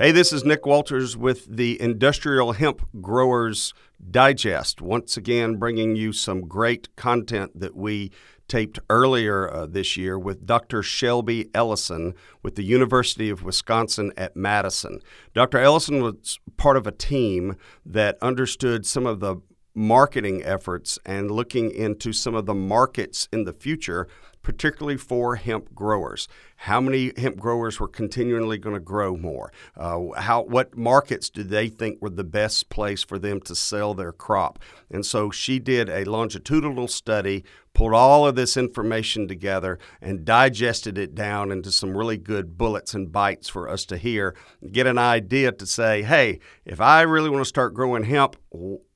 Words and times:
Hey, 0.00 0.12
this 0.12 0.32
is 0.32 0.44
Nick 0.44 0.64
Walters 0.64 1.16
with 1.16 1.56
the 1.56 1.76
Industrial 1.82 2.52
Hemp 2.52 2.86
Growers 3.00 3.74
Digest. 4.12 4.80
Once 4.80 5.16
again, 5.16 5.56
bringing 5.56 5.96
you 5.96 6.12
some 6.12 6.42
great 6.42 6.94
content 6.94 7.58
that 7.58 7.74
we 7.74 8.12
taped 8.46 8.78
earlier 8.88 9.52
uh, 9.52 9.66
this 9.66 9.96
year 9.96 10.16
with 10.16 10.46
Dr. 10.46 10.84
Shelby 10.84 11.50
Ellison 11.52 12.14
with 12.44 12.54
the 12.54 12.62
University 12.62 13.28
of 13.28 13.42
Wisconsin 13.42 14.12
at 14.16 14.36
Madison. 14.36 15.00
Dr. 15.34 15.58
Ellison 15.58 16.00
was 16.00 16.38
part 16.56 16.76
of 16.76 16.86
a 16.86 16.92
team 16.92 17.56
that 17.84 18.18
understood 18.22 18.86
some 18.86 19.04
of 19.04 19.18
the 19.18 19.38
marketing 19.74 20.44
efforts 20.44 21.00
and 21.04 21.28
looking 21.28 21.72
into 21.72 22.12
some 22.12 22.36
of 22.36 22.46
the 22.46 22.54
markets 22.54 23.28
in 23.32 23.42
the 23.42 23.52
future 23.52 24.06
particularly 24.42 24.96
for 24.96 25.36
hemp 25.36 25.74
growers. 25.74 26.28
How 26.62 26.80
many 26.80 27.12
hemp 27.16 27.38
growers 27.38 27.78
were 27.78 27.88
continually 27.88 28.58
going 28.58 28.74
to 28.74 28.80
grow 28.80 29.16
more? 29.16 29.52
Uh, 29.76 30.08
how 30.16 30.42
what 30.42 30.76
markets 30.76 31.30
do 31.30 31.42
they 31.42 31.68
think 31.68 32.02
were 32.02 32.10
the 32.10 32.24
best 32.24 32.68
place 32.68 33.04
for 33.04 33.18
them 33.18 33.40
to 33.42 33.54
sell 33.54 33.94
their 33.94 34.12
crop? 34.12 34.58
And 34.90 35.06
so 35.06 35.30
she 35.30 35.58
did 35.58 35.88
a 35.88 36.04
longitudinal 36.04 36.88
study, 36.88 37.44
pulled 37.74 37.94
all 37.94 38.26
of 38.26 38.34
this 38.34 38.56
information 38.56 39.28
together, 39.28 39.78
and 40.00 40.24
digested 40.24 40.98
it 40.98 41.14
down 41.14 41.52
into 41.52 41.70
some 41.70 41.96
really 41.96 42.16
good 42.16 42.58
bullets 42.58 42.94
and 42.94 43.12
bites 43.12 43.48
for 43.48 43.68
us 43.68 43.84
to 43.86 43.96
hear, 43.96 44.34
get 44.72 44.86
an 44.86 44.98
idea 44.98 45.52
to 45.52 45.66
say, 45.66 46.02
hey, 46.02 46.40
if 46.64 46.80
I 46.80 47.02
really 47.02 47.30
want 47.30 47.42
to 47.42 47.48
start 47.48 47.74
growing 47.74 48.04
hemp, 48.04 48.36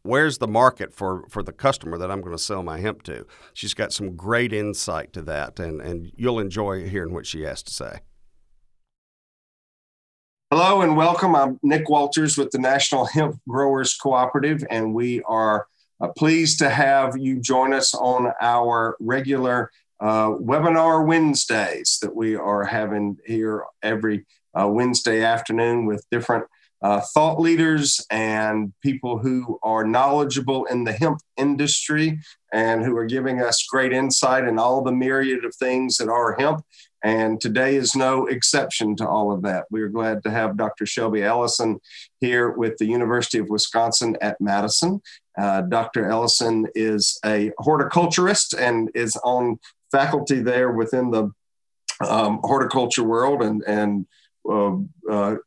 where's 0.02 0.38
the 0.38 0.48
market 0.48 0.92
for, 0.92 1.24
for 1.28 1.42
the 1.42 1.52
customer 1.52 1.98
that 1.98 2.10
I'm 2.10 2.20
going 2.20 2.36
to 2.36 2.42
sell 2.42 2.62
my 2.62 2.80
hemp 2.80 3.02
to? 3.04 3.26
She's 3.52 3.74
got 3.74 3.92
some 3.92 4.16
great 4.16 4.52
insight 4.52 5.12
to 5.14 5.22
that, 5.22 5.58
and, 5.58 5.80
and 5.80 6.12
you'll 6.16 6.38
enjoy 6.38 6.88
hearing 6.88 7.14
what 7.14 7.26
she 7.26 7.42
has 7.42 7.62
to 7.64 7.72
say. 7.72 8.00
Hello 10.50 10.82
and 10.82 10.96
welcome. 10.96 11.34
I'm 11.34 11.58
Nick 11.62 11.88
Walters 11.88 12.36
with 12.36 12.50
the 12.50 12.58
National 12.58 13.06
Hemp 13.06 13.40
Growers 13.48 13.94
Cooperative, 13.94 14.62
and 14.70 14.94
we 14.94 15.22
are 15.22 15.66
uh, 16.00 16.08
pleased 16.08 16.58
to 16.58 16.68
have 16.68 17.16
you 17.16 17.40
join 17.40 17.72
us 17.72 17.94
on 17.94 18.32
our 18.40 18.96
regular 19.00 19.70
uh, 20.00 20.30
webinar 20.30 21.06
Wednesdays 21.06 21.98
that 22.02 22.14
we 22.14 22.34
are 22.34 22.64
having 22.64 23.16
here 23.24 23.64
every 23.82 24.26
uh, 24.52 24.68
Wednesday 24.68 25.22
afternoon 25.22 25.86
with 25.86 26.04
different 26.10 26.44
uh, 26.82 27.00
thought 27.14 27.40
leaders 27.40 28.04
and 28.10 28.72
people 28.82 29.18
who 29.18 29.58
are 29.62 29.84
knowledgeable 29.84 30.64
in 30.66 30.84
the 30.84 30.92
hemp 30.92 31.20
industry 31.36 32.18
and 32.52 32.84
who 32.84 32.96
are 32.96 33.06
giving 33.06 33.40
us 33.40 33.66
great 33.70 33.92
insight 33.92 34.44
in 34.44 34.58
all 34.58 34.82
the 34.82 34.92
myriad 34.92 35.44
of 35.44 35.54
things 35.54 35.96
that 35.96 36.08
are 36.08 36.34
hemp. 36.38 36.64
And 37.04 37.40
today 37.40 37.76
is 37.76 37.96
no 37.96 38.26
exception 38.26 38.94
to 38.96 39.08
all 39.08 39.32
of 39.32 39.42
that. 39.42 39.64
We 39.70 39.80
are 39.82 39.88
glad 39.88 40.22
to 40.22 40.30
have 40.30 40.56
Dr. 40.56 40.86
Shelby 40.86 41.22
Ellison 41.22 41.80
here 42.20 42.50
with 42.50 42.76
the 42.78 42.86
University 42.86 43.38
of 43.38 43.48
Wisconsin 43.48 44.16
at 44.20 44.40
Madison. 44.40 45.00
Uh, 45.36 45.62
Dr. 45.62 46.08
Ellison 46.08 46.66
is 46.74 47.18
a 47.24 47.52
horticulturist 47.58 48.54
and 48.54 48.90
is 48.94 49.16
on 49.24 49.58
faculty 49.90 50.40
there 50.40 50.72
within 50.72 51.10
the 51.10 51.30
um, 52.06 52.40
horticulture 52.42 53.04
world 53.04 53.42
and, 53.42 53.62
and 53.66 54.06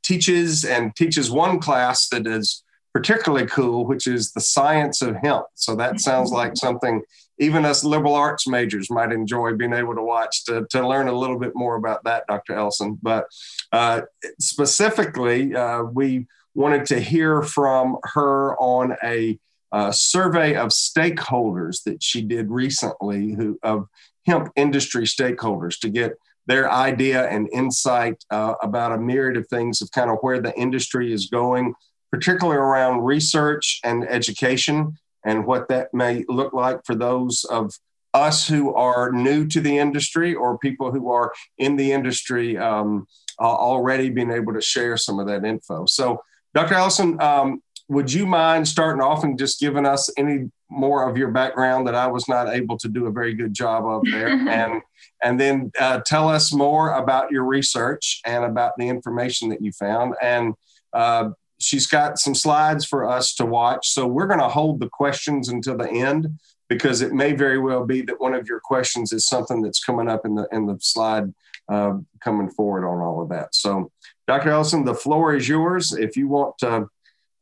teaches 0.04 0.66
and 0.66 0.96
teaches 0.96 1.30
one 1.30 1.60
class 1.60 2.08
that 2.10 2.28
is 2.28 2.64
particularly 2.94 3.46
cool, 3.48 3.86
which 3.86 4.08
is 4.08 4.32
the 4.32 4.42
science 4.42 5.02
of 5.02 5.16
hemp. 5.18 5.46
So 5.56 5.76
that 5.76 6.00
sounds 6.00 6.32
like 6.32 6.56
something 6.56 7.02
even 7.40 7.66
us 7.66 7.84
liberal 7.84 8.16
arts 8.16 8.48
majors 8.48 8.90
might 8.90 9.12
enjoy 9.12 9.54
being 9.54 9.74
able 9.74 9.96
to 9.96 10.02
watch 10.02 10.46
to, 10.46 10.66
to 10.70 10.88
learn 10.88 11.08
a 11.08 11.14
little 11.18 11.38
bit 11.38 11.52
more 11.56 11.76
about 11.76 12.04
that, 12.06 12.26
Dr. 12.28 12.54
Ellison. 12.54 12.98
But 13.02 13.26
uh, 13.72 14.02
specifically, 14.40 15.54
uh, 15.56 15.84
we 15.84 16.28
wanted 16.54 16.86
to 16.86 17.00
hear 17.00 17.42
from 17.42 17.98
her 18.04 18.56
on 18.58 18.96
a 19.04 19.38
uh, 19.72 19.92
survey 19.92 20.56
of 20.56 20.70
stakeholders 20.70 21.84
that 21.84 22.02
she 22.02 22.22
did 22.22 22.50
recently 22.50 23.34
who 23.34 23.60
of 23.62 23.88
hemp 24.26 24.50
industry 24.56 25.04
stakeholders 25.04 25.78
to 25.80 25.90
get 25.90 26.14
their 26.48 26.72
idea 26.72 27.28
and 27.28 27.50
insight 27.52 28.24
uh, 28.32 28.54
about 28.62 28.92
a 28.92 28.98
myriad 28.98 29.38
of 29.38 29.48
things 29.48 29.82
of 29.82 29.92
kind 29.92 30.10
of 30.10 30.18
where 30.22 30.42
the 30.42 30.56
industry 30.58 31.12
is 31.12 31.28
going, 31.28 31.74
particularly 32.12 32.58
around 32.58 33.04
research 33.04 33.80
and 33.84 34.08
education 34.08 34.98
and 35.26 35.46
what 35.46 35.68
that 35.70 35.94
may 35.94 36.24
look 36.28 36.54
like 36.54 36.80
for 36.86 36.96
those 36.96 37.44
of 37.46 37.74
us 38.14 38.48
who 38.48 38.74
are 38.74 39.12
new 39.12 39.46
to 39.46 39.60
the 39.60 39.78
industry 39.78 40.34
or 40.34 40.58
people 40.58 40.92
who 40.92 41.12
are 41.12 41.34
in 41.58 41.76
the 41.76 41.92
industry 41.92 42.58
um, 42.58 43.06
uh, 43.40 43.44
already 43.44 44.10
being 44.10 44.32
able 44.32 44.54
to 44.54 44.62
share 44.62 44.96
some 44.96 45.20
of 45.20 45.28
that 45.28 45.44
info. 45.44 45.86
So, 45.86 46.22
Dr. 46.54 46.76
Ellison, 46.76 47.22
um, 47.22 47.62
would 47.88 48.12
you 48.12 48.26
mind 48.26 48.68
starting 48.68 49.02
off 49.02 49.24
and 49.24 49.38
just 49.38 49.60
giving 49.60 49.86
us 49.86 50.10
any 50.18 50.50
more 50.70 51.08
of 51.08 51.18
your 51.18 51.30
background 51.32 51.88
that 51.88 51.96
I 51.96 52.08
was 52.08 52.28
not 52.28 52.50
able 52.50 52.78
to 52.80 52.88
do 52.88 53.06
a 53.06 53.12
very 53.12 53.34
good 53.34 53.54
job 53.54 53.86
of 53.86 54.02
there, 54.10 54.28
and 54.50 54.82
and 55.24 55.40
then 55.40 55.72
uh, 55.80 56.02
tell 56.06 56.28
us 56.28 56.54
more 56.54 56.94
about 56.94 57.32
your 57.32 57.44
research 57.44 58.22
and 58.26 58.44
about 58.44 58.74
the 58.78 58.88
information 58.88 59.50
that 59.50 59.62
you 59.62 59.72
found. 59.72 60.16
And 60.22 60.56
uh, 60.94 61.30
she's 61.60 61.88
got 61.88 62.18
some 62.18 62.36
slides 62.36 62.86
for 62.86 63.08
us 63.08 63.36
to 63.36 63.46
watch, 63.46 63.90
so 63.90 64.08
we're 64.08 64.28
going 64.28 64.40
to 64.40 64.50
hold 64.50 64.80
the 64.80 64.90
questions 64.90 65.50
until 65.50 65.78
the 65.78 65.90
end 65.90 66.28
because 66.68 67.02
it 67.02 67.14
may 67.14 67.34
very 67.34 67.60
well 67.60 67.86
be 67.86 68.02
that 68.02 68.20
one 68.20 68.34
of 68.34 68.48
your 68.48 68.60
questions 68.60 69.14
is 69.14 69.28
something 69.28 69.62
that's 69.62 69.84
coming 69.84 70.10
up 70.10 70.26
in 70.26 70.34
the 70.34 70.48
in 70.52 70.66
the 70.66 70.78
slide 70.80 71.32
uh, 71.70 71.94
coming 72.22 72.50
forward 72.50 72.88
on 72.88 73.00
all 73.02 73.22
of 73.22 73.30
that. 73.30 73.54
So, 73.54 73.92
Dr. 74.28 74.50
Ellison, 74.50 74.86
the 74.86 74.96
floor 74.96 75.36
is 75.36 75.48
yours. 75.48 75.94
If 75.94 76.18
you 76.18 76.28
want 76.28 76.58
to 76.60 76.88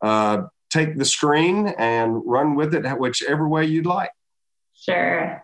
uh, 0.04 0.44
take 0.70 0.98
the 0.98 1.06
screen 1.06 1.70
and 1.80 2.22
run 2.26 2.56
with 2.56 2.76
it 2.76 2.86
whichever 3.00 3.48
way 3.48 3.66
you'd 3.66 3.86
like. 3.86 4.12
Sure. 4.76 5.44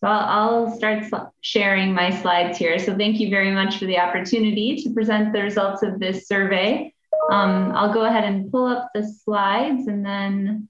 So 0.00 0.08
I'll 0.08 0.76
start 0.76 1.04
sharing 1.40 1.94
my 1.94 2.10
slides 2.10 2.58
here. 2.58 2.78
So 2.78 2.96
thank 2.96 3.18
you 3.18 3.30
very 3.30 3.50
much 3.50 3.78
for 3.78 3.86
the 3.86 3.98
opportunity 3.98 4.76
to 4.82 4.90
present 4.90 5.32
the 5.32 5.42
results 5.42 5.82
of 5.82 5.98
this 5.98 6.28
survey. 6.28 6.92
Um, 7.32 7.72
I'll 7.74 7.92
go 7.92 8.04
ahead 8.04 8.24
and 8.24 8.52
pull 8.52 8.66
up 8.66 8.90
the 8.94 9.02
slides 9.02 9.88
and 9.88 10.04
then 10.04 10.68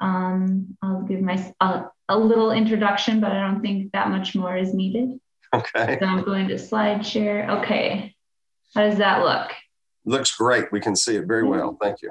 um, 0.00 0.76
I'll 0.82 1.02
give 1.02 1.22
my 1.22 1.52
uh, 1.60 1.84
a 2.08 2.18
little 2.18 2.52
introduction, 2.52 3.20
but 3.20 3.32
I 3.32 3.40
don't 3.40 3.62
think 3.62 3.92
that 3.92 4.10
much 4.10 4.34
more 4.34 4.56
is 4.56 4.74
needed. 4.74 5.18
Okay. 5.54 5.96
So 5.98 6.06
I'm 6.06 6.22
going 6.22 6.48
to 6.48 6.58
slide 6.58 7.06
share. 7.06 7.50
Okay. 7.50 8.14
How 8.74 8.82
does 8.82 8.98
that 8.98 9.24
look? 9.24 9.50
Looks 10.04 10.36
great. 10.36 10.70
We 10.70 10.80
can 10.80 10.94
see 10.94 11.16
it 11.16 11.24
very 11.26 11.42
well. 11.42 11.78
Thank 11.80 12.02
you. 12.02 12.10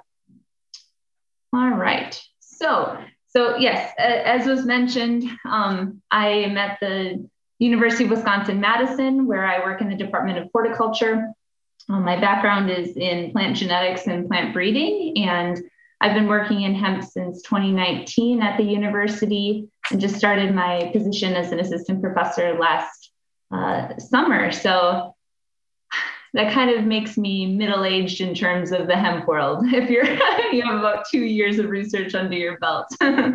All 1.55 1.69
right. 1.69 2.21
So, 2.41 2.97
so 3.27 3.55
yes, 3.55 3.93
as 3.97 4.45
was 4.45 4.65
mentioned, 4.65 5.23
um, 5.49 6.01
I 6.11 6.27
am 6.27 6.57
at 6.57 6.79
the 6.81 7.29
University 7.59 8.03
of 8.03 8.09
Wisconsin 8.09 8.59
Madison, 8.59 9.25
where 9.25 9.45
I 9.45 9.63
work 9.63 9.79
in 9.79 9.89
the 9.89 9.95
Department 9.95 10.37
of 10.37 10.49
Horticulture. 10.51 11.31
Um, 11.87 12.03
my 12.03 12.19
background 12.19 12.69
is 12.69 12.97
in 12.97 13.31
plant 13.31 13.55
genetics 13.55 14.05
and 14.05 14.27
plant 14.27 14.51
breeding, 14.51 15.13
and 15.25 15.63
I've 16.01 16.13
been 16.13 16.27
working 16.27 16.63
in 16.63 16.75
hemp 16.75 17.05
since 17.05 17.41
2019 17.43 18.41
at 18.41 18.57
the 18.57 18.63
university 18.63 19.69
and 19.91 20.01
just 20.01 20.15
started 20.15 20.53
my 20.53 20.89
position 20.91 21.35
as 21.35 21.53
an 21.53 21.61
assistant 21.61 22.01
professor 22.01 22.57
last 22.59 23.11
uh, 23.49 23.97
summer. 23.97 24.51
So 24.51 25.14
that 26.35 26.51
kind 26.51 26.69
of 26.69 26.83
makes 26.83 27.17
me 27.17 27.55
middle-aged 27.55 28.19
in 28.19 28.35
terms 28.35 28.73
of 28.73 28.87
the 28.87 28.95
hemp 28.95 29.25
world 29.25 29.65
if 29.67 29.89
you're 29.89 30.05
you 30.53 30.61
have 30.61 30.77
about 30.77 31.05
two 31.09 31.23
years 31.23 31.57
of 31.57 31.69
research 31.69 32.13
under 32.13 32.37
your 32.37 32.59
belt. 32.59 32.87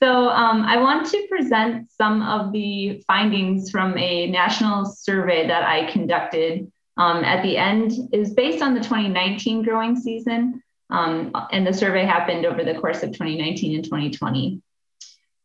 So 0.00 0.30
um, 0.30 0.64
i 0.64 0.78
want 0.78 1.06
to 1.12 1.26
present 1.30 1.88
some 1.92 2.22
of 2.22 2.50
the 2.50 3.04
findings 3.06 3.70
from 3.70 3.96
a 3.96 4.26
national 4.26 4.84
survey 4.84 5.46
that 5.46 5.62
i 5.62 5.88
conducted 5.92 6.72
um, 6.96 7.22
at 7.22 7.44
the 7.44 7.56
end. 7.56 7.92
Is 8.12 8.34
based 8.34 8.64
on 8.64 8.74
the 8.74 8.80
2019 8.80 9.62
growing 9.62 9.94
season 9.94 10.60
um, 10.90 11.30
and 11.52 11.64
the 11.64 11.72
survey 11.72 12.04
happened 12.04 12.44
over 12.44 12.64
the 12.64 12.74
course 12.74 13.04
of 13.04 13.10
2019 13.12 13.76
and 13.76 13.84
2020 13.84 14.60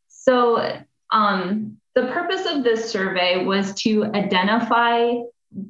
so 0.07 0.81
um, 1.11 1.77
the 1.93 2.07
purpose 2.07 2.47
of 2.47 2.63
this 2.63 2.89
survey 2.89 3.45
was 3.45 3.75
to 3.83 4.05
identify 4.05 5.13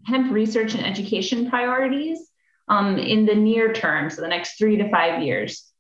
hemp 0.05 0.31
research 0.31 0.75
and 0.75 0.85
education 0.85 1.49
priorities 1.49 2.19
um, 2.67 2.97
in 2.97 3.25
the 3.25 3.35
near 3.35 3.73
term, 3.73 4.09
so 4.09 4.21
the 4.21 4.27
next 4.27 4.57
three 4.57 4.77
to 4.77 4.89
five 4.89 5.21
years. 5.21 5.71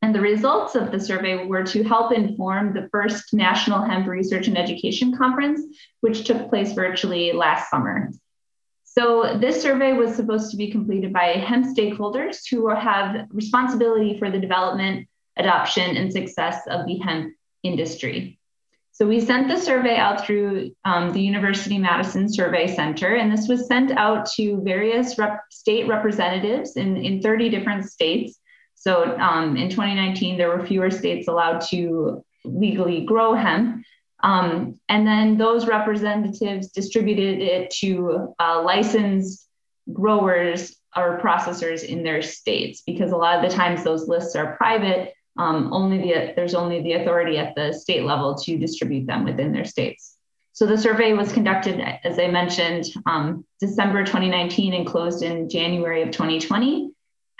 And 0.00 0.14
the 0.14 0.20
results 0.20 0.76
of 0.76 0.92
the 0.92 1.00
survey 1.00 1.44
were 1.44 1.64
to 1.64 1.82
help 1.82 2.12
inform 2.12 2.72
the 2.72 2.88
first 2.92 3.34
National 3.34 3.82
Hemp 3.82 4.06
Research 4.06 4.46
and 4.46 4.56
Education 4.56 5.16
Conference, 5.16 5.60
which 6.00 6.24
took 6.24 6.48
place 6.48 6.72
virtually 6.72 7.32
last 7.32 7.68
summer. 7.68 8.10
So, 8.84 9.38
this 9.38 9.60
survey 9.60 9.92
was 9.92 10.14
supposed 10.14 10.50
to 10.50 10.56
be 10.56 10.70
completed 10.70 11.12
by 11.12 11.26
hemp 11.26 11.66
stakeholders 11.66 12.48
who 12.48 12.68
have 12.68 13.26
responsibility 13.30 14.18
for 14.18 14.30
the 14.30 14.38
development, 14.38 15.08
adoption, 15.36 15.96
and 15.96 16.12
success 16.12 16.62
of 16.68 16.86
the 16.86 16.98
hemp 16.98 17.34
industry. 17.62 18.37
So 18.98 19.06
we 19.06 19.20
sent 19.20 19.46
the 19.46 19.56
survey 19.56 19.96
out 19.96 20.26
through 20.26 20.72
um, 20.84 21.12
the 21.12 21.20
University 21.20 21.78
Madison 21.78 22.28
Survey 22.28 22.66
Center, 22.66 23.14
and 23.14 23.30
this 23.30 23.46
was 23.46 23.68
sent 23.68 23.92
out 23.92 24.28
to 24.32 24.60
various 24.64 25.16
rep- 25.16 25.44
state 25.52 25.86
representatives 25.86 26.74
in, 26.74 26.96
in 26.96 27.22
30 27.22 27.48
different 27.48 27.88
states. 27.88 28.40
So 28.74 29.16
um, 29.18 29.56
in 29.56 29.70
2019, 29.70 30.36
there 30.36 30.48
were 30.48 30.66
fewer 30.66 30.90
states 30.90 31.28
allowed 31.28 31.60
to 31.68 32.24
legally 32.44 33.04
grow 33.04 33.34
hemp. 33.34 33.84
Um, 34.24 34.80
and 34.88 35.06
then 35.06 35.38
those 35.38 35.68
representatives 35.68 36.72
distributed 36.72 37.40
it 37.40 37.70
to 37.78 38.34
uh, 38.40 38.62
licensed 38.62 39.46
growers 39.92 40.74
or 40.96 41.20
processors 41.20 41.84
in 41.84 42.02
their 42.02 42.20
states 42.20 42.82
because 42.84 43.12
a 43.12 43.16
lot 43.16 43.36
of 43.36 43.48
the 43.48 43.56
times 43.56 43.84
those 43.84 44.08
lists 44.08 44.34
are 44.34 44.56
private 44.56 45.14
um, 45.38 45.72
only 45.72 45.98
the, 45.98 46.32
there's 46.34 46.54
only 46.54 46.82
the 46.82 46.94
authority 46.94 47.38
at 47.38 47.54
the 47.54 47.72
state 47.72 48.04
level 48.04 48.34
to 48.34 48.58
distribute 48.58 49.06
them 49.06 49.24
within 49.24 49.52
their 49.52 49.64
states. 49.64 50.16
So 50.52 50.66
the 50.66 50.76
survey 50.76 51.12
was 51.12 51.32
conducted, 51.32 51.80
as 52.04 52.18
I 52.18 52.26
mentioned, 52.26 52.86
um, 53.06 53.46
December 53.60 54.04
2019 54.04 54.74
and 54.74 54.86
closed 54.86 55.22
in 55.22 55.48
January 55.48 56.02
of 56.02 56.10
2020. 56.10 56.90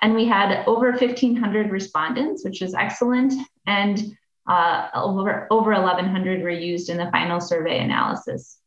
And 0.00 0.15
we 0.15 0.27
had 0.27 0.65
over 0.67 0.93
1,500 0.93 1.73
respondents, 1.73 2.45
which 2.45 2.62
is 2.62 2.75
excellent. 2.75 3.35
And 3.67 4.17
uh, 4.49 4.89
over, 4.94 5.49
over 5.51 5.73
1,100 5.73 6.43
were 6.43 6.51
used 6.51 6.91
in 6.91 6.97
the 6.97 7.11
final 7.11 7.41
survey 7.41 7.81
analysis. 7.81 8.59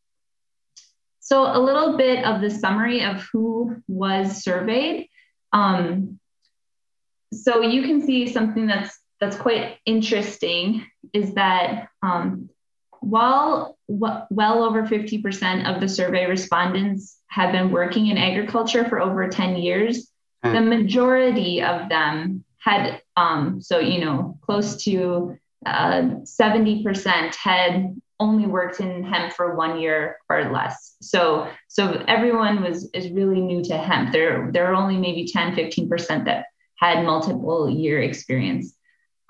So 1.21 1.43
a 1.43 1.57
little 1.57 1.95
bit 1.95 2.25
of 2.25 2.41
the 2.41 2.49
summary 2.49 3.05
of 3.05 3.21
who 3.31 3.77
was 3.87 4.43
surveyed. 4.43 5.07
Um, 5.53 6.19
so 7.31 7.61
you 7.61 7.83
can 7.83 8.05
see 8.05 8.27
something 8.27 8.67
that's 8.67 9.00
that's 9.21 9.37
quite 9.37 9.77
interesting 9.85 10.85
is 11.13 11.35
that 11.35 11.89
um, 12.01 12.49
while 13.01 13.77
w- 13.87 14.25
well 14.31 14.63
over 14.63 14.83
50% 14.83 15.73
of 15.73 15.79
the 15.79 15.87
survey 15.87 16.25
respondents 16.25 17.19
have 17.27 17.51
been 17.51 17.71
working 17.71 18.07
in 18.07 18.17
agriculture 18.17 18.83
for 18.89 18.99
over 18.99 19.29
10 19.29 19.57
years, 19.57 20.11
mm. 20.43 20.53
the 20.53 20.61
majority 20.61 21.61
of 21.61 21.87
them 21.87 22.43
had, 22.57 23.01
um, 23.15 23.61
so, 23.61 23.79
you 23.79 24.03
know, 24.03 24.39
close 24.41 24.83
to 24.83 25.37
uh, 25.67 26.01
70% 26.23 27.35
had 27.35 27.95
only 28.19 28.47
worked 28.47 28.79
in 28.79 29.03
hemp 29.03 29.33
for 29.33 29.55
one 29.55 29.79
year 29.79 30.17
or 30.29 30.51
less. 30.51 30.95
So, 31.01 31.47
so 31.67 32.03
everyone 32.07 32.63
was 32.63 32.89
is 32.93 33.09
really 33.11 33.41
new 33.41 33.63
to 33.65 33.77
hemp. 33.77 34.11
There, 34.11 34.51
there 34.51 34.71
are 34.71 34.75
only 34.75 34.97
maybe 34.97 35.27
10, 35.27 35.55
15% 35.55 36.25
that 36.25 36.45
had 36.75 37.03
multiple 37.05 37.69
year 37.69 38.01
experience. 38.01 38.75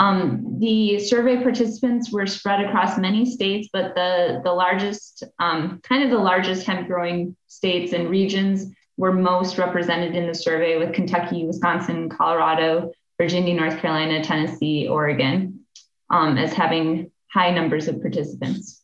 Um, 0.01 0.57
the 0.57 0.97
survey 0.97 1.43
participants 1.43 2.11
were 2.11 2.25
spread 2.25 2.59
across 2.61 2.97
many 2.97 3.23
states, 3.23 3.69
but 3.71 3.93
the, 3.93 4.41
the 4.43 4.51
largest, 4.51 5.23
um, 5.37 5.79
kind 5.83 6.03
of 6.03 6.09
the 6.09 6.17
largest 6.17 6.65
hemp 6.65 6.87
growing 6.87 7.35
states 7.45 7.93
and 7.93 8.09
regions 8.09 8.65
were 8.97 9.13
most 9.13 9.59
represented 9.59 10.15
in 10.15 10.25
the 10.25 10.33
survey 10.33 10.79
with 10.79 10.95
Kentucky, 10.95 11.45
Wisconsin, 11.45 12.09
Colorado, 12.09 12.91
Virginia, 13.19 13.53
North 13.53 13.77
Carolina, 13.77 14.23
Tennessee, 14.23 14.87
Oregon, 14.87 15.59
um, 16.09 16.35
as 16.35 16.51
having 16.51 17.11
high 17.31 17.51
numbers 17.51 17.87
of 17.87 18.01
participants. 18.01 18.81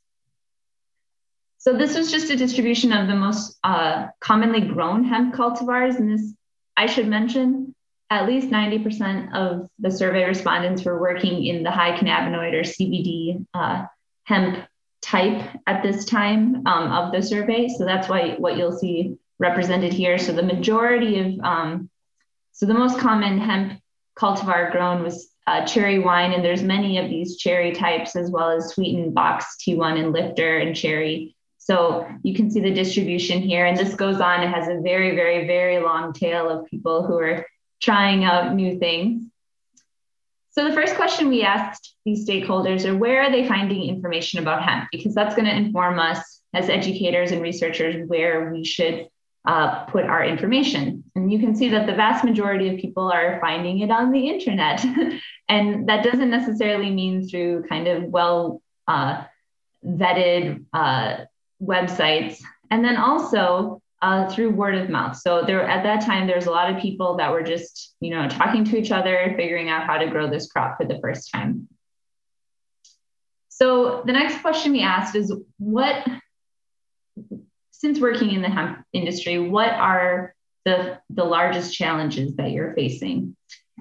So 1.57 1.75
this 1.75 1.97
was 1.97 2.11
just 2.11 2.29
a 2.29 2.35
distribution 2.35 2.93
of 2.93 3.07
the 3.07 3.15
most 3.15 3.57
uh, 3.63 4.09
commonly 4.19 4.61
grown 4.61 5.03
hemp 5.03 5.33
cultivars. 5.33 5.97
And 5.97 6.11
this, 6.11 6.31
I 6.77 6.85
should 6.85 7.07
mention, 7.07 7.73
at 8.09 8.27
least 8.27 8.49
90% 8.49 9.33
of 9.33 9.69
the 9.79 9.91
survey 9.91 10.23
respondents 10.23 10.83
were 10.83 10.99
working 10.99 11.45
in 11.45 11.63
the 11.63 11.71
high 11.71 11.97
cannabinoid 11.97 12.53
or 12.53 12.61
CBD 12.61 13.45
uh, 13.53 13.85
hemp 14.23 14.65
type 15.01 15.43
at 15.67 15.83
this 15.83 16.05
time 16.05 16.65
um, 16.65 16.91
of 16.91 17.11
the 17.11 17.21
survey. 17.21 17.67
So 17.67 17.85
that's 17.85 18.07
why 18.07 18.35
what 18.37 18.57
you'll 18.57 18.77
see 18.77 19.17
represented 19.39 19.93
here. 19.93 20.17
So 20.17 20.31
the 20.31 20.43
majority 20.43 21.19
of, 21.19 21.39
um, 21.43 21.89
so 22.53 22.65
the 22.65 22.73
most 22.73 22.97
common 22.97 23.39
hemp 23.39 23.79
cultivar 24.17 24.71
grown 24.71 25.03
was 25.03 25.29
uh, 25.45 25.65
cherry 25.65 25.99
wine, 25.99 26.33
and 26.33 26.43
there's 26.43 26.63
many 26.63 26.97
of 26.97 27.09
these 27.09 27.37
cherry 27.37 27.71
types 27.71 28.15
as 28.15 28.29
well 28.29 28.49
as 28.49 28.69
sweetened 28.69 29.13
box 29.13 29.55
T1 29.61 29.97
and 29.97 30.11
lifter 30.11 30.57
and 30.57 30.75
cherry. 30.75 31.35
So 31.57 32.07
you 32.23 32.33
can 32.33 32.49
see 32.51 32.59
the 32.59 32.73
distribution 32.73 33.41
here, 33.41 33.65
and 33.65 33.77
this 33.77 33.95
goes 33.95 34.19
on. 34.19 34.41
It 34.43 34.49
has 34.49 34.67
a 34.67 34.81
very, 34.81 35.15
very, 35.15 35.47
very 35.47 35.79
long 35.79 36.13
tail 36.13 36.49
of 36.49 36.65
people 36.65 37.05
who 37.05 37.17
are 37.17 37.45
trying 37.81 38.23
out 38.23 38.53
new 38.53 38.79
things. 38.79 39.23
So 40.51 40.67
the 40.67 40.73
first 40.73 40.95
question 40.95 41.29
we 41.29 41.43
asked 41.43 41.95
these 42.03 42.27
stakeholders 42.27 42.85
are 42.85 42.97
where 42.97 43.21
are 43.21 43.31
they 43.31 43.47
finding 43.47 43.83
information 43.83 44.39
about 44.39 44.63
hemp? 44.63 44.87
Because 44.91 45.13
that's 45.13 45.35
going 45.35 45.45
to 45.45 45.55
inform 45.55 45.99
us 45.99 46.41
as 46.53 46.69
educators 46.69 47.31
and 47.31 47.41
researchers 47.41 48.07
where 48.07 48.51
we 48.51 48.65
should 48.65 49.07
uh, 49.47 49.85
put 49.85 50.05
our 50.05 50.25
information. 50.25 51.03
And 51.15 51.31
you 51.31 51.39
can 51.39 51.55
see 51.55 51.69
that 51.69 51.85
the 51.85 51.93
vast 51.93 52.23
majority 52.25 52.69
of 52.73 52.79
people 52.79 53.11
are 53.11 53.39
finding 53.39 53.79
it 53.79 53.91
on 53.91 54.11
the 54.11 54.27
internet. 54.27 54.83
and 55.49 55.87
that 55.87 56.03
doesn't 56.03 56.29
necessarily 56.29 56.89
mean 56.89 57.27
through 57.27 57.65
kind 57.69 57.87
of 57.87 58.03
well 58.05 58.61
uh, 58.87 59.23
vetted 59.85 60.65
uh, 60.73 61.17
websites. 61.61 62.41
And 62.69 62.83
then 62.83 62.97
also 62.97 63.81
uh, 64.01 64.29
through 64.29 64.51
word 64.51 64.75
of 64.75 64.89
mouth. 64.89 65.17
So 65.17 65.43
there 65.45 65.61
at 65.67 65.83
that 65.83 66.05
time, 66.05 66.27
there's 66.27 66.45
a 66.45 66.51
lot 66.51 66.73
of 66.73 66.81
people 66.81 67.17
that 67.17 67.31
were 67.31 67.43
just, 67.43 67.95
you 67.99 68.11
know, 68.11 68.27
talking 68.29 68.63
to 68.65 68.77
each 68.77 68.91
other, 68.91 69.33
figuring 69.35 69.69
out 69.69 69.85
how 69.85 69.97
to 69.97 70.07
grow 70.07 70.29
this 70.29 70.51
crop 70.51 70.77
for 70.77 70.85
the 70.85 70.99
first 70.99 71.31
time. 71.31 71.67
So 73.49 74.03
the 74.05 74.13
next 74.13 74.41
question 74.41 74.71
we 74.71 74.81
asked 74.81 75.15
is 75.15 75.33
what, 75.57 76.07
since 77.71 77.99
working 77.99 78.31
in 78.31 78.41
the 78.43 78.49
hemp 78.49 78.83
industry, 78.93 79.39
what 79.39 79.69
are 79.69 80.35
the, 80.65 80.99
the 81.09 81.23
largest 81.23 81.73
challenges 81.73 82.35
that 82.35 82.51
you're 82.51 82.73
facing? 82.73 83.35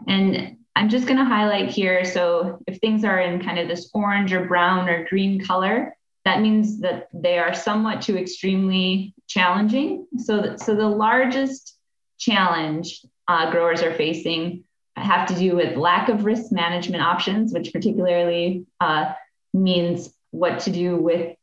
And 0.06 0.56
I'm 0.74 0.88
just 0.88 1.06
going 1.06 1.18
to 1.18 1.24
highlight 1.24 1.70
here. 1.70 2.04
So 2.04 2.62
if 2.66 2.78
things 2.78 3.04
are 3.04 3.18
in 3.18 3.42
kind 3.42 3.58
of 3.58 3.68
this 3.68 3.90
orange 3.94 4.32
or 4.32 4.46
brown 4.46 4.88
or 4.88 5.06
green 5.08 5.42
color, 5.44 5.95
that 6.26 6.40
means 6.40 6.80
that 6.80 7.06
they 7.14 7.38
are 7.38 7.54
somewhat 7.54 8.02
to 8.02 8.18
extremely 8.18 9.14
challenging. 9.28 10.08
So, 10.18 10.56
so 10.56 10.74
the 10.74 10.88
largest 10.88 11.78
challenge 12.18 13.06
uh, 13.28 13.52
growers 13.52 13.80
are 13.80 13.94
facing 13.94 14.64
have 14.96 15.28
to 15.28 15.34
do 15.36 15.54
with 15.54 15.76
lack 15.76 16.08
of 16.08 16.24
risk 16.24 16.50
management 16.50 17.04
options, 17.04 17.52
which 17.52 17.72
particularly 17.72 18.66
uh, 18.80 19.12
means 19.54 20.12
what 20.32 20.60
to 20.60 20.70
do 20.72 20.96
with 20.96 21.36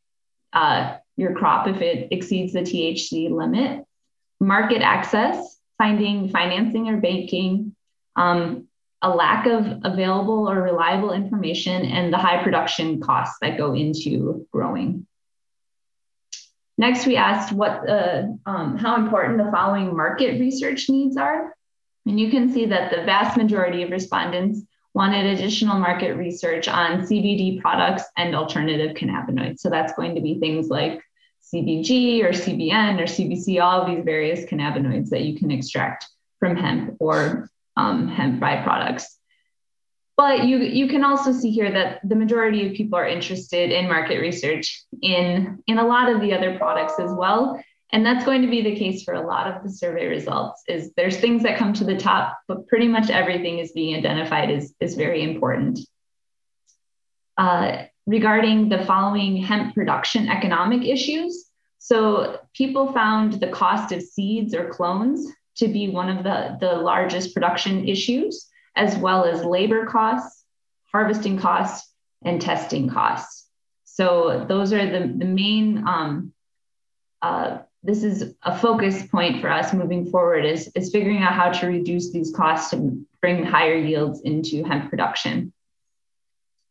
uh, 0.52 0.98
your 1.16 1.34
crop 1.34 1.66
if 1.66 1.80
it 1.80 2.08
exceeds 2.10 2.52
the 2.52 2.60
THC 2.60 3.30
limit, 3.30 3.86
market 4.38 4.82
access, 4.82 5.58
finding 5.78 6.28
financing 6.28 6.90
or 6.90 6.98
banking, 6.98 7.74
um, 8.16 8.68
a 9.04 9.10
lack 9.10 9.46
of 9.46 9.66
available 9.84 10.50
or 10.50 10.62
reliable 10.62 11.12
information, 11.12 11.84
and 11.84 12.10
the 12.10 12.16
high 12.16 12.42
production 12.42 13.00
costs 13.00 13.36
that 13.42 13.58
go 13.58 13.74
into 13.74 14.46
growing. 14.50 15.06
Next, 16.78 17.06
we 17.06 17.16
asked 17.16 17.52
what 17.52 17.82
the, 17.84 18.38
um, 18.46 18.78
how 18.78 18.96
important 18.96 19.38
the 19.38 19.52
following 19.52 19.94
market 19.94 20.40
research 20.40 20.88
needs 20.88 21.18
are. 21.18 21.54
And 22.06 22.18
you 22.18 22.30
can 22.30 22.52
see 22.52 22.64
that 22.66 22.90
the 22.90 23.04
vast 23.04 23.36
majority 23.36 23.82
of 23.82 23.90
respondents 23.90 24.62
wanted 24.94 25.26
additional 25.26 25.78
market 25.78 26.14
research 26.14 26.66
on 26.66 27.02
CBD 27.02 27.60
products 27.60 28.04
and 28.16 28.34
alternative 28.34 28.96
cannabinoids. 28.96 29.60
So 29.60 29.68
that's 29.68 29.92
going 29.92 30.14
to 30.14 30.22
be 30.22 30.40
things 30.40 30.68
like 30.68 31.02
CBG 31.52 32.22
or 32.24 32.30
CBN 32.30 33.00
or 33.00 33.04
CBC, 33.04 33.62
all 33.62 33.82
of 33.82 33.86
these 33.86 34.04
various 34.04 34.44
cannabinoids 34.46 35.10
that 35.10 35.22
you 35.22 35.38
can 35.38 35.50
extract 35.50 36.06
from 36.40 36.56
hemp 36.56 36.96
or 37.00 37.50
um, 37.76 38.08
hemp 38.08 38.40
byproducts. 38.40 39.04
But 40.16 40.44
you, 40.44 40.58
you 40.58 40.88
can 40.88 41.02
also 41.02 41.32
see 41.32 41.50
here 41.50 41.72
that 41.72 42.00
the 42.08 42.14
majority 42.14 42.68
of 42.68 42.74
people 42.74 42.98
are 42.98 43.06
interested 43.06 43.72
in 43.72 43.88
market 43.88 44.20
research 44.20 44.84
in, 45.02 45.58
in 45.66 45.78
a 45.78 45.86
lot 45.86 46.08
of 46.08 46.20
the 46.20 46.32
other 46.32 46.56
products 46.56 46.94
as 47.00 47.10
well. 47.12 47.60
And 47.92 48.06
that's 48.06 48.24
going 48.24 48.42
to 48.42 48.48
be 48.48 48.62
the 48.62 48.76
case 48.76 49.02
for 49.02 49.14
a 49.14 49.26
lot 49.26 49.48
of 49.48 49.62
the 49.62 49.70
survey 49.70 50.06
results 50.06 50.62
is 50.68 50.92
there's 50.96 51.18
things 51.18 51.42
that 51.42 51.58
come 51.58 51.72
to 51.74 51.84
the 51.84 51.96
top, 51.96 52.38
but 52.48 52.66
pretty 52.68 52.88
much 52.88 53.10
everything 53.10 53.58
is 53.58 53.72
being 53.72 53.96
identified 53.96 54.50
as, 54.50 54.72
is 54.80 54.94
very 54.94 55.22
important. 55.22 55.80
Uh, 57.36 57.84
regarding 58.06 58.68
the 58.68 58.84
following 58.84 59.36
hemp 59.36 59.74
production 59.74 60.28
economic 60.28 60.86
issues. 60.86 61.46
So 61.78 62.38
people 62.54 62.92
found 62.92 63.34
the 63.34 63.48
cost 63.48 63.92
of 63.92 64.02
seeds 64.02 64.54
or 64.54 64.68
clones 64.68 65.26
to 65.56 65.68
be 65.68 65.88
one 65.88 66.08
of 66.08 66.24
the, 66.24 66.56
the 66.60 66.74
largest 66.74 67.34
production 67.34 67.88
issues, 67.88 68.48
as 68.76 68.96
well 68.96 69.24
as 69.24 69.44
labor 69.44 69.86
costs, 69.86 70.44
harvesting 70.92 71.38
costs, 71.38 71.92
and 72.24 72.40
testing 72.40 72.88
costs. 72.88 73.48
So 73.84 74.44
those 74.48 74.72
are 74.72 74.84
the, 74.84 75.12
the 75.16 75.24
main, 75.24 75.86
um, 75.86 76.32
uh, 77.22 77.58
this 77.82 78.02
is 78.02 78.34
a 78.42 78.58
focus 78.58 79.06
point 79.06 79.40
for 79.40 79.50
us 79.50 79.72
moving 79.72 80.10
forward 80.10 80.44
is, 80.44 80.70
is 80.74 80.90
figuring 80.90 81.18
out 81.18 81.34
how 81.34 81.50
to 81.50 81.66
reduce 81.66 82.10
these 82.10 82.32
costs 82.34 82.70
to 82.70 83.06
bring 83.20 83.44
higher 83.44 83.76
yields 83.76 84.22
into 84.22 84.64
hemp 84.64 84.90
production. 84.90 85.52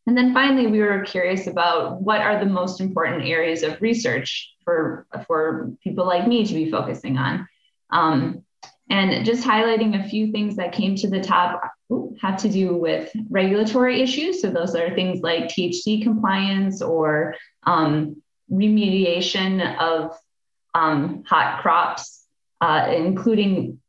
And 0.06 0.16
then 0.16 0.34
finally, 0.34 0.66
we 0.66 0.80
were 0.80 1.02
curious 1.02 1.46
about 1.46 2.02
what 2.02 2.20
are 2.20 2.38
the 2.38 2.50
most 2.50 2.80
important 2.80 3.24
areas 3.24 3.62
of 3.62 3.80
research 3.80 4.54
for, 4.62 5.06
for 5.26 5.72
people 5.82 6.04
like 6.04 6.28
me 6.28 6.44
to 6.44 6.52
be 6.52 6.70
focusing 6.70 7.16
on. 7.16 7.48
Um, 7.90 8.44
and 8.90 9.24
just 9.24 9.44
highlighting 9.44 10.04
a 10.04 10.08
few 10.08 10.30
things 10.30 10.56
that 10.56 10.72
came 10.72 10.94
to 10.96 11.08
the 11.08 11.20
top 11.20 11.62
have 12.20 12.36
to 12.38 12.48
do 12.48 12.76
with 12.76 13.10
regulatory 13.30 14.02
issues. 14.02 14.42
So 14.42 14.50
those 14.50 14.74
are 14.74 14.94
things 14.94 15.20
like 15.22 15.44
THC 15.44 16.02
compliance 16.02 16.82
or 16.82 17.34
um, 17.64 18.22
remediation 18.50 19.78
of 19.78 20.16
um, 20.74 21.22
hot 21.26 21.62
crops, 21.62 22.24
uh, 22.60 22.92
including 22.94 23.80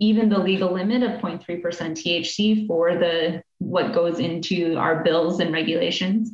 even 0.00 0.28
the 0.28 0.38
legal 0.38 0.72
limit 0.72 1.02
of 1.02 1.20
0.3% 1.20 1.62
THC 1.62 2.66
for 2.66 2.96
the 2.96 3.42
what 3.58 3.94
goes 3.94 4.18
into 4.18 4.76
our 4.76 5.02
bills 5.02 5.40
and 5.40 5.52
regulations. 5.52 6.32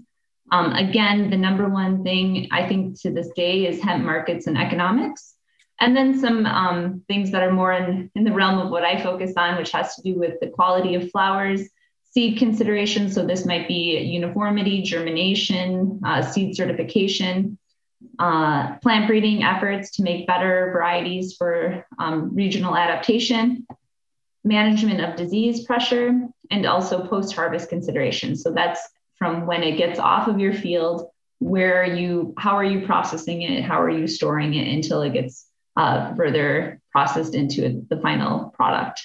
Um, 0.50 0.72
again, 0.72 1.30
the 1.30 1.36
number 1.36 1.68
one 1.68 2.02
thing 2.02 2.48
I 2.50 2.66
think 2.66 3.00
to 3.02 3.12
this 3.12 3.28
day 3.36 3.66
is 3.66 3.80
hemp 3.80 4.04
markets 4.04 4.46
and 4.46 4.58
economics. 4.58 5.34
And 5.80 5.96
then 5.96 6.18
some 6.20 6.44
um, 6.44 7.02
things 7.08 7.30
that 7.30 7.42
are 7.42 7.52
more 7.52 7.72
in, 7.72 8.10
in 8.14 8.24
the 8.24 8.32
realm 8.32 8.58
of 8.58 8.70
what 8.70 8.84
I 8.84 9.02
focus 9.02 9.32
on, 9.36 9.56
which 9.56 9.72
has 9.72 9.96
to 9.96 10.02
do 10.02 10.18
with 10.18 10.38
the 10.40 10.48
quality 10.48 10.94
of 10.94 11.10
flowers, 11.10 11.68
seed 12.10 12.38
considerations. 12.38 13.14
So 13.14 13.24
this 13.24 13.46
might 13.46 13.66
be 13.66 13.98
uniformity, 13.98 14.82
germination, 14.82 16.00
uh, 16.04 16.22
seed 16.22 16.54
certification, 16.54 17.58
uh, 18.18 18.76
plant 18.78 19.06
breeding 19.06 19.42
efforts 19.42 19.92
to 19.92 20.02
make 20.02 20.26
better 20.26 20.70
varieties 20.72 21.36
for 21.36 21.86
um, 21.98 22.34
regional 22.34 22.76
adaptation, 22.76 23.66
management 24.44 25.00
of 25.00 25.16
disease 25.16 25.64
pressure, 25.64 26.20
and 26.50 26.66
also 26.66 27.06
post 27.06 27.34
harvest 27.34 27.68
considerations. 27.68 28.42
So 28.42 28.52
that's 28.52 28.80
from 29.16 29.46
when 29.46 29.62
it 29.62 29.76
gets 29.76 29.98
off 29.98 30.28
of 30.28 30.40
your 30.40 30.52
field, 30.52 31.08
where 31.38 31.84
you, 31.84 32.34
how 32.36 32.56
are 32.56 32.64
you 32.64 32.86
processing 32.86 33.42
it, 33.42 33.64
how 33.64 33.80
are 33.80 33.90
you 33.90 34.06
storing 34.06 34.54
it 34.54 34.72
until 34.74 35.02
it 35.02 35.12
gets 35.12 35.46
uh, 35.80 36.14
further 36.14 36.78
processed 36.92 37.34
into 37.34 37.86
the 37.88 37.98
final 38.02 38.50
product. 38.50 39.00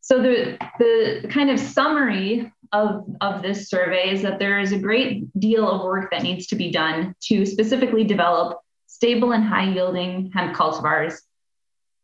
So 0.00 0.22
the, 0.22 0.56
the 0.78 1.28
kind 1.28 1.50
of 1.50 1.60
summary 1.60 2.50
of, 2.72 3.04
of 3.20 3.42
this 3.42 3.68
survey 3.68 4.10
is 4.14 4.22
that 4.22 4.38
there 4.38 4.60
is 4.60 4.72
a 4.72 4.78
great 4.78 5.28
deal 5.38 5.70
of 5.70 5.82
work 5.82 6.10
that 6.10 6.22
needs 6.22 6.46
to 6.48 6.56
be 6.56 6.70
done 6.70 7.14
to 7.24 7.44
specifically 7.44 8.04
develop 8.04 8.60
stable 8.86 9.32
and 9.32 9.44
high 9.44 9.68
yielding 9.68 10.30
hemp 10.32 10.56
cultivars, 10.56 11.16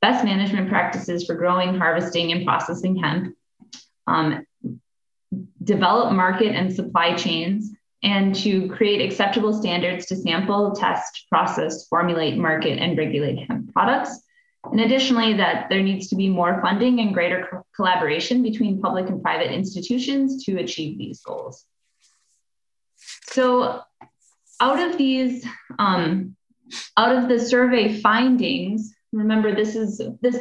best 0.02 0.22
management 0.22 0.68
practices 0.68 1.24
for 1.24 1.34
growing, 1.34 1.78
harvesting, 1.78 2.32
and 2.32 2.44
processing 2.44 2.96
hemp, 2.96 3.34
um, 4.06 4.44
develop 5.64 6.12
market 6.12 6.54
and 6.54 6.74
supply 6.74 7.14
chains, 7.14 7.70
and 8.02 8.34
to 8.34 8.68
create 8.68 9.00
acceptable 9.00 9.52
standards 9.52 10.06
to 10.06 10.16
sample, 10.16 10.72
test, 10.72 11.26
process, 11.28 11.86
formulate, 11.88 12.36
market, 12.36 12.78
and 12.78 12.96
regulate 12.96 13.46
hemp 13.46 13.72
products. 13.72 14.20
And 14.64 14.80
additionally, 14.80 15.34
that 15.34 15.68
there 15.68 15.82
needs 15.82 16.08
to 16.08 16.16
be 16.16 16.28
more 16.28 16.60
funding 16.62 17.00
and 17.00 17.14
greater 17.14 17.48
co- 17.50 17.66
collaboration 17.74 18.42
between 18.42 18.80
public 18.80 19.08
and 19.08 19.22
private 19.22 19.52
institutions 19.52 20.44
to 20.44 20.58
achieve 20.58 20.98
these 20.98 21.20
goals. 21.20 21.64
So, 23.30 23.80
out 24.60 24.80
of 24.80 24.98
these, 24.98 25.46
um, 25.78 26.36
out 26.96 27.16
of 27.16 27.28
the 27.28 27.38
survey 27.38 28.00
findings, 28.00 28.94
remember 29.12 29.54
this 29.54 29.74
is 29.74 30.00
this 30.20 30.38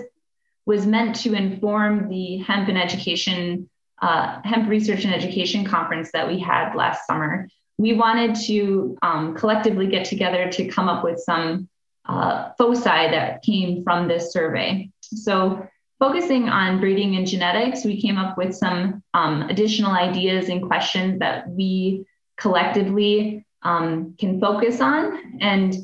was 0.65 0.85
meant 0.85 1.15
to 1.15 1.33
inform 1.33 2.09
the 2.09 2.37
hemp 2.37 2.69
and 2.69 2.77
education 2.77 3.69
uh, 4.01 4.41
hemp 4.43 4.69
research 4.69 5.05
and 5.05 5.13
education 5.13 5.65
conference 5.65 6.11
that 6.11 6.27
we 6.27 6.39
had 6.39 6.73
last 6.75 7.05
summer. 7.05 7.47
We 7.77 7.93
wanted 7.93 8.35
to 8.47 8.97
um, 9.01 9.35
collectively 9.35 9.87
get 9.87 10.05
together 10.05 10.49
to 10.51 10.67
come 10.67 10.89
up 10.89 11.03
with 11.03 11.19
some 11.19 11.69
uh, 12.05 12.51
foci 12.57 12.83
that 12.83 13.41
came 13.43 13.83
from 13.83 14.07
this 14.07 14.33
survey. 14.33 14.89
So, 15.01 15.67
focusing 15.99 16.49
on 16.49 16.79
breeding 16.79 17.15
and 17.17 17.27
genetics, 17.27 17.83
we 17.83 18.01
came 18.01 18.17
up 18.17 18.37
with 18.37 18.55
some 18.55 19.03
um, 19.13 19.43
additional 19.43 19.91
ideas 19.91 20.49
and 20.49 20.63
questions 20.63 21.19
that 21.19 21.49
we 21.49 22.05
collectively 22.37 23.45
um, 23.63 24.15
can 24.17 24.39
focus 24.39 24.81
on. 24.81 25.37
And 25.41 25.75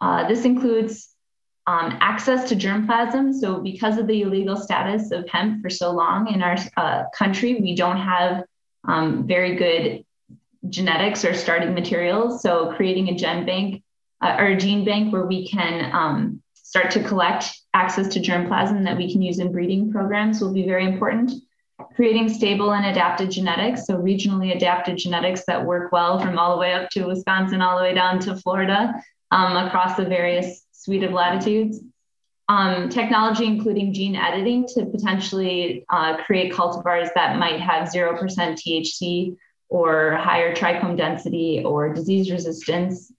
uh, 0.00 0.26
this 0.28 0.44
includes 0.44 1.09
um, 1.66 1.96
access 2.00 2.48
to 2.48 2.56
germplasm. 2.56 3.34
So, 3.34 3.60
because 3.60 3.98
of 3.98 4.06
the 4.06 4.22
illegal 4.22 4.56
status 4.56 5.10
of 5.10 5.28
hemp 5.28 5.62
for 5.62 5.70
so 5.70 5.90
long 5.90 6.32
in 6.32 6.42
our 6.42 6.56
uh, 6.76 7.04
country, 7.16 7.60
we 7.60 7.74
don't 7.74 7.98
have 7.98 8.44
um, 8.84 9.26
very 9.26 9.56
good 9.56 10.04
genetics 10.68 11.24
or 11.24 11.34
starting 11.34 11.74
materials. 11.74 12.42
So, 12.42 12.72
creating 12.74 13.08
a 13.08 13.14
gen 13.14 13.46
bank 13.46 13.82
uh, 14.20 14.36
or 14.38 14.46
a 14.46 14.56
gene 14.56 14.84
bank 14.84 15.12
where 15.12 15.26
we 15.26 15.48
can 15.48 15.94
um, 15.94 16.42
start 16.54 16.90
to 16.92 17.02
collect 17.02 17.46
access 17.74 18.08
to 18.08 18.20
germplasm 18.20 18.84
that 18.84 18.96
we 18.96 19.12
can 19.12 19.22
use 19.22 19.38
in 19.38 19.52
breeding 19.52 19.90
programs 19.92 20.40
will 20.40 20.52
be 20.52 20.66
very 20.66 20.86
important. 20.86 21.32
Creating 21.96 22.28
stable 22.28 22.72
and 22.72 22.86
adapted 22.86 23.30
genetics, 23.30 23.86
so 23.86 23.96
regionally 23.96 24.54
adapted 24.54 24.96
genetics 24.98 25.44
that 25.46 25.64
work 25.64 25.92
well 25.92 26.18
from 26.18 26.38
all 26.38 26.54
the 26.54 26.60
way 26.60 26.72
up 26.72 26.88
to 26.90 27.06
Wisconsin, 27.06 27.62
all 27.62 27.76
the 27.76 27.82
way 27.82 27.94
down 27.94 28.18
to 28.20 28.36
Florida, 28.36 28.94
um, 29.30 29.56
across 29.56 29.96
the 29.96 30.04
various 30.04 30.66
suite 30.80 31.04
of 31.04 31.12
latitudes. 31.12 31.78
Um, 32.48 32.88
technology, 32.88 33.44
including 33.44 33.92
gene 33.92 34.16
editing, 34.16 34.66
to 34.74 34.86
potentially 34.86 35.84
uh, 35.88 36.16
create 36.24 36.52
cultivars 36.52 37.10
that 37.14 37.38
might 37.38 37.60
have 37.60 37.88
0% 37.88 38.18
THC 38.18 39.36
or 39.68 40.16
higher 40.16 40.54
trichome 40.54 40.96
density 40.96 41.62
or 41.64 41.94
disease 41.94 42.30
resistance. 42.30 43.12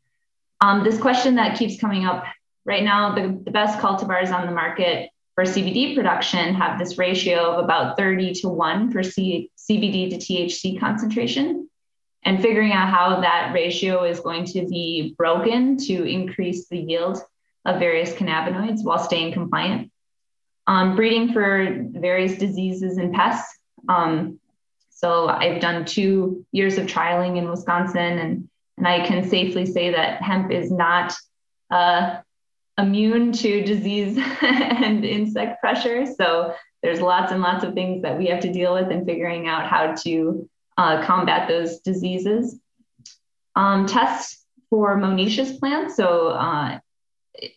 Um, 0.60 0.84
this 0.84 1.00
question 1.00 1.36
that 1.36 1.58
keeps 1.58 1.80
coming 1.80 2.04
up 2.04 2.26
right 2.66 2.84
now, 2.84 3.16
the, 3.16 3.40
the 3.44 3.52
best 3.52 3.80
cultivars 3.80 4.34
on 4.34 4.48
the 4.48 4.52
market 4.52 5.12
for 5.36 5.46
CBD 5.46 5.96
production 5.96 6.54
have 6.56 6.78
this 6.78 6.98
ratio 6.98 7.52
of 7.54 7.64
about 7.64 7.98
30 7.98 8.34
to 8.42 8.50
1 8.50 8.92
for 8.92 9.02
C, 9.02 9.50
CBD 9.58 10.10
to 10.10 10.18
THC 10.18 10.80
concentration. 10.80 11.70
And 12.24 12.42
figuring 12.42 12.72
out 12.72 12.90
how 12.90 13.22
that 13.22 13.52
ratio 13.54 14.04
is 14.04 14.20
going 14.20 14.46
to 14.46 14.68
be 14.68 15.16
broken 15.18 15.78
to 15.78 16.04
increase 16.04 16.68
the 16.68 16.78
yield 16.78 17.18
of 17.66 17.80
various 17.80 18.14
cannabinoids 18.14 18.84
while 18.84 19.00
staying 19.00 19.34
compliant. 19.34 19.92
Um, 20.68 20.96
breeding 20.96 21.34
for 21.34 21.86
various 21.92 22.38
diseases 22.38 22.98
and 22.98 23.14
pests. 23.14 23.58
Um, 23.90 24.40
so 24.90 25.28
I've 25.28 25.60
done 25.60 25.86
two 25.86 26.46
years 26.52 26.78
of 26.78 26.86
trialing 26.86 27.38
in 27.38 27.50
Wisconsin, 27.50 28.20
and, 28.20 28.50
and 28.78 28.88
I 28.88 29.06
can 29.06 29.28
safely 29.28 29.66
say 29.66 29.92
that 29.92 30.22
hemp 30.22 30.52
is 30.52 30.72
not 30.72 31.14
uh, 31.72 32.20
immune 32.78 33.32
to 33.32 33.64
disease 33.64 34.18
and 34.42 35.04
insect 35.04 35.60
pressure. 35.60 36.06
So 36.06 36.56
there's 36.84 37.02
lots 37.02 37.32
and 37.32 37.42
lots 37.42 37.64
of 37.64 37.74
things 37.74 38.04
that 38.04 38.18
we 38.18 38.28
have 38.28 38.42
to 38.42 38.52
deal 38.52 38.74
with 38.74 38.92
in 38.92 39.06
figuring 39.06 39.48
out 39.48 39.68
how 39.68 39.94
to 40.04 40.50
uh, 40.78 41.04
combat 41.06 41.48
those 41.48 41.80
diseases. 41.80 42.60
Um, 43.56 43.86
tests 43.86 44.46
for 44.70 44.98
monoecious 44.98 45.60
plants. 45.60 45.96
So 45.96 46.30
uh, 46.30 46.80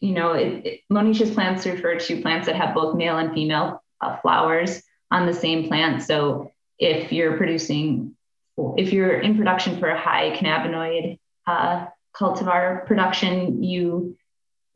you 0.00 0.12
know, 0.12 0.32
it, 0.32 0.80
it, 0.90 1.34
plants 1.34 1.66
refer 1.66 1.98
to 1.98 2.22
plants 2.22 2.46
that 2.46 2.56
have 2.56 2.74
both 2.74 2.96
male 2.96 3.18
and 3.18 3.34
female 3.34 3.82
uh, 4.00 4.16
flowers 4.18 4.82
on 5.10 5.26
the 5.26 5.34
same 5.34 5.68
plant. 5.68 6.02
So 6.02 6.52
if 6.78 7.12
you're 7.12 7.36
producing, 7.36 8.14
if 8.76 8.92
you're 8.92 9.18
in 9.18 9.36
production 9.36 9.78
for 9.78 9.88
a 9.88 9.98
high 9.98 10.36
cannabinoid 10.36 11.18
uh, 11.46 11.86
cultivar 12.14 12.86
production, 12.86 13.62
you 13.62 14.16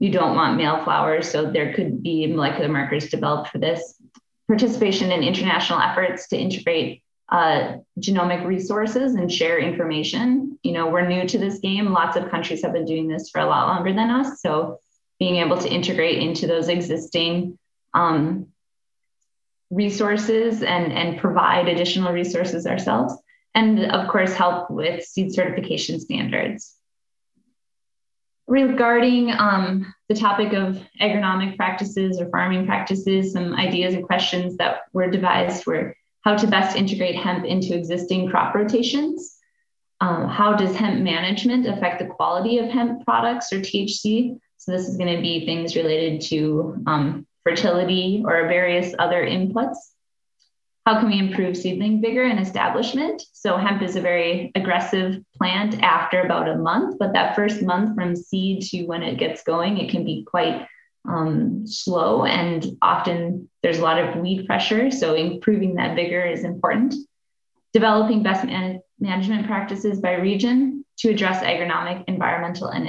you 0.01 0.11
don't 0.11 0.37
want 0.37 0.57
male 0.57 0.85
flowers. 0.85 1.29
So 1.29 1.51
there 1.51 1.75
could 1.75 2.03
be 2.03 2.27
molecular 2.29 2.69
markers 2.69 3.09
developed 3.09 3.51
for 3.51 3.59
this. 3.59 4.01
Participation 4.47 5.11
in 5.11 5.25
international 5.25 5.81
efforts 5.81 6.29
to 6.29 6.39
integrate 6.39 7.03
uh, 7.31 7.79
genomic 7.99 8.47
resources 8.47 9.15
and 9.15 9.31
share 9.31 9.59
information. 9.59 10.59
You 10.63 10.73
know, 10.73 10.89
we're 10.89 11.07
new 11.07 11.27
to 11.27 11.39
this 11.39 11.59
game. 11.59 11.93
Lots 11.93 12.17
of 12.17 12.31
countries 12.31 12.63
have 12.63 12.73
been 12.73 12.85
doing 12.85 13.09
this 13.09 13.29
for 13.29 13.41
a 13.41 13.47
lot 13.47 13.67
longer 13.67 13.93
than 13.93 14.09
us. 14.11 14.41
So 14.41 14.79
being 15.19 15.37
able 15.37 15.59
to 15.59 15.69
integrate 15.69 16.19
into 16.19 16.47
those 16.47 16.69
existing 16.69 17.59
um, 17.95 18.47
resources 19.71 20.63
and, 20.63 20.93
and 20.93 21.19
provide 21.19 21.69
additional 21.69 22.13
resources 22.13 22.67
ourselves. 22.67 23.15
And 23.55 23.91
of 23.91 24.09
course, 24.09 24.35
help 24.35 24.71
with 24.71 25.05
seed 25.05 25.35
certification 25.35 26.01
standards. 26.01 26.75
Regarding 28.47 29.31
um, 29.33 29.93
the 30.09 30.15
topic 30.15 30.55
of 30.55 30.81
agronomic 31.01 31.57
practices 31.57 32.19
or 32.21 32.31
farming 32.31 32.67
practices, 32.67 33.33
some 33.33 33.53
ideas 33.55 33.95
and 33.95 34.05
questions 34.05 34.57
that 34.57 34.83
were 34.93 35.11
devised 35.11 35.67
were 35.67 35.95
how 36.23 36.37
to 36.37 36.47
best 36.47 36.77
integrate 36.77 37.17
hemp 37.17 37.45
into 37.45 37.75
existing 37.75 38.31
crop 38.31 38.55
rotations. 38.55 39.37
Um, 40.01 40.29
how 40.29 40.55
does 40.55 40.77
hemp 40.77 41.03
management 41.03 41.67
affect 41.67 41.99
the 41.99 42.07
quality 42.07 42.59
of 42.59 42.71
hemp 42.71 43.05
products 43.05 43.53
or 43.53 43.61
THC? 43.61 44.39
So 44.69 44.73
this 44.73 44.87
is 44.87 44.99
going 44.99 45.17
to 45.17 45.23
be 45.23 45.47
things 45.47 45.75
related 45.77 46.21
to 46.29 46.83
um, 46.87 47.27
fertility 47.43 48.23
or 48.23 48.47
various 48.49 48.95
other 48.99 49.25
inputs. 49.25 49.79
how 50.85 51.01
can 51.01 51.09
we 51.09 51.19
improve 51.19 51.57
seedling 51.57 52.03
vigor 52.03 52.25
and 52.25 52.39
establishment? 52.39 53.23
So 53.33 53.57
hemp 53.57 53.81
is 53.81 53.97
a 53.97 54.03
very 54.03 54.53
aggressive 54.55 55.25
plant 55.39 55.83
after 55.83 56.21
about 56.21 56.51
a 56.51 56.57
month, 56.57 56.99
but 56.99 57.15
that 57.15 57.35
first 57.35 57.63
month 57.63 57.95
from 57.95 58.15
seed 58.15 58.61
to 58.65 58.85
when 58.85 59.03
it 59.03 59.19
gets 59.19 59.43
going, 59.43 59.79
it 59.79 59.91
can 59.91 60.05
be 60.05 60.27
quite 60.31 60.67
um, 61.09 61.67
slow 61.67 62.27
and 62.27 62.67
often 62.83 63.49
there's 63.63 63.79
a 63.79 63.83
lot 63.83 63.99
of 63.99 64.17
weed 64.17 64.47
pressure. 64.47 64.91
So 64.91 65.15
improving 65.15 65.77
that 65.77 65.97
vigor 65.97 66.27
is 66.27 66.45
important. 66.45 66.95
Developing 67.73 68.23
best 68.23 68.45
man- 68.45 68.83
management 69.01 69.47
practices 69.47 69.99
by 69.99 70.13
region 70.17 70.85
to 70.99 71.09
address 71.09 71.43
agronomic, 71.43 72.05
environmental, 72.07 72.69
and 72.69 72.87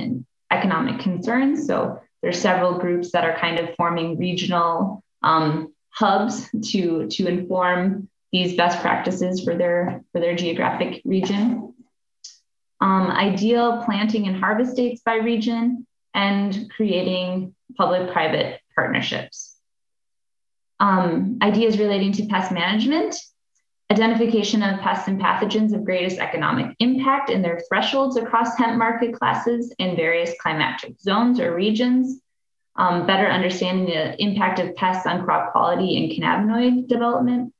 economic 0.52 1.00
concerns. 1.00 1.66
So 1.68 2.02
there's 2.22 2.40
several 2.40 2.78
groups 2.78 3.12
that 3.12 3.24
are 3.24 3.38
kind 3.38 3.60
of 3.60 3.76
forming 3.76 4.18
regional 4.18 5.04
um, 5.24 5.74
hubs 5.90 6.50
to 6.72 7.08
to 7.08 7.28
inform 7.28 8.10
these 8.32 8.56
best 8.56 8.80
practices 8.82 9.44
for 9.44 9.56
their 9.56 10.04
for 10.12 10.20
their 10.20 10.36
geographic 10.36 11.02
region. 11.06 11.74
Um, 12.82 13.12
ideal 13.12 13.84
planting 13.84 14.28
and 14.28 14.38
harvest 14.38 14.78
dates 14.78 15.02
by 15.02 15.16
region, 15.16 15.86
and 16.14 16.70
creating 16.76 17.54
public-private 17.78 18.62
partnerships. 18.76 19.58
Um, 20.80 21.40
ideas 21.42 21.78
relating 21.78 22.14
to 22.14 22.26
pest 22.28 22.52
management, 22.52 23.16
identification 23.92 24.62
of 24.62 24.80
pests 24.82 25.08
and 25.08 25.20
pathogens 25.20 25.74
of 25.74 25.84
greatest 25.84 26.20
economic 26.20 26.76
impact 26.80 27.30
and 27.30 27.44
their 27.44 27.62
thresholds 27.68 28.18
across 28.18 28.56
hemp 28.58 28.78
market 28.78 29.14
classes 29.14 29.74
in 29.80 29.96
various 29.96 30.34
climatic 30.40 31.00
zones 31.00 31.40
or 31.40 31.56
regions, 31.56 32.22
um, 32.76 33.08
better 33.08 33.28
understanding 33.28 33.88
the 33.88 34.22
impact 34.22 34.60
of 34.60 34.76
pests 34.76 35.08
on 35.08 35.24
crop 35.26 35.52
quality 35.52 35.98
and 35.98 36.12
cannabinoid 36.12 36.88
development, 36.88 37.54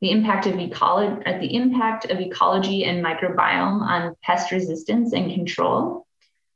the 0.00 0.10
impact 0.10 0.46
of 0.46 0.58
ecology, 0.58 1.22
uh, 1.26 1.38
the 1.38 1.54
impact 1.54 2.04
of 2.10 2.20
ecology 2.20 2.84
and 2.84 3.04
microbiome 3.04 3.82
on 3.82 4.14
pest 4.22 4.52
resistance 4.52 5.12
and 5.12 5.32
control. 5.32 6.06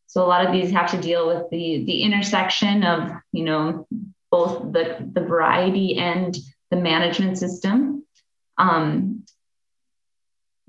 So 0.06 0.25
a 0.25 0.26
lot 0.26 0.46
of 0.46 0.52
these 0.52 0.70
have 0.70 0.90
to 0.92 1.00
deal 1.00 1.26
with 1.26 1.50
the 1.50 1.84
the 1.84 2.02
intersection 2.02 2.84
of 2.84 3.10
you 3.32 3.44
know 3.44 3.87
both 4.30 4.72
the 4.72 5.06
the 5.12 5.20
variety 5.20 5.98
and 5.98 6.37
the 6.70 6.76
management 6.76 7.37
system. 7.37 7.97
Um, 8.58 9.24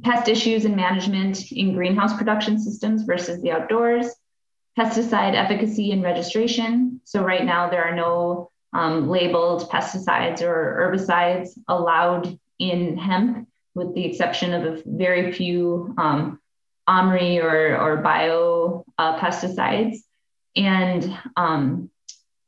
pest 0.03 0.29
issues 0.29 0.65
and 0.65 0.75
management 0.75 1.51
in 1.51 1.73
greenhouse 1.73 2.15
production 2.15 2.59
systems 2.59 3.03
versus 3.03 3.41
the 3.41 3.51
outdoors, 3.51 4.07
pesticide 4.77 5.35
efficacy 5.35 5.91
and 5.91 6.03
registration. 6.03 7.01
So 7.03 7.21
right 7.21 7.43
now 7.43 7.69
there 7.69 7.83
are 7.83 7.95
no 7.95 8.51
um, 8.71 9.09
labeled 9.09 9.69
pesticides 9.69 10.41
or 10.41 10.91
herbicides 10.93 11.49
allowed 11.67 12.39
in 12.59 12.97
hemp, 12.97 13.47
with 13.73 13.93
the 13.95 14.05
exception 14.05 14.53
of 14.53 14.65
a 14.65 14.83
very 14.85 15.31
few 15.31 15.93
um, 15.97 16.39
OMRI 16.87 17.43
or, 17.43 17.77
or 17.77 17.97
bio 17.97 18.85
uh, 18.97 19.19
pesticides. 19.19 19.97
And 20.55 21.17
um, 21.35 21.89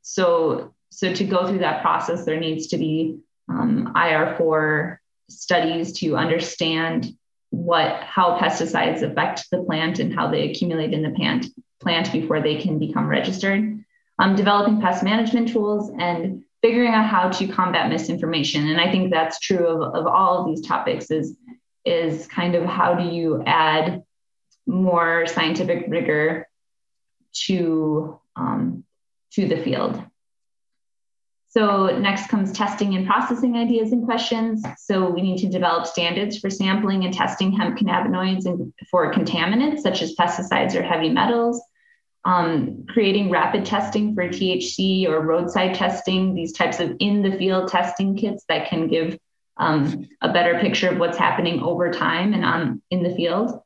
so, 0.02 0.74
so 0.90 1.14
to 1.14 1.24
go 1.24 1.48
through 1.48 1.60
that 1.60 1.82
process, 1.82 2.26
there 2.26 2.40
needs 2.40 2.68
to 2.68 2.78
be 2.78 3.20
um, 3.50 3.94
IR4 3.96 4.98
studies 5.30 5.94
to 6.00 6.16
understand 6.16 7.08
what 7.50 8.02
how 8.04 8.38
pesticides 8.40 9.02
affect 9.02 9.50
the 9.52 9.64
plant 9.64 10.00
and 10.00 10.14
how 10.14 10.30
they 10.30 10.50
accumulate 10.50 10.94
in 10.94 11.04
the 11.04 11.12
plant 11.12 11.48
plant 11.82 12.12
before 12.12 12.42
they 12.42 12.56
can 12.56 12.80
become 12.80 13.08
registered. 13.08 13.84
Um, 14.20 14.36
developing 14.36 14.80
pest 14.80 15.04
management 15.04 15.50
tools 15.50 15.92
and 15.98 16.44
figuring 16.62 16.94
out 16.94 17.08
how 17.08 17.30
to 17.30 17.48
combat 17.48 17.90
misinformation. 17.90 18.70
And 18.70 18.80
I 18.80 18.92
think 18.92 19.12
that's 19.12 19.40
true 19.40 19.66
of, 19.66 19.96
of 19.96 20.06
all 20.06 20.40
of 20.40 20.46
these 20.48 20.66
topics 20.66 21.10
is, 21.10 21.36
is 21.86 22.28
kind 22.28 22.54
of 22.54 22.64
how 22.66 22.94
do 22.94 23.04
you 23.04 23.44
add 23.46 24.04
more 24.68 25.26
scientific 25.26 25.86
rigor 25.88 26.48
to, 27.46 28.20
um, 28.36 28.84
to 29.32 29.48
the 29.48 29.58
field. 29.58 30.02
So 31.52 31.98
next 32.00 32.28
comes 32.28 32.52
testing 32.52 32.96
and 32.96 33.06
processing 33.06 33.56
ideas 33.56 33.92
and 33.92 34.06
questions. 34.06 34.64
So 34.78 35.10
we 35.10 35.22
need 35.22 35.38
to 35.40 35.50
develop 35.50 35.86
standards 35.86 36.40
for 36.40 36.50
sampling 36.50 37.04
and 37.04 37.14
testing 37.14 37.52
hemp 37.52 37.78
cannabinoids 37.78 38.46
and 38.46 38.74
for 38.90 39.14
contaminants 39.14 39.82
such 39.82 40.02
as 40.02 40.16
pesticides 40.16 40.76
or 40.76 40.82
heavy 40.82 41.10
metals 41.10 41.62
um, 42.24 42.86
creating 42.88 43.30
rapid 43.30 43.66
testing 43.66 44.14
for 44.14 44.28
THC 44.28 45.08
or 45.08 45.22
roadside 45.22 45.76
testing, 45.76 46.36
these 46.36 46.54
types 46.54 46.80
of 46.80 46.96
in 47.00 47.22
the 47.22 47.38
field 47.38 47.70
testing 47.70 48.16
kits 48.16 48.44
that 48.48 48.70
can 48.70 48.88
give 48.88 49.18
um, 49.58 50.08
a 50.22 50.32
better 50.32 50.60
picture 50.60 50.90
of 50.90 51.00
what's 51.00 51.18
happening 51.18 51.62
over 51.62 51.92
time 51.92 52.34
and 52.34 52.46
on 52.46 52.82
in 52.92 53.04
the 53.04 53.16
field. 53.16 53.62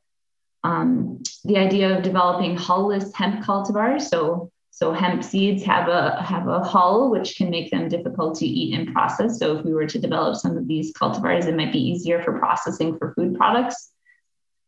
Um, 0.63 1.21
the 1.43 1.57
idea 1.57 1.95
of 1.95 2.03
developing 2.03 2.57
hull-less 2.57 3.13
hemp 3.13 3.45
cultivars, 3.45 4.03
so 4.03 4.51
so 4.75 4.91
hemp 4.91 5.23
seeds 5.23 5.63
have 5.63 5.87
a 5.87 6.21
have 6.21 6.49
a 6.49 6.59
hull 6.59 7.09
which 7.09 7.37
can 7.37 7.49
make 7.49 7.71
them 7.71 7.87
difficult 7.87 8.35
to 8.39 8.45
eat 8.45 8.77
and 8.77 8.93
process. 8.93 9.39
So 9.39 9.57
if 9.57 9.63
we 9.63 9.73
were 9.73 9.87
to 9.87 9.97
develop 9.97 10.35
some 10.35 10.57
of 10.57 10.67
these 10.67 10.91
cultivars, 10.91 11.45
it 11.45 11.55
might 11.55 11.71
be 11.71 11.79
easier 11.79 12.21
for 12.21 12.37
processing 12.37 12.97
for 12.97 13.13
food 13.13 13.35
products. 13.35 13.93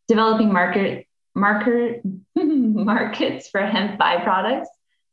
Developing 0.08 0.54
market 0.54 1.08
marker, 1.36 1.98
markets 2.36 3.50
for 3.50 3.60
hemp 3.60 4.00
byproducts, 4.00 4.68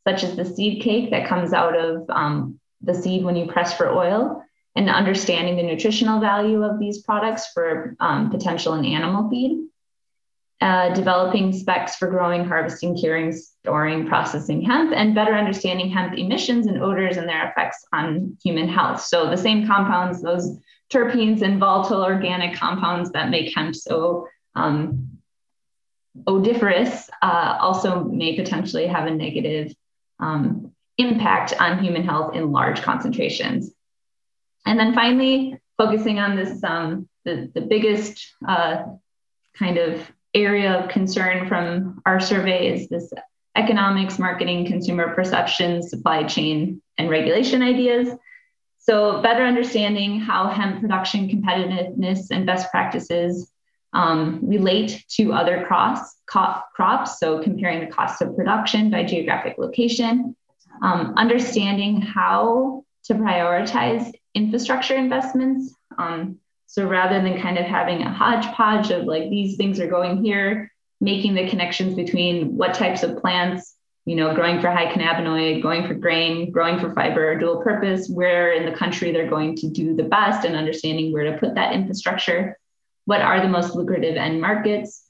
such 0.06 0.22
as 0.22 0.36
the 0.36 0.44
seed 0.44 0.80
cake 0.80 1.10
that 1.10 1.26
comes 1.26 1.52
out 1.52 1.76
of 1.76 2.08
um, 2.08 2.60
the 2.80 2.94
seed 2.94 3.24
when 3.24 3.34
you 3.34 3.50
press 3.50 3.76
for 3.76 3.90
oil, 3.90 4.44
and 4.76 4.88
understanding 4.88 5.56
the 5.56 5.64
nutritional 5.64 6.20
value 6.20 6.62
of 6.62 6.78
these 6.78 7.02
products 7.02 7.48
for 7.48 7.96
um, 7.98 8.30
potential 8.30 8.74
in 8.74 8.84
animal 8.84 9.28
feed. 9.28 9.66
Uh, 10.60 10.94
developing 10.94 11.52
specs 11.52 11.96
for 11.96 12.08
growing, 12.08 12.44
harvesting, 12.44 12.96
curing, 12.96 13.32
storing, 13.32 14.06
processing 14.06 14.62
hemp, 14.62 14.92
and 14.94 15.14
better 15.14 15.34
understanding 15.34 15.90
hemp 15.90 16.16
emissions 16.16 16.66
and 16.68 16.82
odors 16.82 17.16
and 17.16 17.28
their 17.28 17.50
effects 17.50 17.84
on 17.92 18.36
human 18.42 18.68
health. 18.68 19.00
So, 19.00 19.28
the 19.28 19.36
same 19.36 19.66
compounds, 19.66 20.22
those 20.22 20.56
terpenes 20.92 21.42
and 21.42 21.58
volatile 21.58 22.04
organic 22.04 22.56
compounds 22.56 23.10
that 23.10 23.30
make 23.30 23.54
hemp 23.54 23.74
so 23.74 24.28
um, 24.54 25.18
odoriferous 26.26 27.10
uh, 27.20 27.58
also 27.60 28.04
may 28.04 28.36
potentially 28.36 28.86
have 28.86 29.06
a 29.06 29.10
negative 29.10 29.74
um, 30.20 30.72
impact 30.98 31.52
on 31.60 31.82
human 31.82 32.04
health 32.04 32.34
in 32.34 32.52
large 32.52 32.80
concentrations. 32.82 33.72
And 34.64 34.78
then 34.78 34.94
finally, 34.94 35.58
focusing 35.76 36.20
on 36.20 36.36
this, 36.36 36.62
um, 36.62 37.08
the, 37.24 37.50
the 37.52 37.60
biggest 37.60 38.34
uh, 38.46 38.84
kind 39.58 39.78
of 39.78 40.10
area 40.34 40.80
of 40.80 40.90
concern 40.90 41.48
from 41.48 42.02
our 42.06 42.20
survey 42.20 42.74
is 42.74 42.88
this 42.88 43.12
economics, 43.56 44.18
marketing, 44.18 44.66
consumer 44.66 45.14
perception, 45.14 45.82
supply 45.82 46.24
chain, 46.24 46.82
and 46.98 47.08
regulation 47.08 47.62
ideas. 47.62 48.08
So, 48.78 49.22
better 49.22 49.44
understanding 49.44 50.20
how 50.20 50.48
hemp 50.48 50.80
production 50.80 51.28
competitiveness 51.28 52.30
and 52.30 52.44
best 52.44 52.70
practices 52.70 53.50
um, 53.94 54.40
relate 54.42 55.04
to 55.10 55.32
other 55.32 55.64
crops, 55.66 56.16
crops. 56.26 57.18
So 57.18 57.42
comparing 57.42 57.80
the 57.80 57.86
cost 57.86 58.20
of 58.20 58.36
production 58.36 58.90
by 58.90 59.04
geographic 59.04 59.54
location, 59.56 60.36
um, 60.82 61.14
understanding 61.16 62.00
how 62.00 62.84
to 63.04 63.14
prioritize 63.14 64.12
infrastructure 64.34 64.96
investments. 64.96 65.74
Um, 65.96 66.40
so 66.74 66.88
rather 66.88 67.22
than 67.22 67.40
kind 67.40 67.56
of 67.56 67.66
having 67.66 68.02
a 68.02 68.12
hodgepodge 68.12 68.90
of 68.90 69.04
like 69.04 69.30
these 69.30 69.56
things 69.56 69.78
are 69.78 69.86
going 69.86 70.24
here, 70.24 70.72
making 71.00 71.34
the 71.34 71.48
connections 71.48 71.94
between 71.94 72.56
what 72.56 72.74
types 72.74 73.04
of 73.04 73.18
plants, 73.18 73.76
you 74.06 74.16
know, 74.16 74.34
growing 74.34 74.60
for 74.60 74.68
high 74.70 74.92
cannabinoid, 74.92 75.62
going 75.62 75.86
for 75.86 75.94
grain, 75.94 76.50
growing 76.50 76.80
for 76.80 76.92
fiber 76.92 77.38
dual 77.38 77.62
purpose, 77.62 78.08
where 78.08 78.52
in 78.54 78.68
the 78.68 78.76
country 78.76 79.12
they're 79.12 79.30
going 79.30 79.54
to 79.54 79.70
do 79.70 79.94
the 79.94 80.02
best 80.02 80.44
and 80.44 80.56
understanding 80.56 81.12
where 81.12 81.30
to 81.30 81.38
put 81.38 81.54
that 81.54 81.74
infrastructure 81.74 82.58
what 83.04 83.20
are 83.20 83.40
the 83.40 83.48
most 83.48 83.74
lucrative 83.74 84.16
end 84.16 84.40
markets? 84.40 85.04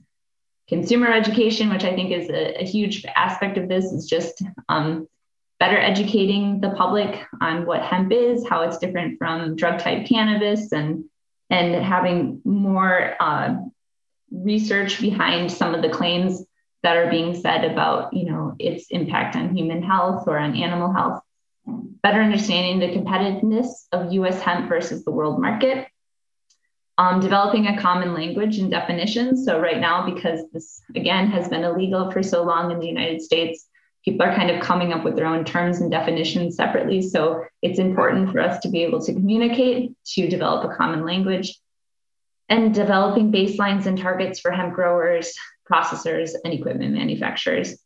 Consumer 0.69 1.13
education 1.13 1.71
which 1.71 1.85
i 1.85 1.95
think 1.95 2.11
is 2.11 2.29
a, 2.29 2.63
a 2.63 2.65
huge 2.65 3.05
aspect 3.17 3.59
of 3.59 3.69
this 3.69 3.85
is 3.85 4.07
just 4.07 4.43
um, 4.69 5.07
better 5.61 5.79
educating 5.79 6.61
the 6.61 6.71
public 6.71 7.23
on 7.41 7.67
what 7.67 7.83
hemp 7.83 8.13
is 8.13 8.47
how 8.49 8.63
it's 8.63 8.79
different 8.79 9.19
from 9.19 9.57
drug 9.57 9.79
type 9.79 10.07
cannabis 10.07 10.73
and 10.73 11.05
and 11.51 11.75
having 11.75 12.41
more 12.45 13.15
uh, 13.21 13.57
research 14.31 15.01
behind 15.01 15.51
some 15.53 15.75
of 15.75 15.83
the 15.83 15.89
claims 15.89 16.45
that 16.83 16.97
are 16.97 17.11
being 17.11 17.35
said 17.35 17.65
about 17.65 18.13
you 18.13 18.27
know 18.27 18.55
its 18.59 18.87
impact 18.91 19.37
on 19.37 19.57
human 19.57 19.83
health 19.83 20.25
or 20.27 20.39
on 20.39 20.57
animal 20.57 20.93
health 20.93 21.23
better 22.03 22.21
understanding 22.21 22.79
the 22.79 22.95
competitiveness 22.95 23.87
of 23.93 24.13
us 24.13 24.41
hemp 24.43 24.69
versus 24.69 25.05
the 25.05 25.11
world 25.11 25.41
market 25.41 25.89
um, 26.99 27.21
developing 27.21 27.67
a 27.67 27.81
common 27.81 28.15
language 28.15 28.59
and 28.59 28.71
definitions. 28.71 29.45
So 29.45 29.61
right 29.61 29.81
now, 29.81 30.09
because 30.09 30.41
this 30.53 30.81
again 30.95 31.29
has 31.29 31.49
been 31.49 31.65
illegal 31.65 32.11
for 32.11 32.23
so 32.23 32.45
long 32.45 32.71
in 32.71 32.79
the 32.79 32.87
United 32.87 33.21
States, 33.21 33.67
people 34.05 34.27
are 34.27 34.35
kind 34.35 34.51
of 34.51 34.63
coming 34.63 34.93
up 34.93 35.05
with 35.05 35.17
their 35.17 35.27
own 35.27 35.45
terms 35.45 35.81
and 35.81 35.91
definitions 35.91 36.57
separately. 36.57 37.01
So 37.01 37.45
it's 37.63 37.79
important 37.79 38.31
for 38.33 38.41
us 38.41 38.61
to 38.61 38.69
be 38.69 38.83
able 38.85 39.01
to 39.03 39.13
communicate, 39.13 39.93
to 40.15 40.29
develop 40.29 40.71
a 40.71 40.77
common 40.77 41.05
language, 41.05 41.59
and 42.49 42.75
developing 42.75 43.33
baselines 43.33 43.87
and 43.87 43.99
targets 43.99 44.41
for 44.41 44.51
hemp 44.51 44.75
growers, 44.75 45.35
processors, 45.71 46.33
and 46.45 46.53
equipment 46.53 46.93
manufacturers. 46.93 47.79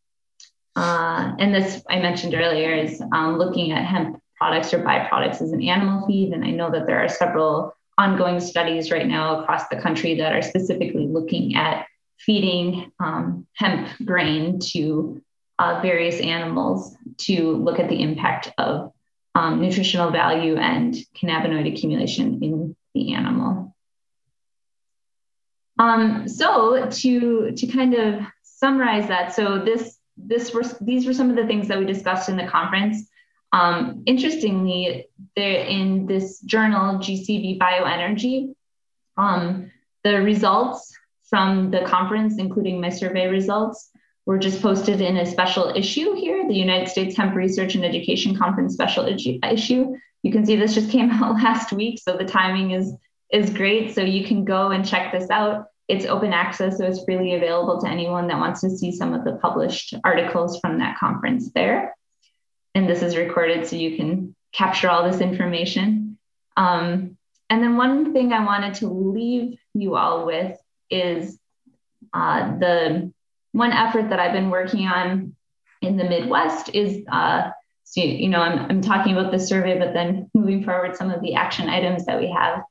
Uh, 0.74 1.35
and 1.38 1.54
this 1.54 1.83
I 1.88 2.00
mentioned 2.00 2.35
earlier 2.35 2.74
is 2.74 3.00
um, 3.12 3.38
looking 3.38 3.72
at 3.72 3.85
hemp 3.85 4.20
products 4.37 4.72
or 4.72 4.78
byproducts 4.78 5.42
as 5.42 5.52
an 5.52 5.62
animal 5.62 6.07
feed. 6.07 6.33
And 6.33 6.44
I 6.44 6.50
know 6.50 6.70
that 6.70 6.87
there 6.87 7.02
are 7.04 7.09
several 7.09 7.74
ongoing 7.96 8.38
studies 8.38 8.90
right 8.90 9.07
now 9.07 9.40
across 9.40 9.68
the 9.68 9.81
country 9.81 10.16
that 10.16 10.33
are 10.33 10.42
specifically 10.42 11.07
looking 11.07 11.57
at 11.57 11.87
feeding 12.18 12.92
um, 13.00 13.46
hemp 13.54 13.88
grain 14.04 14.61
to 14.61 15.20
uh, 15.59 15.81
various 15.83 16.21
animals 16.21 16.97
to 17.18 17.57
look 17.57 17.79
at 17.79 17.88
the 17.88 18.03
impact 18.03 18.53
of 18.59 18.92
um, 19.35 19.61
nutritional 19.61 20.11
value 20.11 20.57
and 20.57 20.94
cannabinoid 21.16 21.73
accumulation 21.73 22.42
in 22.42 22.77
the 22.94 23.14
animal. 23.14 23.75
Um, 25.79 26.27
so 26.27 26.88
to 26.88 27.53
to 27.53 27.66
kind 27.68 27.94
of 27.94 28.21
summarize 28.42 29.09
that, 29.09 29.35
so 29.35 29.64
this 29.64 29.97
this 30.16 30.53
were 30.53 30.64
these 30.81 31.07
were 31.07 31.14
some 31.14 31.31
of 31.31 31.37
the 31.37 31.47
things 31.47 31.68
that 31.68 31.79
we 31.79 31.85
discussed 31.85 32.29
in 32.29 32.37
the 32.37 32.47
conference. 32.47 33.09
Um, 33.53 34.03
interestingly, 34.07 35.07
there 35.37 35.64
in 35.64 36.07
this 36.07 36.40
journal 36.40 36.97
GCB 36.97 37.59
Bioenergy, 37.59 38.55
um, 39.16 39.71
the 40.03 40.21
results 40.21 40.92
from 41.31 41.71
the 41.71 41.83
conference, 41.83 42.38
including 42.38 42.81
my 42.81 42.88
survey 42.88 43.29
results, 43.29 43.90
were 44.29 44.38
just 44.38 44.61
posted 44.61 45.01
in 45.01 45.17
a 45.17 45.25
special 45.25 45.73
issue 45.75 46.12
here, 46.14 46.47
the 46.47 46.55
United 46.55 46.87
States 46.87 47.17
Hemp 47.17 47.35
Research 47.35 47.75
and 47.77 47.83
Education 47.83 48.37
Conference 48.37 48.75
special 48.75 49.07
issue. 49.07 49.97
You 50.23 50.33
can 50.33 50.45
see 50.45 50.55
this 50.55 50.75
just 50.75 50.91
came 50.97 51.11
out 51.11 51.37
last 51.37 51.73
week, 51.73 51.99
so 51.99 52.14
the 52.14 52.27
timing 52.27 52.73
is 52.73 52.93
is 53.33 53.49
great. 53.49 53.95
So 53.95 54.03
you 54.03 54.27
can 54.27 54.45
go 54.45 54.71
and 54.71 54.87
check 54.87 55.12
this 55.12 55.31
out. 55.31 55.69
It's 55.88 56.05
open 56.05 56.35
access, 56.35 56.77
so 56.77 56.85
it's 56.85 57.03
freely 57.05 57.37
available 57.37 57.81
to 57.81 57.88
anyone 57.88 58.27
that 58.29 58.38
wants 58.38 58.61
to 58.61 58.71
see 58.71 58.93
some 58.93 59.14
of 59.14 59.25
the 59.25 59.37
published 59.37 59.95
articles 60.05 60.61
from 60.61 60.79
that 60.81 60.99
conference 60.99 61.51
there. 61.55 61.97
And 62.75 62.87
this 62.87 63.03
is 63.03 63.17
recorded 63.17 63.67
so 63.67 63.77
you 63.77 63.97
can 63.97 64.37
capture 64.53 64.91
all 64.91 65.11
this 65.11 65.23
information. 65.23 66.19
Um, 66.55 67.17
and 67.49 67.62
then 67.62 67.79
one 67.79 68.12
thing 68.12 68.35
I 68.35 68.45
wanted 68.45 68.75
to 68.75 68.88
leave 68.88 69.59
you 69.73 69.97
all 69.97 70.27
with 70.27 70.59
is 70.91 71.38
uh, 72.12 72.59
the 72.59 73.11
one 73.53 73.73
effort 73.73 74.11
that 74.11 74.21
I've 74.21 74.33
been 74.33 74.51
working 74.51 74.87
on 74.87 75.35
in 75.83 75.97
the 75.97 76.05
Midwest 76.05 76.75
is, 76.75 77.05
uh, 77.11 77.51
so, 77.85 78.01
you 78.03 78.29
know, 78.29 78.41
I'm, 78.41 78.71
I'm 78.71 78.81
talking 78.81 79.17
about 79.17 79.33
the 79.33 79.39
survey, 79.39 79.79
but 79.79 79.95
then 79.95 80.31
moving 80.35 80.65
forward, 80.65 80.97
some 80.97 81.11
of 81.11 81.23
the 81.23 81.35
action 81.35 81.69
items 81.69 82.05
that 82.07 82.21
we 82.21 82.31
have 82.31 82.63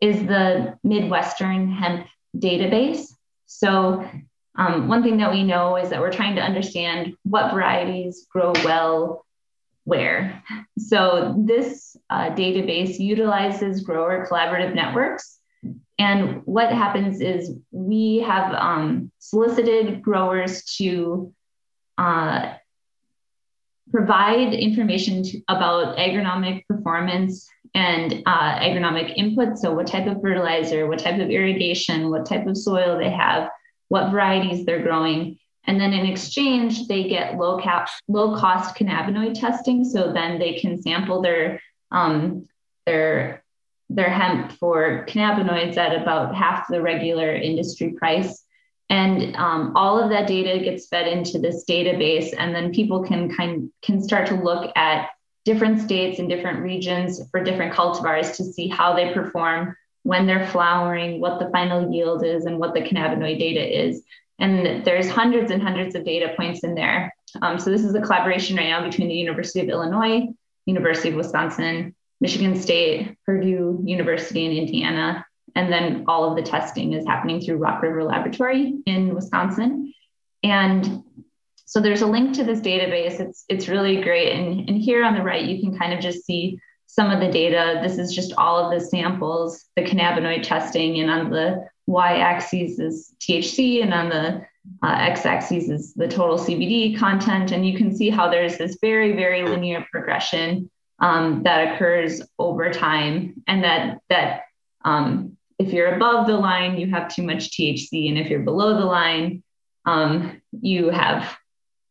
is 0.00 0.26
the 0.26 0.78
Midwestern 0.84 1.72
hemp 1.72 2.06
database. 2.36 3.06
So 3.46 4.08
um, 4.56 4.88
one 4.88 5.02
thing 5.02 5.16
that 5.18 5.32
we 5.32 5.42
know 5.42 5.76
is 5.76 5.90
that 5.90 6.00
we're 6.00 6.12
trying 6.12 6.36
to 6.36 6.42
understand 6.42 7.16
what 7.24 7.52
varieties 7.52 8.26
grow 8.30 8.52
well 8.64 9.24
where. 9.84 10.42
So 10.78 11.34
this 11.38 11.96
uh, 12.08 12.30
database 12.30 12.98
utilizes 12.98 13.82
grower 13.82 14.26
collaborative 14.26 14.74
networks 14.74 15.40
and 15.98 16.42
what 16.44 16.72
happens 16.72 17.20
is 17.20 17.52
we 17.70 18.18
have 18.26 18.52
um, 18.52 19.12
solicited 19.18 20.02
growers 20.02 20.64
to 20.76 21.32
uh, 21.98 22.54
provide 23.92 24.52
information 24.54 25.22
to, 25.22 25.40
about 25.48 25.96
agronomic 25.96 26.66
performance 26.66 27.48
and 27.74 28.22
uh, 28.26 28.58
agronomic 28.58 29.14
input. 29.16 29.56
So, 29.58 29.72
what 29.72 29.86
type 29.86 30.06
of 30.06 30.20
fertilizer, 30.20 30.88
what 30.88 30.98
type 30.98 31.20
of 31.20 31.30
irrigation, 31.30 32.10
what 32.10 32.26
type 32.26 32.46
of 32.46 32.56
soil 32.56 32.98
they 32.98 33.10
have, 33.10 33.48
what 33.88 34.10
varieties 34.10 34.64
they're 34.64 34.82
growing. 34.82 35.38
And 35.66 35.80
then 35.80 35.92
in 35.92 36.06
exchange, 36.06 36.88
they 36.88 37.04
get 37.04 37.36
low 37.36 37.58
cap, 37.58 37.88
low 38.08 38.36
cost 38.36 38.76
cannabinoid 38.76 39.38
testing. 39.38 39.84
So 39.84 40.12
then 40.12 40.38
they 40.38 40.54
can 40.54 40.82
sample 40.82 41.22
their 41.22 41.62
um, 41.92 42.48
their 42.84 43.43
their 43.94 44.10
hemp 44.10 44.52
for 44.52 45.06
cannabinoids 45.08 45.76
at 45.76 46.00
about 46.00 46.34
half 46.34 46.66
the 46.68 46.82
regular 46.82 47.32
industry 47.34 47.92
price. 47.92 48.42
And 48.90 49.34
um, 49.36 49.72
all 49.76 50.02
of 50.02 50.10
that 50.10 50.26
data 50.26 50.62
gets 50.62 50.88
fed 50.88 51.06
into 51.06 51.38
this 51.38 51.64
database, 51.64 52.34
and 52.36 52.54
then 52.54 52.72
people 52.72 53.02
can 53.02 53.34
kind 53.34 53.70
can 53.82 54.02
start 54.02 54.28
to 54.28 54.34
look 54.34 54.70
at 54.76 55.08
different 55.44 55.80
states 55.80 56.18
and 56.18 56.28
different 56.28 56.60
regions 56.60 57.20
for 57.30 57.42
different 57.42 57.74
cultivars 57.74 58.36
to 58.36 58.44
see 58.44 58.68
how 58.68 58.94
they 58.94 59.12
perform 59.12 59.76
when 60.02 60.26
they're 60.26 60.46
flowering, 60.48 61.20
what 61.20 61.38
the 61.38 61.50
final 61.50 61.90
yield 61.92 62.24
is, 62.24 62.44
and 62.44 62.58
what 62.58 62.74
the 62.74 62.80
cannabinoid 62.80 63.38
data 63.38 63.86
is. 63.86 64.02
And 64.38 64.84
there's 64.84 65.08
hundreds 65.08 65.50
and 65.50 65.62
hundreds 65.62 65.94
of 65.94 66.04
data 66.04 66.34
points 66.36 66.60
in 66.60 66.74
there. 66.74 67.14
Um, 67.40 67.58
so 67.58 67.70
this 67.70 67.84
is 67.84 67.94
a 67.94 68.02
collaboration 68.02 68.56
right 68.56 68.68
now 68.68 68.84
between 68.84 69.08
the 69.08 69.14
University 69.14 69.60
of 69.60 69.68
Illinois, 69.68 70.28
University 70.66 71.08
of 71.08 71.14
Wisconsin, 71.14 71.94
Michigan 72.24 72.56
State, 72.56 73.18
Purdue 73.26 73.82
University 73.84 74.46
in 74.46 74.52
Indiana, 74.52 75.26
and 75.54 75.70
then 75.70 76.06
all 76.08 76.24
of 76.24 76.36
the 76.36 76.42
testing 76.42 76.94
is 76.94 77.06
happening 77.06 77.38
through 77.38 77.58
Rock 77.58 77.82
River 77.82 78.02
Laboratory 78.02 78.78
in 78.86 79.14
Wisconsin. 79.14 79.92
And 80.42 81.02
so 81.66 81.80
there's 81.82 82.00
a 82.00 82.06
link 82.06 82.34
to 82.36 82.42
this 82.42 82.60
database. 82.60 83.20
It's 83.20 83.44
it's 83.50 83.68
really 83.68 84.00
great. 84.00 84.32
And, 84.32 84.66
and 84.70 84.78
here 84.78 85.04
on 85.04 85.12
the 85.12 85.22
right, 85.22 85.44
you 85.44 85.60
can 85.60 85.78
kind 85.78 85.92
of 85.92 86.00
just 86.00 86.24
see 86.24 86.58
some 86.86 87.10
of 87.10 87.20
the 87.20 87.30
data. 87.30 87.80
This 87.82 87.98
is 87.98 88.14
just 88.14 88.32
all 88.38 88.56
of 88.56 88.72
the 88.72 88.86
samples, 88.86 89.66
the 89.76 89.82
cannabinoid 89.82 90.44
testing, 90.44 91.00
and 91.00 91.10
on 91.10 91.28
the 91.28 91.68
y-axis 91.86 92.78
is 92.78 93.12
THC, 93.20 93.82
and 93.82 93.92
on 93.92 94.08
the 94.08 94.46
uh, 94.82 94.96
x-axis 94.98 95.68
is 95.68 95.92
the 95.92 96.08
total 96.08 96.38
CBD 96.38 96.98
content. 96.98 97.52
And 97.52 97.68
you 97.68 97.76
can 97.76 97.94
see 97.94 98.08
how 98.08 98.30
there's 98.30 98.56
this 98.56 98.78
very, 98.80 99.12
very 99.12 99.42
linear 99.42 99.86
progression 99.92 100.70
um, 101.04 101.42
that 101.42 101.74
occurs 101.74 102.22
over 102.38 102.70
time, 102.70 103.42
and 103.46 103.62
that 103.62 103.98
that 104.08 104.44
um, 104.86 105.36
if 105.58 105.70
you're 105.70 105.94
above 105.94 106.26
the 106.26 106.36
line, 106.36 106.78
you 106.78 106.90
have 106.90 107.14
too 107.14 107.22
much 107.22 107.50
THC, 107.50 108.08
and 108.08 108.16
if 108.16 108.30
you're 108.30 108.40
below 108.40 108.78
the 108.78 108.86
line, 108.86 109.42
um, 109.84 110.40
you 110.62 110.88
have 110.88 111.36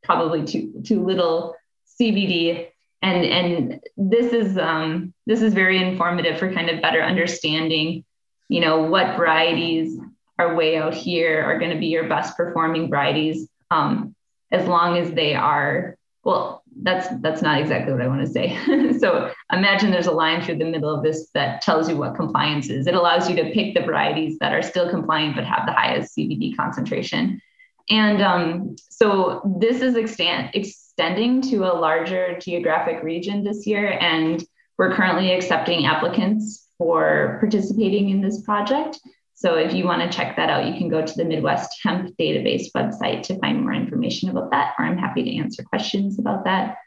probably 0.02 0.44
too 0.46 0.82
too 0.84 1.06
little 1.06 1.56
CBD. 2.02 2.70
And 3.04 3.24
and 3.24 3.80
this 3.98 4.34
is 4.34 4.58
um, 4.58 5.14
this 5.28 5.44
is 5.44 5.54
very 5.54 5.78
informative 5.78 6.40
for 6.40 6.52
kind 6.52 6.72
of 6.72 6.82
better 6.82 7.04
understanding, 7.04 8.04
you 8.50 8.62
know, 8.62 8.82
what 8.82 9.16
varieties 9.16 9.96
are 10.40 10.56
way 10.56 10.78
out 10.78 10.96
here 10.96 11.44
are 11.44 11.60
going 11.60 11.72
to 11.72 11.80
be 11.80 11.88
your 11.88 12.10
best 12.10 12.36
performing 12.36 12.90
varieties, 12.90 13.48
um, 13.70 14.16
as 14.52 14.68
long 14.68 14.98
as 14.98 15.12
they 15.12 15.36
are 15.36 15.98
well 16.24 16.63
that's 16.84 17.08
that's 17.22 17.42
not 17.42 17.60
exactly 17.60 17.92
what 17.92 18.02
I 18.02 18.08
want 18.08 18.22
to 18.22 18.28
say. 18.28 18.58
so 19.00 19.32
imagine 19.52 19.92
there's 19.92 20.08
a 20.08 20.12
line 20.12 20.42
through 20.42 20.58
the 20.58 20.70
middle 20.70 20.94
of 20.94 21.04
this 21.04 21.30
that 21.34 21.62
tells 21.62 21.90
you 21.90 21.98
what 21.98 22.16
compliance 22.16 22.70
is. 22.70 22.88
It 22.88 22.94
allows 22.94 23.30
you 23.30 23.36
to 23.38 23.52
pick 23.52 23.74
the 23.74 23.82
varieties 23.82 24.38
that 24.40 24.54
are 24.54 24.62
still 24.62 24.90
compliant 24.90 25.36
but 25.36 25.46
have 25.46 25.66
the 25.66 25.74
highest 25.74 26.16
CBD 26.16 26.56
concentration. 26.56 27.42
And 27.90 28.22
um, 28.22 28.76
so 28.90 29.42
this 29.60 29.82
is 29.82 29.96
extend, 29.96 30.52
extending 30.54 31.42
to 31.44 31.66
a 31.66 31.74
larger 31.74 32.38
geographic 32.40 33.04
region 33.04 33.44
this 33.44 33.68
year, 33.68 33.98
and 34.00 34.44
we're 34.78 34.94
currently 34.94 35.34
accepting 35.34 35.86
applicants 35.86 36.68
for 36.78 37.38
participating 37.40 38.10
in 38.10 38.22
this 38.22 38.42
project. 38.42 39.00
So 39.44 39.56
if 39.56 39.74
you 39.74 39.84
want 39.84 40.02
to 40.02 40.18
check 40.18 40.38
that 40.38 40.50
out, 40.50 40.68
you 40.68 40.78
can 40.78 40.88
go 40.88 41.06
to 41.06 41.14
the 41.16 41.26
Midwest 41.26 41.78
Hemp 41.84 42.16
Database 42.18 42.68
website 42.74 43.24
to 43.24 43.38
find 43.40 43.62
more 43.62 43.74
information 43.74 44.30
about 44.30 44.52
that, 44.52 44.74
or 44.80 44.86
I'm 44.86 44.98
happy 44.98 45.22
to 45.24 45.36
answer 45.36 45.64
questions 45.64 46.18
about 46.18 46.46
that. 46.46 46.78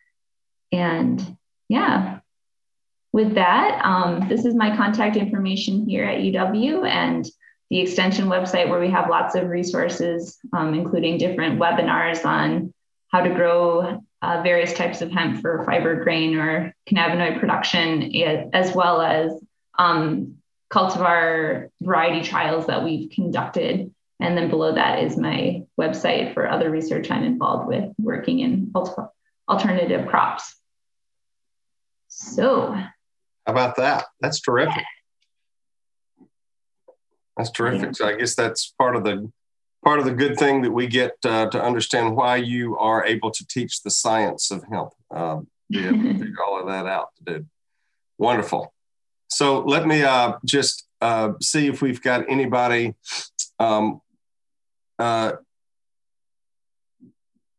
And 0.73 1.37
yeah, 1.69 2.21
with 3.13 3.35
that, 3.35 3.85
um, 3.85 4.27
this 4.31 4.47
is 4.47 4.55
my 4.55 4.75
contact 4.75 5.17
information 5.17 5.87
here 5.87 6.05
at 6.05 6.21
UW 6.21 6.89
and 6.89 7.29
the 7.69 7.81
extension 7.81 8.25
website 8.25 8.71
where 8.71 8.81
we 8.81 8.89
have 8.89 9.11
lots 9.11 9.35
of 9.35 9.49
resources, 9.49 10.39
um, 10.55 10.73
including 10.73 11.19
different 11.19 11.61
webinars 11.61 12.25
on 12.25 12.73
how 13.09 13.21
to 13.21 13.35
grow 13.35 14.03
uh, 14.23 14.43
various 14.43 14.73
types 14.73 15.03
of 15.03 15.11
hemp 15.11 15.43
for 15.43 15.63
fiber 15.67 16.03
grain 16.03 16.35
or 16.35 16.75
cannabinoid 16.89 17.39
production, 17.39 18.15
as 18.55 18.75
well 18.75 19.03
as 19.03 19.31
um, 19.79 20.39
cultivar 20.73 21.69
variety 21.81 22.23
trials 22.23 22.67
that 22.67 22.85
we've 22.85 23.11
conducted. 23.11 23.93
And 24.21 24.37
then 24.37 24.49
below 24.49 24.75
that 24.75 25.03
is 25.03 25.17
my 25.17 25.63
website 25.79 26.35
for 26.35 26.49
other 26.49 26.71
research 26.71 27.11
I'm 27.11 27.23
involved 27.23 27.69
with 27.69 27.93
working 27.99 28.41
in 28.41 28.73
alternative 29.49 30.09
crops. 30.09 30.57
So, 32.09 32.73
how 32.73 33.53
about 33.53 33.77
that? 33.77 34.07
That's 34.21 34.41
terrific. 34.41 34.85
That's 37.37 37.51
terrific. 37.51 37.95
So 37.95 38.09
I 38.09 38.17
guess 38.17 38.35
that's 38.35 38.73
part 38.79 38.97
of 38.97 39.05
the 39.05 39.31
part 39.85 39.99
of 39.99 40.05
the 40.05 40.13
good 40.13 40.39
thing 40.39 40.63
that 40.63 40.71
we 40.71 40.87
get 40.87 41.13
uh, 41.25 41.47
to 41.51 41.63
understand 41.63 42.17
why 42.17 42.37
you 42.37 42.77
are 42.79 43.05
able 43.05 43.31
to 43.31 43.47
teach 43.47 43.83
the 43.83 43.91
science 43.91 44.51
of 44.51 44.65
hemp. 44.65 44.91
Uh, 45.11 45.41
be 45.71 45.87
able 45.87 46.03
to 46.03 46.15
figure 46.19 46.43
all 46.45 46.61
of 46.61 46.67
that 46.67 46.87
out, 46.87 47.11
dude. 47.25 47.47
Wonderful. 48.19 48.73
So 49.29 49.61
let 49.61 49.87
me 49.87 50.03
uh, 50.03 50.35
just 50.45 50.87
uh, 51.01 51.33
see 51.41 51.67
if 51.67 51.83
we've 51.83 52.03
got 52.03 52.29
anybody. 52.29 52.95
Um, 53.59 54.01
uh, 54.99 55.33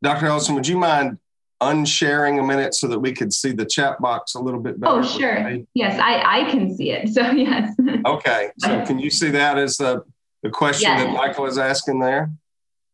Dr. 0.02 0.28
Ellison, 0.28 0.56
would 0.56 0.68
you 0.68 0.78
mind 0.78 1.18
unsharing 1.62 2.40
a 2.40 2.44
minute 2.44 2.76
so 2.76 2.88
that 2.88 3.00
we 3.00 3.12
could 3.12 3.34
see 3.34 3.52
the 3.52 3.66
chat 3.66 4.00
box 4.00 4.36
a 4.36 4.40
little 4.40 4.60
bit 4.60 4.80
better? 4.80 5.00
Oh, 5.00 5.04
sure. 5.04 5.58
Yes, 5.74 6.00
I, 6.00 6.42
I 6.42 6.52
can 6.52 6.76
see 6.76 6.92
it. 6.92 7.10
So, 7.10 7.22
yes. 7.32 7.74
okay. 8.06 8.52
So, 8.60 8.86
can 8.86 9.00
you 9.00 9.10
see 9.10 9.32
that 9.32 9.58
as 9.58 9.78
the, 9.78 10.04
the 10.44 10.50
question 10.50 10.90
yes. 10.90 11.04
that 11.04 11.14
Michael 11.14 11.46
is 11.46 11.58
asking 11.58 12.00
there? 12.00 12.32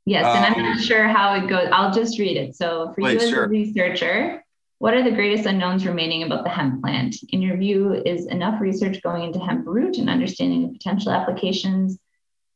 Yes, 0.06 0.26
and 0.26 0.46
I'm 0.46 0.62
not 0.62 0.78
um, 0.78 0.84
sure 0.84 1.08
how 1.08 1.34
it 1.36 1.48
goes. 1.48 1.70
I'll 1.72 1.94
just 1.94 2.20
read 2.20 2.36
it. 2.36 2.56
So, 2.56 2.90
for 2.90 3.02
please, 3.02 3.22
you 3.22 3.28
as 3.28 3.30
sure. 3.30 3.44
a 3.46 3.48
researcher, 3.48 4.43
what 4.84 4.94
are 4.94 5.02
the 5.02 5.16
greatest 5.16 5.46
unknowns 5.46 5.86
remaining 5.86 6.24
about 6.24 6.44
the 6.44 6.50
hemp 6.50 6.82
plant? 6.82 7.16
In 7.30 7.42
your 7.42 7.56
view, 7.56 7.94
is 7.94 8.26
enough 8.26 8.60
research 8.60 9.02
going 9.02 9.24
into 9.24 9.40
hemp 9.40 9.66
root 9.66 9.96
and 9.98 10.10
understanding 10.10 10.64
the 10.64 10.74
potential 10.78 11.14
applications? 11.14 11.98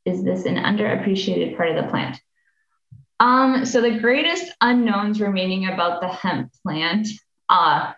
Is 0.03 0.25
this 0.25 0.43
an 0.43 0.55
underappreciated 0.55 1.55
part 1.55 1.69
of 1.69 1.81
the 1.81 1.89
plant? 1.89 2.19
Um, 3.21 3.63
so 3.63 3.79
the 3.79 3.97
greatest 3.99 4.51
unknowns 4.59 5.21
remaining 5.21 5.69
about 5.69 6.01
the 6.01 6.09
hemp 6.09 6.51
plant, 6.63 7.07
uh, 7.47 7.93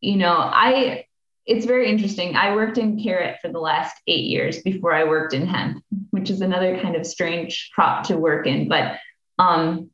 you 0.00 0.18
know, 0.18 0.36
I 0.36 1.06
it's 1.44 1.66
very 1.66 1.90
interesting. 1.90 2.36
I 2.36 2.54
worked 2.54 2.78
in 2.78 3.02
carrot 3.02 3.38
for 3.42 3.48
the 3.48 3.58
last 3.58 3.96
eight 4.06 4.26
years 4.26 4.62
before 4.62 4.94
I 4.94 5.02
worked 5.02 5.34
in 5.34 5.48
hemp, 5.48 5.82
which 6.10 6.30
is 6.30 6.42
another 6.42 6.78
kind 6.78 6.94
of 6.94 7.04
strange 7.04 7.72
crop 7.74 8.04
to 8.04 8.16
work 8.16 8.46
in. 8.46 8.68
But 8.68 9.00
um, 9.40 9.90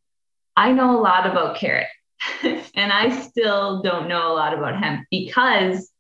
I 0.55 0.73
know 0.73 0.99
a 0.99 1.01
lot 1.01 1.27
about 1.27 1.57
carrot, 1.57 1.87
and 2.43 2.93
I 2.93 3.21
still 3.21 3.83
don't 3.83 4.09
know 4.09 4.33
a 4.33 4.35
lot 4.35 4.55
about 4.55 4.77
hemp 4.77 5.07
because 5.11 5.91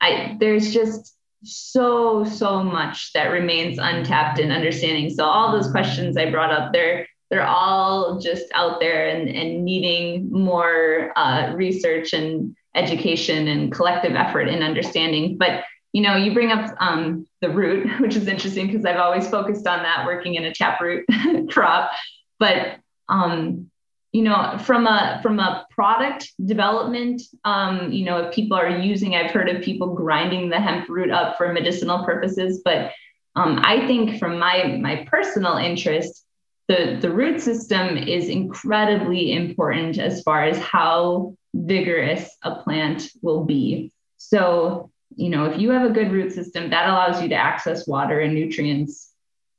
I 0.00 0.36
there's 0.40 0.72
just 0.72 1.16
so 1.44 2.24
so 2.24 2.62
much 2.62 3.12
that 3.14 3.26
remains 3.26 3.78
untapped 3.78 4.38
in 4.38 4.50
understanding. 4.50 5.10
So 5.10 5.24
all 5.24 5.52
those 5.52 5.70
questions 5.70 6.16
I 6.16 6.30
brought 6.30 6.52
up, 6.52 6.72
they're 6.72 7.06
they're 7.30 7.46
all 7.46 8.18
just 8.20 8.44
out 8.54 8.78
there 8.78 9.08
and, 9.08 9.26
and 9.28 9.64
needing 9.64 10.30
more 10.30 11.12
uh, 11.16 11.52
research 11.54 12.12
and 12.12 12.54
education 12.74 13.48
and 13.48 13.72
collective 13.72 14.14
effort 14.14 14.48
and 14.48 14.62
understanding. 14.62 15.38
But 15.38 15.64
you 15.92 16.02
know, 16.02 16.16
you 16.16 16.32
bring 16.32 16.52
up 16.52 16.74
um, 16.78 17.26
the 17.40 17.50
root, 17.50 17.88
which 18.00 18.16
is 18.16 18.26
interesting 18.28 18.66
because 18.66 18.84
I've 18.84 18.98
always 18.98 19.28
focused 19.28 19.66
on 19.66 19.82
that 19.82 20.04
working 20.06 20.34
in 20.34 20.44
a 20.44 20.54
taproot 20.54 21.06
crop. 21.50 21.90
But 22.38 22.78
um, 23.08 23.70
you 24.12 24.22
know, 24.22 24.58
from 24.58 24.86
a 24.86 25.20
from 25.22 25.40
a 25.40 25.66
product 25.70 26.32
development, 26.44 27.22
um, 27.44 27.90
you 27.90 28.04
know, 28.04 28.18
if 28.18 28.34
people 28.34 28.56
are 28.56 28.68
using, 28.68 29.14
I've 29.14 29.30
heard 29.30 29.48
of 29.48 29.62
people 29.62 29.94
grinding 29.94 30.50
the 30.50 30.60
hemp 30.60 30.88
root 30.88 31.10
up 31.10 31.38
for 31.38 31.50
medicinal 31.52 32.04
purposes. 32.04 32.60
But 32.62 32.92
um, 33.36 33.60
I 33.62 33.86
think 33.86 34.18
from 34.18 34.38
my 34.38 34.78
my 34.80 35.06
personal 35.10 35.56
interest, 35.56 36.26
the, 36.68 36.98
the 37.00 37.10
root 37.10 37.40
system 37.40 37.96
is 37.96 38.28
incredibly 38.28 39.32
important 39.32 39.98
as 39.98 40.22
far 40.22 40.44
as 40.44 40.58
how 40.58 41.34
vigorous 41.54 42.30
a 42.42 42.56
plant 42.56 43.08
will 43.22 43.44
be. 43.44 43.92
So, 44.18 44.90
you 45.16 45.30
know, 45.30 45.46
if 45.46 45.58
you 45.58 45.70
have 45.70 45.90
a 45.90 45.92
good 45.92 46.12
root 46.12 46.32
system, 46.32 46.70
that 46.70 46.88
allows 46.88 47.22
you 47.22 47.28
to 47.30 47.34
access 47.34 47.86
water 47.86 48.20
and 48.20 48.34
nutrients 48.34 49.11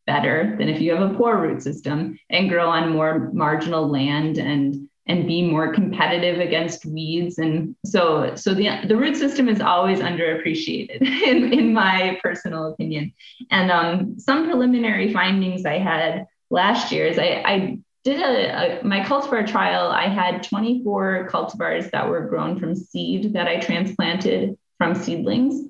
better 0.06 0.56
than 0.58 0.70
if 0.70 0.82
you 0.82 0.94
have 0.96 1.12
a 1.12 1.16
poor 1.16 1.38
root 1.38 1.62
system 1.62 2.18
and 2.30 2.50
grow 2.50 2.70
on 2.70 2.89
more 2.89 3.30
marginal 3.34 3.88
land 3.88 4.38
and 4.38 4.89
and 5.06 5.28
be 5.28 5.42
more 5.42 5.74
competitive 5.74 6.39
against 6.39 6.86
weeds 6.86 7.38
and 7.38 7.76
so 7.86 8.36
so 8.36 8.54
the 8.54 8.70
the 8.88 8.96
root 8.96 9.18
system 9.18 9.50
is 9.50 9.60
always 9.62 10.00
underappreciated 10.00 11.02
in, 11.26 11.52
in 11.52 11.74
my 11.74 12.18
personal 12.24 12.72
opinion 12.72 13.13
and 13.52 13.72
um, 13.72 14.18
some 14.20 14.46
preliminary 14.46 15.12
findings 15.13 15.66
i 15.66 15.78
had 15.78 16.26
last 16.50 16.92
year 16.92 17.08
is 17.08 17.18
I, 17.18 17.44
I 17.46 17.78
did 18.04 18.22
a, 18.22 18.82
a, 18.82 18.84
my 18.84 19.00
cultivar 19.00 19.48
trial. 19.48 19.88
I 19.88 20.08
had 20.08 20.44
24 20.44 21.30
cultivars 21.32 21.89
that 21.92 22.10
were 22.10 22.28
grown 22.28 22.60
from 22.60 22.76
seed 22.76 23.34
that 23.34 23.48
I 23.48 23.60
transplanted 23.60 24.58
from 24.78 24.96
seedlings, 24.96 25.70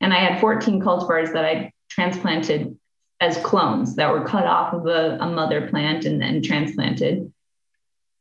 and 0.00 0.12
I 0.12 0.18
had 0.18 0.40
14 0.40 0.80
cultivars 0.80 1.32
that 1.34 1.44
I 1.44 1.72
transplanted 1.90 2.78
as 3.20 3.36
clones 3.38 3.96
that 3.96 4.12
were 4.12 4.24
cut 4.24 4.46
off 4.46 4.74
of 4.74 4.86
a, 4.86 5.18
a 5.20 5.26
mother 5.26 5.68
plant 5.68 6.04
and 6.04 6.20
then 6.20 6.42
transplanted. 6.42 7.32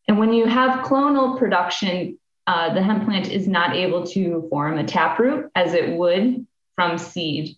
And 0.07 0.19
when 0.19 0.33
you 0.33 0.45
have 0.45 0.85
clonal 0.85 1.37
production, 1.37 2.19
uh, 2.45 2.73
the 2.73 2.83
hemp 2.83 3.05
plant 3.05 3.31
is 3.31 3.47
not 3.47 3.75
able 3.75 4.05
to 4.07 4.47
form 4.49 4.77
a 4.77 4.83
taproot 4.83 5.49
as 5.55 5.73
it 5.73 5.97
would 5.97 6.45
from 6.75 6.97
seed. 6.97 7.55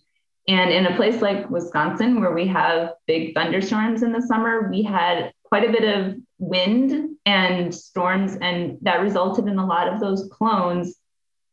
And 0.48 0.70
in 0.70 0.86
a 0.86 0.96
place 0.96 1.20
like 1.20 1.50
Wisconsin, 1.50 2.20
where 2.20 2.32
we 2.32 2.46
have 2.46 2.92
big 3.06 3.34
thunderstorms 3.34 4.02
in 4.02 4.12
the 4.12 4.22
summer, 4.22 4.70
we 4.70 4.82
had 4.82 5.32
quite 5.42 5.68
a 5.68 5.72
bit 5.72 5.84
of 5.84 6.16
wind 6.38 7.16
and 7.26 7.74
storms, 7.74 8.36
and 8.40 8.78
that 8.82 9.00
resulted 9.00 9.48
in 9.48 9.58
a 9.58 9.66
lot 9.66 9.92
of 9.92 9.98
those 9.98 10.28
clones 10.30 10.94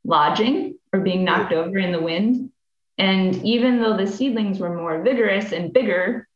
lodging 0.03 0.77
or 0.91 0.99
being 0.99 1.23
knocked 1.23 1.53
over 1.53 1.77
in 1.77 1.91
the 1.91 2.01
wind. 2.01 2.51
And 2.97 3.35
even 3.43 3.81
though 3.81 3.97
the 3.97 4.07
seedlings 4.07 4.59
were 4.59 4.75
more 4.75 5.01
vigorous 5.01 5.51
and 5.51 5.73
bigger, 5.73 6.27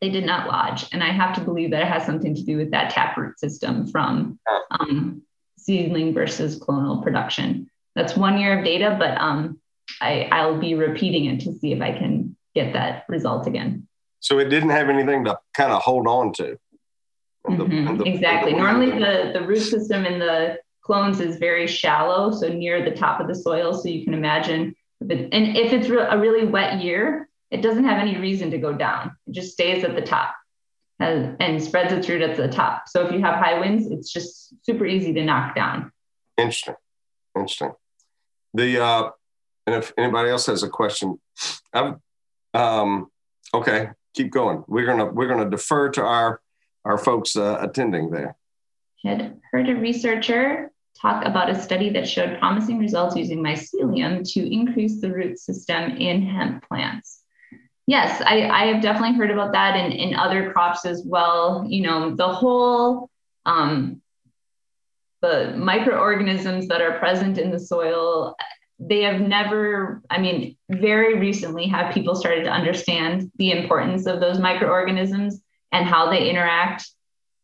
they 0.00 0.10
did 0.10 0.26
not 0.26 0.46
lodge. 0.46 0.86
And 0.92 1.02
I 1.02 1.10
have 1.12 1.34
to 1.36 1.40
believe 1.40 1.70
that 1.70 1.82
it 1.82 1.88
has 1.88 2.04
something 2.04 2.34
to 2.34 2.42
do 2.42 2.56
with 2.58 2.70
that 2.72 2.90
taproot 2.90 3.38
system 3.38 3.86
from 3.86 4.38
um, 4.70 5.22
seedling 5.58 6.12
versus 6.12 6.58
clonal 6.58 7.02
production. 7.02 7.70
That's 7.94 8.16
one 8.16 8.38
year 8.38 8.58
of 8.58 8.64
data, 8.64 8.96
but 8.98 9.16
um, 9.18 9.58
I, 10.00 10.28
I'll 10.30 10.58
be 10.58 10.74
repeating 10.74 11.26
it 11.26 11.40
to 11.40 11.54
see 11.54 11.72
if 11.72 11.80
I 11.80 11.92
can 11.92 12.36
get 12.54 12.74
that 12.74 13.04
result 13.08 13.46
again. 13.46 13.86
So 14.20 14.38
it 14.38 14.48
didn't 14.48 14.70
have 14.70 14.88
anything 14.88 15.24
to 15.24 15.38
kind 15.54 15.72
of 15.72 15.82
hold 15.82 16.06
on 16.06 16.32
to. 16.34 16.58
The, 17.44 17.50
mm-hmm. 17.50 17.98
the, 17.98 18.04
exactly. 18.04 18.52
The 18.52 18.58
Normally, 18.58 18.90
the, 18.90 19.30
the 19.34 19.46
root 19.46 19.60
system 19.60 20.06
in 20.06 20.18
the 20.18 20.58
clones 20.82 21.20
is 21.20 21.36
very 21.36 21.66
shallow, 21.66 22.30
so 22.30 22.48
near 22.48 22.84
the 22.84 22.96
top 22.96 23.20
of 23.20 23.28
the 23.28 23.34
soil. 23.34 23.74
So 23.74 23.88
you 23.88 24.04
can 24.04 24.14
imagine, 24.14 24.74
and 25.10 25.56
if 25.56 25.72
it's 25.72 25.88
a 25.88 26.18
really 26.18 26.46
wet 26.46 26.80
year, 26.82 27.28
it 27.50 27.62
doesn't 27.62 27.84
have 27.84 27.98
any 27.98 28.18
reason 28.18 28.50
to 28.50 28.58
go 28.58 28.72
down. 28.72 29.16
It 29.26 29.32
just 29.32 29.52
stays 29.52 29.84
at 29.84 29.94
the 29.94 30.02
top 30.02 30.34
and, 30.98 31.36
and 31.40 31.62
spreads 31.62 31.92
its 31.92 32.08
root 32.08 32.22
at 32.22 32.36
the 32.36 32.48
top. 32.48 32.84
So 32.88 33.06
if 33.06 33.12
you 33.12 33.20
have 33.20 33.34
high 33.36 33.58
winds, 33.60 33.90
it's 33.90 34.12
just 34.12 34.54
super 34.64 34.86
easy 34.86 35.12
to 35.14 35.24
knock 35.24 35.54
down. 35.54 35.92
Interesting. 36.36 36.74
Interesting. 37.36 37.72
The 38.54 38.82
uh, 38.82 39.10
and 39.66 39.76
if 39.76 39.92
anybody 39.98 40.30
else 40.30 40.46
has 40.46 40.62
a 40.62 40.68
question, 40.68 41.20
I've, 41.72 41.94
um, 42.52 43.08
okay, 43.52 43.88
keep 44.14 44.30
going. 44.30 44.64
We're 44.68 44.86
gonna 44.86 45.06
we're 45.06 45.26
gonna 45.28 45.50
defer 45.50 45.90
to 45.90 46.02
our 46.02 46.40
our 46.84 46.98
folks 46.98 47.36
uh, 47.36 47.58
attending 47.60 48.10
there. 48.10 48.36
Had 49.04 49.40
heard 49.52 49.68
a 49.68 49.74
researcher 49.74 50.70
talk 51.00 51.24
about 51.24 51.50
a 51.50 51.60
study 51.60 51.90
that 51.90 52.08
showed 52.08 52.38
promising 52.38 52.78
results 52.78 53.16
using 53.16 53.42
mycelium 53.42 54.30
to 54.32 54.52
increase 54.52 55.00
the 55.00 55.12
root 55.12 55.38
system 55.38 55.96
in 55.96 56.22
hemp 56.22 56.66
plants. 56.66 57.20
Yes, 57.86 58.22
I, 58.24 58.48
I 58.48 58.66
have 58.66 58.82
definitely 58.82 59.16
heard 59.16 59.30
about 59.30 59.52
that 59.52 59.76
in, 59.76 59.92
in 59.92 60.14
other 60.14 60.52
crops 60.52 60.86
as 60.86 61.02
well. 61.04 61.66
You 61.68 61.82
know, 61.82 62.14
the 62.14 62.28
whole 62.28 63.10
um, 63.44 64.00
the 65.20 65.54
microorganisms 65.56 66.68
that 66.68 66.80
are 66.80 66.98
present 66.98 67.38
in 67.38 67.50
the 67.50 67.60
soil 67.60 68.36
they 68.78 69.02
have 69.02 69.20
never, 69.20 70.02
I 70.10 70.18
mean, 70.18 70.56
very 70.68 71.18
recently 71.18 71.66
have 71.68 71.94
people 71.94 72.14
started 72.14 72.44
to 72.44 72.50
understand 72.50 73.30
the 73.36 73.52
importance 73.52 74.06
of 74.06 74.20
those 74.20 74.38
microorganisms 74.38 75.40
and 75.72 75.86
how 75.86 76.10
they 76.10 76.28
interact 76.28 76.88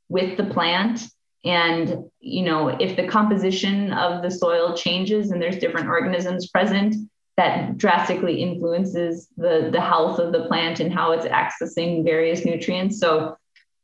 with 0.08 0.36
the 0.36 0.44
plant. 0.44 1.02
And, 1.44 2.04
you 2.20 2.42
know, 2.42 2.68
if 2.68 2.96
the 2.96 3.08
composition 3.08 3.92
of 3.92 4.22
the 4.22 4.30
soil 4.30 4.76
changes 4.76 5.30
and 5.30 5.40
there's 5.40 5.58
different 5.58 5.88
organisms 5.88 6.48
present, 6.48 6.94
that 7.36 7.78
drastically 7.78 8.42
influences 8.42 9.28
the, 9.36 9.70
the 9.72 9.80
health 9.80 10.18
of 10.18 10.32
the 10.32 10.44
plant 10.44 10.80
and 10.80 10.92
how 10.92 11.12
it's 11.12 11.24
accessing 11.26 12.04
various 12.04 12.44
nutrients. 12.44 12.98
So 12.98 13.36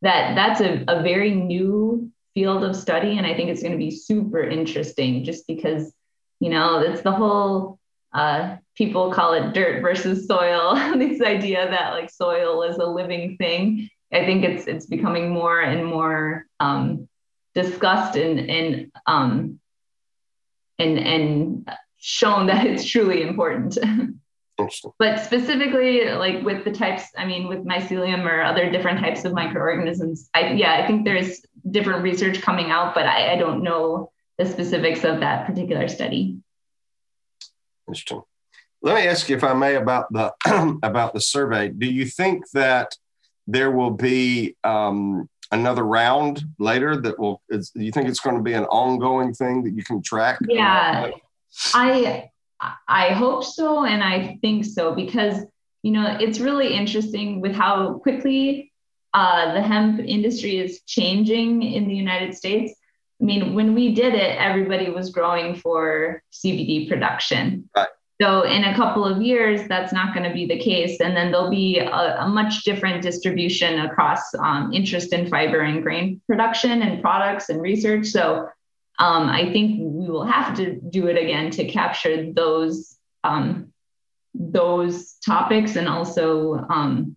that 0.03 0.35
that's 0.35 0.61
a, 0.61 0.85
a 0.88 1.03
very 1.03 1.35
new 1.35 2.12
field 2.35 2.62
of 2.64 2.77
study. 2.77 3.16
And 3.16 3.27
I 3.27 3.35
think 3.35 3.49
it's 3.49 3.62
going 3.62 3.73
to 3.73 3.79
be 3.79 3.90
super 3.90 4.42
interesting 4.42 5.25
just 5.25 5.47
because 5.47 5.95
you 6.40 6.51
know, 6.51 6.81
it's 6.81 7.03
the 7.03 7.12
whole 7.12 7.79
uh, 8.12 8.57
people 8.75 9.12
call 9.12 9.35
it 9.35 9.53
dirt 9.53 9.83
versus 9.83 10.27
soil. 10.27 10.75
this 10.99 11.21
idea 11.21 11.69
that 11.71 11.92
like 11.92 12.11
soil 12.11 12.62
is 12.62 12.77
a 12.77 12.87
living 12.87 13.37
thing. 13.37 13.88
I 14.12 14.25
think 14.25 14.45
it's 14.45 14.66
it's 14.66 14.87
becoming 14.87 15.31
more 15.31 15.61
and 15.61 15.85
more 15.85 16.47
um, 16.61 17.09
discussed 17.57 18.16
and 18.16 18.38
and 18.38 18.92
um, 19.07 19.59
and 20.79 20.99
and 20.99 21.71
shown 21.97 22.47
that 22.47 22.66
it's 22.66 22.85
truly 22.85 23.23
important. 23.23 23.77
But 24.99 25.21
specifically, 25.21 26.11
like 26.11 26.42
with 26.42 26.64
the 26.64 26.73
types, 26.73 27.05
I 27.16 27.27
mean, 27.27 27.49
with 27.49 27.64
mycelium 27.64 28.25
or 28.25 28.42
other 28.42 28.71
different 28.71 29.01
types 29.01 29.25
of 29.27 29.35
microorganisms, 29.35 30.31
I, 30.33 30.53
yeah, 30.53 30.83
I 30.83 30.87
think 30.87 31.05
there's 31.05 31.45
different 31.71 32.03
research 32.03 32.40
coming 32.40 32.71
out, 32.71 32.95
but 32.95 33.05
I, 33.05 33.35
I 33.35 33.37
don't 33.37 33.62
know 33.62 34.12
the 34.38 34.47
specifics 34.47 35.05
of 35.05 35.21
that 35.21 35.47
particular 35.47 35.88
study. 35.88 36.38
Interesting. 37.87 38.23
Let 38.81 38.95
me 38.95 39.09
ask 39.09 39.29
you, 39.29 39.37
if 39.37 39.45
I 39.45 39.53
may, 39.53 39.75
about 39.75 40.11
the 40.11 40.33
about 40.83 41.12
the 41.12 41.21
survey. 41.21 41.69
Do 41.69 41.87
you 41.87 42.07
think 42.07 42.49
that 42.53 42.92
there 43.47 43.71
will 43.71 43.90
be 43.90 44.57
um, 44.64 45.29
another 45.57 45.85
round 45.85 46.45
later 46.59 46.97
that 47.01 47.19
will? 47.19 47.42
Is, 47.49 47.71
do 47.71 47.83
you 47.83 47.92
think 47.92 48.09
it's 48.09 48.21
going 48.21 48.37
to 48.37 48.42
be 48.42 48.53
an 48.53 48.64
ongoing 48.64 49.33
thing 49.35 49.62
that 49.64 49.71
you 49.71 49.83
can 49.85 50.03
track? 50.03 50.38
Yeah, 50.49 51.11
I 51.75 52.31
I 52.88 53.09
hope 53.11 53.45
so, 53.45 53.85
and 53.85 54.03
I 54.03 54.38
think 54.40 54.64
so 54.64 54.95
because 54.95 55.45
you 55.83 55.92
know 55.92 56.16
it's 56.21 56.38
really 56.38 56.75
interesting 56.75 57.40
with 57.40 57.53
how 57.53 57.95
quickly 57.99 58.73
uh, 59.14 59.55
the 59.55 59.62
hemp 59.62 60.01
industry 60.01 60.59
is 60.59 60.83
changing 60.83 61.62
in 61.62 61.88
the 61.88 61.95
United 61.95 62.35
States. 62.35 62.75
I 63.21 63.25
mean, 63.25 63.55
when 63.55 63.75
we 63.75 63.95
did 63.95 64.14
it, 64.14 64.37
everybody 64.38 64.90
was 64.90 65.11
growing 65.11 65.57
for 65.57 66.23
CBD 66.33 66.87
production. 66.87 67.71
Right. 67.75 67.88
So 68.20 68.42
in 68.42 68.64
a 68.64 68.74
couple 68.74 69.05
of 69.05 69.20
years, 69.20 69.68
that's 69.68 69.92
not 69.92 70.14
going 70.14 70.26
to 70.26 70.35
be 70.35 70.46
the 70.46 70.59
case, 70.59 71.00
and 71.00 71.14
then 71.14 71.31
there'll 71.31 71.50
be 71.50 71.79
a, 71.79 72.20
a 72.20 72.29
much 72.29 72.64
different 72.64 73.02
distribution 73.02 73.81
across 73.81 74.35
um, 74.37 74.72
interest 74.72 75.12
in 75.12 75.29
fiber 75.29 75.61
and 75.61 75.83
grain 75.83 76.22
production 76.26 76.81
and 76.81 77.02
products 77.02 77.50
and 77.50 77.61
research. 77.61 78.07
So 78.07 78.48
um, 78.98 79.29
I 79.29 79.52
think 79.52 79.79
we 79.79 80.09
will 80.09 80.24
have 80.24 80.57
to 80.57 80.81
do 80.81 81.09
it 81.09 81.18
again 81.18 81.50
to 81.52 81.66
capture 81.66 82.33
those 82.33 82.96
um, 83.22 83.72
those 84.35 85.14
topics 85.24 85.76
and 85.76 85.88
also 85.88 86.55
um, 86.70 87.16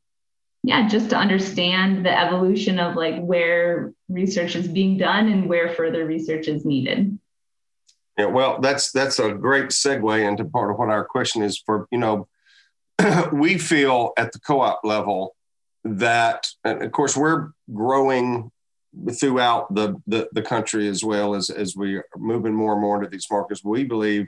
yeah 0.63 0.87
just 0.87 1.09
to 1.09 1.15
understand 1.15 2.05
the 2.05 2.19
evolution 2.19 2.79
of 2.79 2.95
like 2.95 3.19
where 3.21 3.93
research 4.09 4.55
is 4.55 4.67
being 4.67 4.97
done 4.97 5.27
and 5.27 5.47
where 5.47 5.73
further 5.73 6.05
research 6.05 6.47
is 6.47 6.65
needed 6.65 7.18
yeah 8.19 8.25
well 8.25 8.59
that's 8.59 8.91
that's 8.91 9.19
a 9.19 9.33
great 9.33 9.69
segue 9.69 10.27
into 10.27 10.45
part 10.45 10.71
of 10.71 10.77
what 10.77 10.89
our 10.89 11.05
question 11.05 11.41
is 11.41 11.57
for 11.57 11.87
you 11.91 11.97
know 11.97 12.27
we 13.33 13.57
feel 13.57 14.11
at 14.17 14.31
the 14.31 14.39
co-op 14.39 14.81
level 14.83 15.35
that 15.83 16.47
and 16.63 16.83
of 16.83 16.91
course 16.91 17.17
we're 17.17 17.49
growing 17.73 18.51
throughout 19.11 19.73
the, 19.73 19.95
the, 20.07 20.27
the 20.33 20.41
country 20.41 20.87
as 20.87 21.03
well 21.03 21.35
as, 21.35 21.49
as 21.49 21.75
we 21.75 21.95
are 21.95 22.05
moving 22.17 22.53
more 22.53 22.73
and 22.73 22.81
more 22.81 22.97
into 22.97 23.09
these 23.09 23.27
markets. 23.29 23.63
We 23.63 23.83
believe 23.83 24.27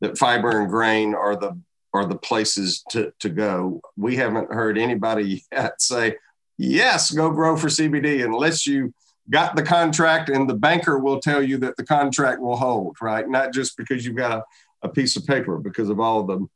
that 0.00 0.18
fiber 0.18 0.60
and 0.60 0.70
grain 0.70 1.14
are 1.14 1.36
the 1.36 1.60
are 1.94 2.04
the 2.04 2.18
places 2.18 2.84
to, 2.90 3.12
to 3.18 3.30
go. 3.30 3.80
We 3.96 4.16
haven't 4.16 4.52
heard 4.52 4.76
anybody 4.76 5.44
yet 5.52 5.80
say, 5.80 6.16
yes, 6.58 7.10
go 7.10 7.30
grow 7.30 7.56
for 7.56 7.68
CBD 7.68 8.24
unless 8.24 8.66
you 8.66 8.92
got 9.30 9.56
the 9.56 9.62
contract 9.62 10.28
and 10.28 10.48
the 10.48 10.54
banker 10.54 10.98
will 10.98 11.20
tell 11.20 11.42
you 11.42 11.58
that 11.58 11.76
the 11.76 11.84
contract 11.84 12.40
will 12.40 12.56
hold, 12.56 12.96
right? 13.00 13.28
Not 13.28 13.52
just 13.52 13.76
because 13.76 14.04
you've 14.04 14.16
got 14.16 14.32
a, 14.32 14.44
a 14.82 14.88
piece 14.88 15.16
of 15.16 15.26
paper, 15.26 15.58
because 15.58 15.90
of 15.90 16.00
all 16.00 16.22
the 16.24 16.46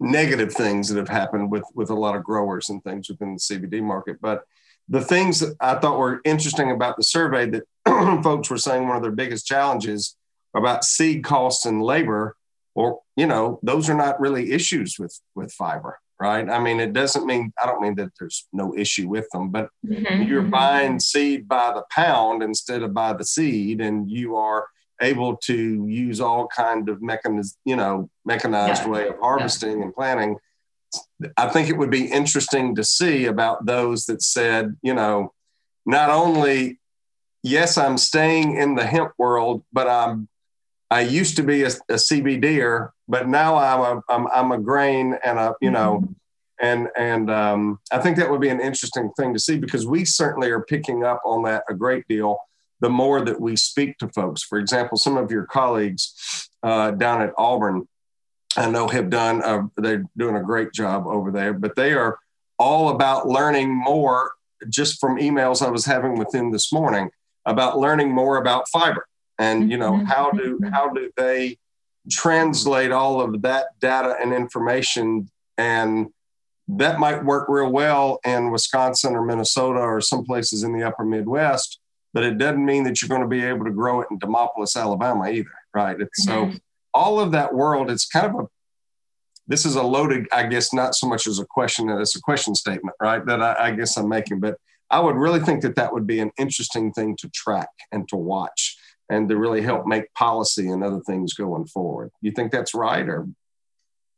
negative 0.00 0.52
things 0.52 0.88
that 0.88 0.98
have 0.98 1.08
happened 1.08 1.50
with, 1.50 1.64
with 1.74 1.90
a 1.90 1.94
lot 1.94 2.16
of 2.16 2.24
growers 2.24 2.68
and 2.68 2.82
things 2.84 3.08
within 3.08 3.34
the 3.34 3.40
CBD 3.40 3.82
market. 3.82 4.18
But 4.20 4.44
the 4.88 5.00
things 5.00 5.40
that 5.40 5.56
I 5.60 5.76
thought 5.76 5.98
were 5.98 6.20
interesting 6.24 6.70
about 6.70 6.96
the 6.96 7.02
survey 7.02 7.50
that 7.50 7.64
folks 8.22 8.50
were 8.50 8.58
saying 8.58 8.86
one 8.86 8.96
of 8.96 9.02
their 9.02 9.12
biggest 9.12 9.46
challenges 9.46 10.16
about 10.54 10.84
seed 10.84 11.24
costs 11.24 11.66
and 11.66 11.82
labor, 11.82 12.36
or 12.74 13.00
you 13.16 13.26
know, 13.26 13.58
those 13.62 13.90
are 13.90 13.94
not 13.94 14.20
really 14.20 14.52
issues 14.52 14.96
with 14.98 15.18
with 15.34 15.52
fiber, 15.52 15.98
right? 16.20 16.48
I 16.48 16.58
mean, 16.58 16.80
it 16.80 16.92
doesn't 16.92 17.26
mean 17.26 17.52
I 17.62 17.66
don't 17.66 17.82
mean 17.82 17.94
that 17.96 18.12
there's 18.18 18.46
no 18.52 18.74
issue 18.76 19.08
with 19.08 19.28
them, 19.30 19.50
but 19.50 19.70
mm-hmm. 19.86 20.22
you're 20.22 20.42
mm-hmm. 20.42 20.50
buying 20.50 21.00
seed 21.00 21.48
by 21.48 21.72
the 21.72 21.84
pound 21.90 22.42
instead 22.42 22.82
of 22.82 22.94
by 22.94 23.12
the 23.12 23.24
seed, 23.24 23.80
and 23.80 24.10
you 24.10 24.36
are 24.36 24.66
able 25.02 25.36
to 25.36 25.86
use 25.86 26.20
all 26.20 26.48
kind 26.48 26.88
of 26.88 27.02
mechanized, 27.02 27.58
you 27.64 27.76
know, 27.76 28.08
mechanized 28.24 28.84
yeah. 28.84 28.88
way 28.88 29.08
of 29.08 29.18
harvesting 29.20 29.78
yeah. 29.78 29.84
and 29.84 29.94
planting 29.94 30.36
I 31.36 31.48
think 31.48 31.68
it 31.68 31.76
would 31.76 31.90
be 31.90 32.06
interesting 32.06 32.74
to 32.76 32.84
see 32.84 33.26
about 33.26 33.66
those 33.66 34.06
that 34.06 34.22
said, 34.22 34.76
you 34.82 34.94
know, 34.94 35.32
not 35.84 36.10
only, 36.10 36.78
yes, 37.42 37.78
I'm 37.78 37.98
staying 37.98 38.56
in 38.56 38.74
the 38.74 38.86
hemp 38.86 39.12
world, 39.18 39.64
but 39.72 39.88
I'm, 39.88 40.28
I 40.90 41.00
used 41.00 41.36
to 41.36 41.42
be 41.42 41.62
a, 41.62 41.68
a 41.68 41.94
CBDer, 41.94 42.90
but 43.08 43.28
now 43.28 43.56
I'm 43.56 43.80
a, 43.80 44.02
I'm, 44.08 44.26
I'm 44.28 44.52
a 44.52 44.58
grain 44.58 45.16
and 45.24 45.38
a, 45.38 45.54
you 45.60 45.70
know, 45.70 46.00
mm-hmm. 46.02 46.12
and, 46.60 46.88
and 46.96 47.30
um, 47.30 47.78
I 47.92 47.98
think 47.98 48.16
that 48.16 48.30
would 48.30 48.40
be 48.40 48.48
an 48.48 48.60
interesting 48.60 49.10
thing 49.16 49.32
to 49.32 49.38
see 49.38 49.58
because 49.58 49.86
we 49.86 50.04
certainly 50.04 50.50
are 50.50 50.62
picking 50.62 51.04
up 51.04 51.22
on 51.24 51.42
that 51.44 51.64
a 51.68 51.74
great 51.74 52.06
deal 52.08 52.38
the 52.80 52.90
more 52.90 53.24
that 53.24 53.40
we 53.40 53.56
speak 53.56 53.96
to 53.98 54.08
folks. 54.08 54.42
For 54.42 54.58
example, 54.58 54.98
some 54.98 55.16
of 55.16 55.30
your 55.30 55.46
colleagues 55.46 56.48
uh, 56.62 56.90
down 56.90 57.22
at 57.22 57.32
Auburn, 57.38 57.88
I 58.56 58.70
know 58.70 58.88
have 58.88 59.10
done, 59.10 59.42
uh, 59.42 59.62
they're 59.76 60.04
doing 60.16 60.36
a 60.36 60.42
great 60.42 60.72
job 60.72 61.06
over 61.06 61.30
there, 61.30 61.52
but 61.52 61.76
they 61.76 61.92
are 61.94 62.18
all 62.58 62.90
about 62.90 63.28
learning 63.28 63.74
more 63.74 64.32
just 64.68 64.98
from 65.00 65.18
emails 65.18 65.64
I 65.64 65.70
was 65.70 65.84
having 65.84 66.18
with 66.18 66.30
them 66.30 66.52
this 66.52 66.72
morning 66.72 67.10
about 67.44 67.78
learning 67.78 68.12
more 68.12 68.38
about 68.38 68.68
fiber 68.68 69.06
and, 69.38 69.70
you 69.70 69.76
know, 69.76 69.92
mm-hmm. 69.92 70.06
how 70.06 70.30
do, 70.30 70.58
how 70.72 70.88
do 70.92 71.10
they 71.16 71.58
translate 72.10 72.92
all 72.92 73.20
of 73.20 73.42
that 73.42 73.66
data 73.80 74.16
and 74.20 74.32
information 74.32 75.30
and 75.58 76.08
that 76.68 76.98
might 76.98 77.24
work 77.24 77.48
real 77.48 77.70
well 77.70 78.18
in 78.24 78.50
Wisconsin 78.50 79.14
or 79.14 79.24
Minnesota 79.24 79.78
or 79.78 80.00
some 80.00 80.24
places 80.24 80.64
in 80.64 80.72
the 80.72 80.82
upper 80.82 81.04
Midwest, 81.04 81.78
but 82.12 82.24
it 82.24 82.38
doesn't 82.38 82.64
mean 82.64 82.84
that 82.84 83.00
you're 83.00 83.08
going 83.08 83.22
to 83.22 83.28
be 83.28 83.44
able 83.44 83.64
to 83.64 83.70
grow 83.70 84.00
it 84.00 84.08
in 84.10 84.18
Demopolis, 84.18 84.76
Alabama 84.76 85.28
either, 85.28 85.50
right? 85.74 86.00
It's, 86.00 86.26
mm-hmm. 86.26 86.52
So 86.52 86.58
all 86.92 87.20
of 87.20 87.32
that 87.32 87.54
world, 87.54 87.90
it's 87.90 88.06
kind 88.06 88.26
of 88.26 88.34
a 88.34 88.48
this 89.48 89.64
is 89.64 89.76
a 89.76 89.82
loaded, 89.82 90.26
I 90.32 90.44
guess, 90.46 90.72
not 90.72 90.96
so 90.96 91.06
much 91.06 91.28
as 91.28 91.38
a 91.38 91.46
question 91.46 91.88
as 91.88 92.16
a 92.16 92.20
question 92.20 92.54
statement, 92.56 92.96
right? 93.00 93.24
That 93.26 93.40
I, 93.40 93.68
I, 93.68 93.70
guess 93.70 93.96
I'm 93.96 94.08
making, 94.08 94.40
but 94.40 94.56
I 94.90 94.98
would 94.98 95.14
really 95.14 95.38
think 95.38 95.62
that 95.62 95.76
that 95.76 95.92
would 95.92 96.04
be 96.04 96.18
an 96.18 96.32
interesting 96.36 96.92
thing 96.92 97.16
to 97.20 97.28
track 97.28 97.68
and 97.92 98.08
to 98.08 98.16
watch 98.16 98.76
and 99.08 99.28
to 99.28 99.36
really 99.36 99.62
help 99.62 99.86
make 99.86 100.12
policy 100.14 100.68
and 100.68 100.82
other 100.82 101.00
things 101.00 101.34
going 101.34 101.66
forward. 101.66 102.10
You 102.20 102.32
think 102.32 102.52
that's 102.52 102.74
right 102.74 103.08
or? 103.08 103.26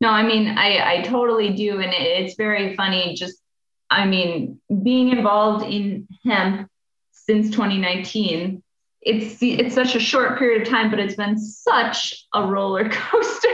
No, 0.00 0.08
I 0.10 0.22
mean, 0.22 0.48
I, 0.48 0.98
I 0.98 1.02
totally 1.02 1.50
do. 1.50 1.80
And 1.80 1.92
it's 1.92 2.36
very 2.36 2.76
funny. 2.76 3.14
Just, 3.14 3.42
I 3.90 4.06
mean, 4.06 4.60
being 4.82 5.08
involved 5.08 5.64
in 5.64 6.06
hemp 6.24 6.70
since 7.12 7.50
2019 7.50 8.62
it's 9.00 9.38
it's 9.40 9.74
such 9.74 9.94
a 9.94 10.00
short 10.00 10.38
period 10.38 10.62
of 10.62 10.68
time, 10.68 10.90
but 10.90 10.98
it's 10.98 11.14
been 11.14 11.38
such 11.38 12.26
a 12.34 12.44
roller 12.44 12.88
coaster 12.90 13.48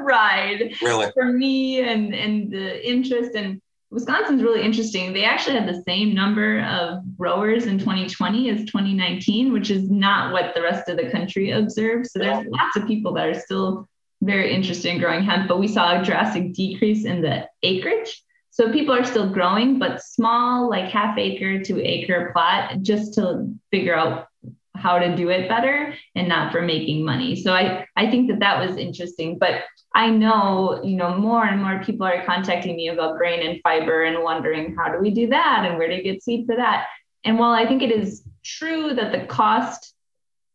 ride 0.00 0.74
really? 0.82 1.10
for 1.12 1.24
me 1.24 1.80
and 1.80 2.14
and 2.14 2.50
the 2.50 2.88
interest 2.88 3.34
and 3.34 3.60
Wisconsin's 3.90 4.42
really 4.42 4.62
interesting. 4.62 5.12
They 5.12 5.24
actually 5.24 5.56
had 5.56 5.68
the 5.68 5.82
same 5.82 6.14
number 6.14 6.60
of 6.60 7.02
growers 7.16 7.66
in 7.66 7.78
2020 7.78 8.50
as 8.50 8.60
2019, 8.66 9.52
which 9.52 9.70
is 9.70 9.90
not 9.90 10.32
what 10.32 10.54
the 10.54 10.62
rest 10.62 10.88
of 10.88 10.96
the 10.96 11.10
country 11.10 11.50
observed. 11.50 12.06
So 12.06 12.20
there's 12.20 12.46
lots 12.46 12.76
of 12.76 12.86
people 12.86 13.12
that 13.14 13.26
are 13.26 13.40
still 13.40 13.88
very 14.22 14.54
interested 14.54 14.92
in 14.92 15.00
growing 15.00 15.24
hemp, 15.24 15.48
but 15.48 15.58
we 15.58 15.66
saw 15.66 16.00
a 16.00 16.04
drastic 16.04 16.52
decrease 16.52 17.04
in 17.04 17.20
the 17.20 17.48
acreage. 17.64 18.22
So 18.50 18.72
people 18.72 18.94
are 18.94 19.04
still 19.04 19.28
growing, 19.28 19.78
but 19.78 20.02
small, 20.02 20.68
like 20.68 20.90
half 20.90 21.18
acre 21.18 21.62
to 21.62 21.82
acre 21.82 22.30
plot, 22.32 22.82
just 22.82 23.14
to 23.14 23.52
figure 23.70 23.96
out 23.96 24.26
how 24.80 24.98
to 24.98 25.14
do 25.14 25.28
it 25.28 25.48
better 25.48 25.94
and 26.14 26.28
not 26.28 26.52
for 26.52 26.62
making 26.62 27.04
money. 27.04 27.36
So 27.36 27.52
I, 27.52 27.86
I 27.96 28.10
think 28.10 28.28
that 28.30 28.40
that 28.40 28.66
was 28.66 28.76
interesting. 28.76 29.38
But 29.38 29.62
I 29.94 30.10
know, 30.10 30.80
you 30.82 30.96
know, 30.96 31.16
more 31.16 31.44
and 31.44 31.62
more 31.62 31.82
people 31.84 32.06
are 32.06 32.24
contacting 32.24 32.76
me 32.76 32.88
about 32.88 33.18
grain 33.18 33.46
and 33.46 33.60
fiber 33.62 34.04
and 34.04 34.22
wondering 34.22 34.74
how 34.76 34.90
do 34.90 34.98
we 34.98 35.10
do 35.10 35.28
that 35.28 35.66
and 35.66 35.78
where 35.78 35.88
do 35.88 35.96
you 35.96 36.02
get 36.02 36.22
seed 36.22 36.46
for 36.46 36.56
that? 36.56 36.86
And 37.24 37.38
while 37.38 37.52
I 37.52 37.66
think 37.66 37.82
it 37.82 37.92
is 37.92 38.22
true 38.42 38.94
that 38.94 39.12
the 39.12 39.26
cost 39.26 39.94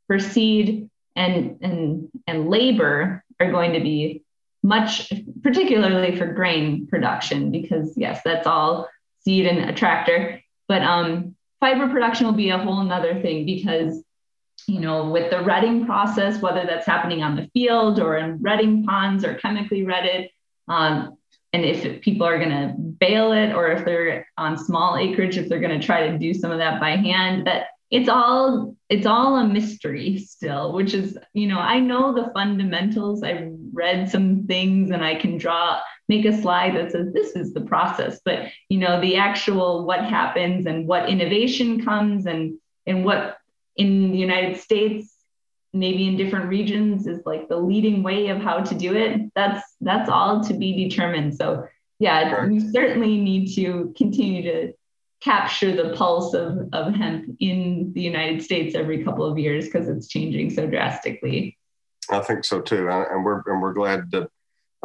for 0.08 0.20
seed 0.20 0.90
and 1.16 1.58
and 1.62 2.10
and 2.28 2.50
labor 2.50 3.24
are 3.40 3.52
going 3.52 3.74
to 3.74 3.80
be 3.80 4.24
much 4.64 5.12
particularly 5.44 6.16
for 6.16 6.34
grain 6.34 6.88
production 6.88 7.52
because 7.52 7.94
yes 7.96 8.22
that's 8.26 8.48
all 8.48 8.90
seed 9.20 9.46
and 9.46 9.70
a 9.70 9.74
tractor 9.74 10.42
but 10.68 10.82
um 10.82 11.36
fiber 11.60 11.88
production 11.88 12.26
will 12.26 12.34
be 12.34 12.50
a 12.50 12.58
whole 12.58 12.84
nother 12.84 13.22
thing 13.22 13.46
because 13.46 14.04
you 14.68 14.80
know, 14.80 15.10
with 15.10 15.30
the 15.32 15.44
retting 15.44 15.86
process, 15.86 16.42
whether 16.42 16.66
that's 16.66 16.88
happening 16.88 17.24
on 17.24 17.36
the 17.36 17.50
field 17.54 18.00
or 18.00 18.18
in 18.18 18.42
retting 18.42 18.84
ponds 18.84 19.24
or 19.24 19.36
chemically 19.36 19.84
retted, 19.84 20.30
um, 20.68 21.18
and 21.54 21.64
if 21.64 22.02
people 22.02 22.28
are 22.28 22.38
going 22.38 22.50
to 22.50 22.74
bale 22.78 23.32
it 23.32 23.54
or 23.54 23.72
if 23.72 23.86
they're 23.86 24.28
on 24.38 24.58
small 24.58 24.98
acreage, 24.98 25.38
if 25.38 25.48
they're 25.48 25.60
going 25.60 25.80
to 25.80 25.86
try 25.86 26.10
to 26.10 26.18
do 26.18 26.34
some 26.34 26.52
of 26.52 26.58
that 26.58 26.82
by 26.82 26.98
hand, 26.98 27.48
that 27.48 27.68
it's 27.92 28.10
all 28.10 28.76
it's 28.90 29.06
all 29.06 29.38
a 29.38 29.48
mystery 29.48 30.18
still 30.18 30.74
which 30.74 30.94
is 30.94 31.18
you 31.34 31.48
know 31.48 31.60
i 31.60 31.80
know 31.80 32.14
the 32.14 32.32
fundamentals. 32.34 33.24
I've 33.24 33.52
read 33.74 34.10
some 34.10 34.48
things 34.48 34.92
and 34.92 35.04
i 35.04 35.16
can 35.16 35.38
draw 35.38 35.80
make 36.10 36.26
a 36.26 36.42
slide 36.42 36.76
that 36.76 36.92
says 36.92 37.14
this 37.14 37.36
is 37.36 37.54
the 37.54 37.62
process 37.62 38.20
but 38.26 38.48
you 38.70 38.80
know 38.80 39.00
the 39.00 39.18
actual 39.18 39.86
what 39.86 40.04
happens 40.04 40.66
and 40.66 40.88
what 40.88 41.10
innovation 41.10 41.86
comes 41.86 42.26
and 42.26 42.58
and 42.88 43.06
what 43.06 43.38
in 43.78 44.12
the 44.12 44.18
united 44.18 44.60
states 44.60 45.16
maybe 45.76 46.08
in 46.08 46.16
different 46.16 46.48
regions 46.48 47.06
is 47.06 47.20
like 47.26 47.50
the 47.50 47.58
leading 47.58 48.02
way 48.02 48.30
of 48.30 48.40
how 48.40 48.60
to 48.60 48.74
do 48.74 48.96
it. 48.96 49.22
That's 49.36 49.62
that's 49.82 50.10
all 50.10 50.44
to 50.46 50.54
be 50.54 50.88
determined. 50.88 51.36
So 51.36 51.68
yeah 52.00 52.46
we 52.48 52.60
certainly 52.60 53.18
need 53.18 53.54
to 53.56 53.94
continue 53.98 54.42
to 54.44 54.74
capture 55.22 55.74
the 55.74 55.96
pulse 55.96 56.34
of, 56.34 56.68
of 56.74 56.94
hemp 56.94 57.26
in 57.40 57.94
the 57.94 58.02
united 58.02 58.44
states 58.44 58.76
every 58.76 59.02
couple 59.02 59.26
of 59.26 59.38
years 59.38 59.66
because 59.66 59.88
it's 59.88 60.08
changing 60.08 60.50
so 60.50 60.66
drastically. 60.66 61.58
I 62.10 62.20
think 62.20 62.46
so 62.46 62.62
too. 62.62 62.90
And 62.90 63.24
we're 63.24 63.42
and 63.46 63.62
we're 63.62 63.74
glad 63.74 64.12
that 64.12 64.30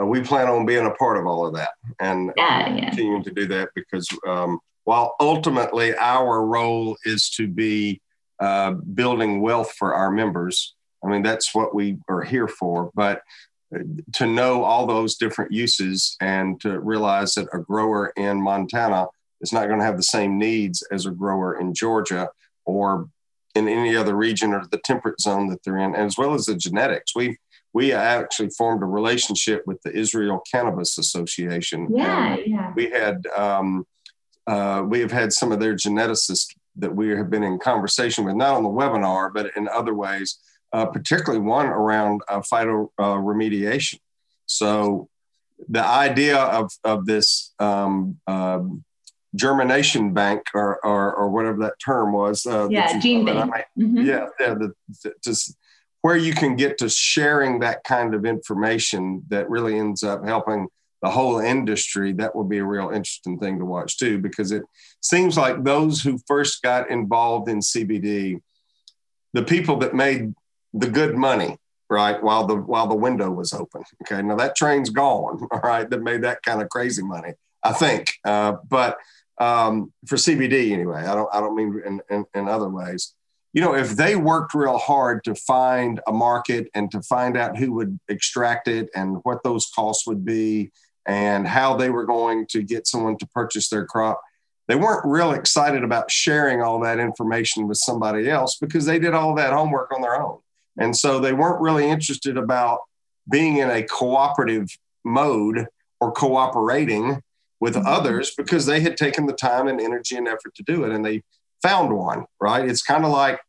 uh, 0.01 0.05
we 0.05 0.23
plan 0.23 0.49
on 0.49 0.67
being 0.67 0.87
a 0.87 0.93
part 0.93 1.19
of 1.19 1.27
all 1.27 1.47
of 1.47 1.55
that 1.55 1.71
and 2.01 2.33
yeah, 2.37 2.75
yeah. 2.75 2.89
continuing 2.89 3.23
to 3.25 3.31
do 3.31 3.47
that 3.47 3.71
because 3.75 4.09
um, 4.27 4.59
while 4.85 5.15
ultimately 5.21 5.95
our 5.97 6.45
role 6.45 6.97
is 7.05 7.31
to 7.31 7.47
be 7.47 8.01
uh, 8.41 8.73
building 8.73 9.41
wealth 9.41 9.73
for 9.79 9.95
our 9.95 10.11
members 10.11 10.75
I 11.05 11.09
mean, 11.09 11.23
that's 11.23 11.55
what 11.55 11.75
we 11.75 11.99
are 12.09 12.23
here 12.23 12.49
for. 12.49 12.91
But 12.95 13.23
uh, 13.75 13.81
to 14.15 14.27
know 14.27 14.65
all 14.65 14.87
those 14.87 15.17
different 15.17 15.53
uses 15.53 16.17
and 16.21 16.61
to 16.61 16.81
realize 16.81 17.35
that 17.35 17.49
a 17.53 17.59
grower 17.59 18.13
in 18.17 18.43
Montana 18.43 19.07
is 19.41 19.53
not 19.53 19.67
going 19.67 19.79
to 19.79 19.85
have 19.85 19.97
the 19.97 20.03
same 20.03 20.39
needs 20.39 20.83
as 20.91 21.07
a 21.07 21.11
grower 21.11 21.59
in 21.59 21.75
Georgia 21.75 22.29
or 22.65 23.09
in 23.55 23.69
any 23.69 23.97
other 23.97 24.15
region 24.15 24.53
or 24.53 24.65
the 24.71 24.81
temperate 24.85 25.21
zone 25.21 25.49
that 25.49 25.63
they're 25.65 25.79
in, 25.79 25.95
as 25.95 26.17
well 26.19 26.35
as 26.35 26.47
the 26.47 26.55
genetics. 26.55 27.15
We 27.15 27.37
we 27.73 27.93
actually 27.93 28.51
formed 28.51 28.83
a 28.83 28.87
relationship 28.87 29.63
with 29.65 29.81
the 29.83 29.93
Israel 29.93 30.43
Cannabis 30.51 30.99
Association. 30.99 31.87
Yeah, 31.91 32.37
yeah. 32.45 32.73
We 32.75 32.91
had 32.91 33.27
um, 33.29 33.87
uh, 34.47 34.85
we 34.87 35.01
have 35.01 35.13
had 35.13 35.33
some 35.33 35.53
of 35.53 35.61
their 35.61 35.77
geneticists 35.77 36.47
that 36.81 36.95
we 36.95 37.09
have 37.11 37.31
been 37.31 37.43
in 37.43 37.59
conversation 37.59 38.25
with, 38.25 38.35
not 38.35 38.57
on 38.57 38.63
the 38.63 38.69
webinar, 38.69 39.33
but 39.33 39.51
in 39.57 39.69
other 39.69 39.95
ways, 39.95 40.39
uh, 40.73 40.87
particularly 40.87 41.41
one 41.41 41.67
around 41.67 42.23
uh, 42.29 42.41
phytoremediation. 42.41 43.99
So 44.47 45.09
the 45.69 45.85
idea 45.85 46.39
of, 46.39 46.71
of 46.85 47.07
this 47.07 47.55
um, 47.59 48.19
um, 48.27 48.85
germination 49.37 50.13
bank 50.13 50.43
or, 50.55 50.85
or, 50.85 51.15
or, 51.15 51.31
whatever 51.31 51.59
that 51.59 51.75
term 51.85 52.13
was. 52.13 52.47
Uh, 52.47 52.69
yeah, 52.69 52.99
gene 52.99 53.25
bank. 53.25 53.53
mm-hmm. 53.79 53.99
Yeah, 53.99 54.27
yeah 54.41 54.55
the, 54.55 54.73
the, 55.05 55.15
just 55.23 55.57
where 56.03 56.17
you 56.17 56.33
can 56.33 56.57
get 56.57 56.79
to 56.79 56.89
sharing 56.89 57.61
that 57.61 57.85
kind 57.85 58.15
of 58.15 58.25
information 58.25 59.23
that 59.29 59.49
really 59.49 59.79
ends 59.79 60.03
up 60.03 60.25
helping 60.25 60.67
the 61.03 61.11
whole 61.11 61.39
industry, 61.39 62.13
that 62.15 62.35
will 62.35 62.45
be 62.45 62.59
a 62.59 62.65
real 62.65 62.91
interesting 62.91 63.39
thing 63.39 63.59
to 63.59 63.65
watch 63.65 63.99
too, 63.99 64.19
because 64.19 64.53
it 64.53 64.63
seems 65.01 65.37
like 65.37 65.65
those 65.65 66.03
who 66.03 66.19
first 66.27 66.63
got 66.63 66.91
involved 66.91 67.49
in 67.49 67.61
CBD, 67.61 68.41
the 69.33 69.43
people 69.43 69.77
that 69.79 69.95
made 69.95 70.35
the 70.73 70.89
good 70.89 71.17
money 71.17 71.59
right 71.89 72.23
while 72.23 72.47
the 72.47 72.55
while 72.55 72.87
the 72.87 72.95
window 72.95 73.31
was 73.31 73.53
open 73.53 73.83
okay? 74.03 74.23
Now 74.23 74.37
that 74.37 74.57
train's 74.57 74.91
gone 74.91 75.47
all 75.51 75.61
right 75.61 75.91
that 75.91 76.03
made 76.03 76.23
that 76.23 76.43
kind 76.43 76.63
of 76.63 76.69
crazy 76.69 77.03
money 77.03 77.35
i 77.63 77.73
think 77.73 78.13
uh, 78.25 78.55
but 78.69 78.97
um, 79.39 79.93
for 80.07 80.17
cbd 80.17 80.73
anyway 80.73 81.01
i 81.01 81.15
don't 81.15 81.29
i 81.33 81.41
don't 81.41 81.57
mean 81.57 81.83
in, 81.85 82.01
in, 82.11 82.25
in 82.35 82.49
other 82.49 82.69
ways. 82.69 83.15
You 83.53 83.63
know 83.63 83.75
if 83.75 83.97
they 83.97 84.15
worked 84.15 84.55
real 84.55 84.79
hard 84.79 85.25
to 85.25 85.35
find 85.35 86.01
a 86.07 86.13
market 86.13 86.69
and 86.73 86.89
to 86.93 87.03
find 87.03 87.37
out 87.37 87.59
who 87.59 87.73
would 87.73 87.99
extract 88.09 88.69
it 88.69 88.89
and 88.95 89.17
what 89.25 89.43
those 89.43 89.69
costs 89.75 90.07
would 90.07 90.25
be 90.25 90.71
and 91.11 91.47
how 91.47 91.77
they 91.77 91.91
were 91.91 92.05
going 92.05 92.47
to 92.47 92.63
get 92.63 92.87
someone 92.87 93.17
to 93.19 93.27
purchase 93.27 93.69
their 93.69 93.85
crop 93.85 94.21
they 94.69 94.77
weren't 94.77 95.05
real 95.05 95.33
excited 95.33 95.83
about 95.83 96.11
sharing 96.11 96.63
all 96.63 96.79
that 96.81 97.01
information 97.01 97.67
with 97.67 97.79
somebody 97.79 98.31
else 98.31 98.57
because 98.61 98.87
they 98.87 98.99
did 99.01 99.15
all 99.15 99.35
that 99.35 99.53
homework 99.53 99.93
on 99.93 100.01
their 100.01 100.21
own 100.21 100.39
and 100.79 100.97
so 100.97 101.19
they 101.19 101.33
weren't 101.33 101.61
really 101.61 101.89
interested 101.89 102.37
about 102.37 102.81
being 103.31 103.59
in 103.59 103.71
a 103.71 103.83
cooperative 103.83 104.69
mode 105.05 105.67
or 106.01 106.13
cooperating 106.13 107.23
with 107.61 107.75
mm-hmm. 107.75 107.87
others 107.87 108.33
because 108.37 108.67
they 108.67 108.81
had 108.81 108.97
taken 108.97 109.27
the 109.27 109.33
time 109.33 109.69
and 109.69 109.81
energy 109.81 110.17
and 110.17 110.29
effort 110.29 110.55
to 110.55 110.63
do 110.63 110.85
it 110.85 110.93
and 110.93 111.05
they 111.05 111.23
found 111.63 111.93
one, 111.93 112.25
right? 112.41 112.69
It's 112.69 112.83
kind 112.83 113.05
of 113.05 113.11
like 113.11 113.41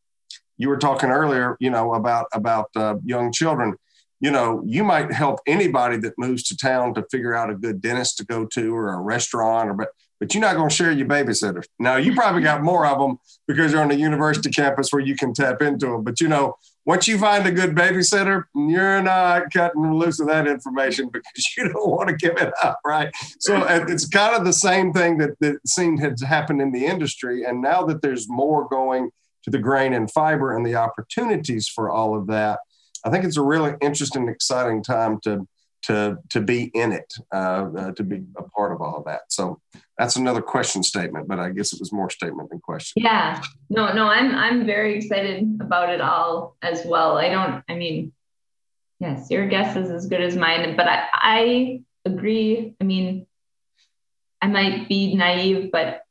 you 0.58 0.70
were 0.70 0.78
talking 0.78 1.10
earlier, 1.10 1.58
you 1.60 1.70
know, 1.70 1.94
about 1.94 2.28
about 2.34 2.70
uh, 2.76 2.96
young 3.04 3.32
children. 3.32 3.76
You 4.22 4.32
know, 4.32 4.64
you 4.66 4.84
might 4.84 5.12
help 5.12 5.40
anybody 5.46 5.98
that 5.98 6.14
moves 6.18 6.44
to 6.44 6.58
town 6.58 6.94
to 6.94 7.06
figure 7.12 7.36
out 7.36 7.50
a 7.50 7.56
good 7.56 7.82
dentist 7.82 8.18
to 8.18 8.26
go 8.26 8.46
to 8.54 8.74
or 8.76 8.94
a 8.94 9.02
restaurant 9.02 9.70
or 9.70 9.74
but 9.74 9.90
but 10.22 10.36
you're 10.36 10.42
not 10.42 10.56
going 10.56 10.70
to 10.70 10.76
share 10.76 10.92
your 10.92 11.08
babysitter. 11.08 11.64
Now, 11.80 11.96
you 11.96 12.14
probably 12.14 12.44
got 12.44 12.62
more 12.62 12.86
of 12.86 13.00
them 13.00 13.18
because 13.48 13.72
you're 13.72 13.82
on 13.82 13.90
a 13.90 13.96
university 13.96 14.52
campus 14.52 14.94
where 14.94 15.02
you 15.02 15.16
can 15.16 15.34
tap 15.34 15.64
into 15.64 15.88
them. 15.88 16.04
But 16.04 16.22
you 16.22 16.28
know, 16.28 16.58
once 16.86 17.08
you 17.08 17.18
find 17.18 17.46
a 17.48 17.52
good 17.52 17.76
babysitter, 17.76 18.44
you're 18.54 19.02
not 19.02 19.52
cutting 19.52 19.94
loose 19.94 20.20
of 20.20 20.28
that 20.28 20.46
information 20.46 21.10
because 21.12 21.56
you 21.58 21.70
don't 21.70 21.90
want 21.90 22.10
to 22.10 22.16
give 22.16 22.38
it 22.38 22.54
up, 22.64 22.80
right? 22.86 23.12
So 23.40 23.66
it's 23.68 24.08
kind 24.08 24.36
of 24.36 24.46
the 24.46 24.54
same 24.54 24.94
thing 24.94 25.18
that, 25.18 25.40
that 25.40 25.68
seemed 25.68 26.00
had 26.02 26.20
happened 26.22 26.62
in 26.62 26.72
the 26.72 26.86
industry. 26.86 27.44
And 27.44 27.60
now 27.60 27.84
that 27.86 28.04
there's 28.04 28.30
more 28.30 28.68
going 28.68 29.10
to 29.44 29.50
the 29.50 29.58
grain 29.58 29.94
and 29.94 30.10
fiber 30.12 30.56
and 30.56 30.64
the 30.64 30.76
opportunities 30.76 31.68
for 31.68 31.90
all 31.90 32.16
of 32.16 32.28
that, 32.28 32.60
I 33.04 33.10
think 33.10 33.26
it's 33.26 33.38
a 33.38 33.44
really 33.44 33.74
interesting, 33.82 34.28
exciting 34.28 34.84
time 34.84 35.20
to 35.22 35.48
to 35.84 36.18
to 36.30 36.42
be 36.42 36.72
in 36.74 36.92
it, 36.92 37.12
uh, 37.34 37.70
uh, 37.78 37.92
to 37.94 38.04
be 38.04 38.24
a 38.38 38.44
part 38.44 38.72
of 38.72 38.82
all 38.82 38.98
of 38.98 39.06
that. 39.06 39.22
So 39.30 39.60
that's 39.98 40.16
another 40.16 40.42
question 40.42 40.84
statement, 40.84 41.28
but 41.28 41.40
I 41.40 41.50
guess 41.50 41.74
it 41.74 41.80
was 41.80 41.92
more 41.92 42.10
statement 42.10 42.50
than 42.50 42.60
question. 42.60 43.02
Yeah, 43.02 43.42
no, 43.70 43.92
no, 43.94 44.06
I'm 44.06 44.36
I'm 44.36 44.66
very 44.66 44.98
excited 44.98 45.60
about 45.60 45.90
it 45.90 46.02
all 46.02 46.56
as 46.62 46.86
well. 46.86 47.18
I 47.18 47.30
don't, 47.30 47.64
I 47.68 47.76
mean, 47.76 48.14
yes, 49.00 49.30
your 49.30 49.48
guess 49.48 49.76
is 49.76 49.90
as 49.90 50.08
good 50.08 50.22
as 50.22 50.36
mine, 50.36 50.76
but 50.76 50.88
I 50.88 51.08
I 51.14 51.82
agree. 52.06 52.76
I 52.80 52.84
mean, 52.84 53.26
I 54.42 54.48
might 54.48 54.88
be 54.88 55.16
naive, 55.16 55.72
but 55.72 56.04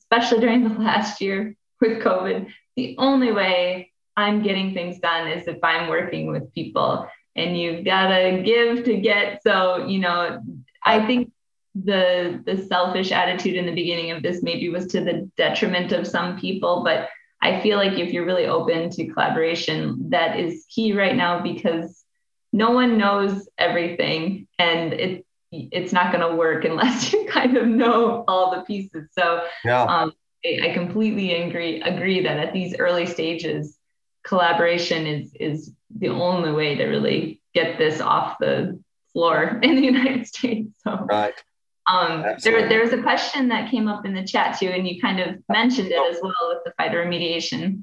especially 0.00 0.40
during 0.40 0.64
the 0.64 0.78
last 0.80 1.20
year 1.20 1.56
with 1.80 2.02
COVID, 2.02 2.50
the 2.76 2.96
only 2.98 3.32
way 3.32 3.92
I'm 4.16 4.42
getting 4.42 4.74
things 4.74 4.98
done 4.98 5.28
is 5.28 5.46
if 5.48 5.62
I'm 5.62 5.88
working 5.88 6.30
with 6.30 6.52
people 6.54 7.08
and 7.36 7.58
you've 7.58 7.84
got 7.84 8.08
to 8.08 8.42
give 8.44 8.84
to 8.84 8.96
get. 8.96 9.42
So, 9.42 9.86
you 9.86 9.98
know, 9.98 10.40
I 10.84 11.06
think 11.06 11.32
the 11.74 12.40
the 12.46 12.64
selfish 12.66 13.10
attitude 13.10 13.56
in 13.56 13.66
the 13.66 13.74
beginning 13.74 14.12
of 14.12 14.22
this 14.22 14.42
maybe 14.42 14.68
was 14.68 14.86
to 14.86 15.00
the 15.00 15.28
detriment 15.36 15.92
of 15.92 16.06
some 16.06 16.38
people, 16.38 16.84
but 16.84 17.08
I 17.42 17.60
feel 17.60 17.76
like 17.76 17.98
if 17.98 18.12
you're 18.12 18.24
really 18.24 18.46
open 18.46 18.90
to 18.90 19.08
collaboration, 19.08 20.10
that 20.10 20.38
is 20.38 20.64
key 20.70 20.92
right 20.96 21.16
now 21.16 21.42
because 21.42 22.04
no 22.52 22.70
one 22.70 22.96
knows 22.96 23.48
everything 23.58 24.46
and 24.58 24.92
it 24.92 25.26
it's 25.50 25.92
not 25.92 26.12
going 26.12 26.28
to 26.28 26.36
work 26.36 26.64
unless 26.70 27.12
you 27.12 27.26
kind 27.26 27.56
of 27.56 27.66
know 27.66 28.24
all 28.26 28.54
the 28.54 28.62
pieces. 28.62 29.08
So 29.16 29.44
yeah. 29.64 29.82
um, 29.82 30.12
I, 30.44 30.70
I 30.70 30.74
completely 30.74 31.34
agree 31.34 31.82
agree 31.82 32.22
that 32.22 32.38
at 32.38 32.52
these 32.52 32.76
early 32.78 33.06
stages, 33.06 33.78
collaboration 34.24 35.06
is 35.06 35.34
is 35.38 35.72
the 35.96 36.08
only 36.08 36.52
way 36.52 36.74
to 36.74 36.86
really 36.86 37.40
get 37.54 37.78
this 37.78 38.00
off 38.00 38.38
the 38.40 38.80
floor 39.12 39.60
in 39.62 39.76
the 39.76 39.82
United 39.82 40.26
States. 40.26 40.68
So 40.82 41.06
right. 41.08 41.34
Um, 41.86 42.24
there, 42.42 42.66
there 42.66 42.80
was 42.80 42.94
a 42.94 43.02
question 43.02 43.48
that 43.48 43.70
came 43.70 43.88
up 43.88 44.06
in 44.06 44.14
the 44.14 44.24
chat 44.24 44.58
too, 44.58 44.68
and 44.68 44.88
you 44.88 45.00
kind 45.00 45.20
of 45.20 45.36
mentioned 45.50 45.88
it 45.88 46.10
as 46.10 46.18
well 46.22 46.32
with 46.48 46.64
the 46.64 46.72
phytoremediation. 46.80 47.82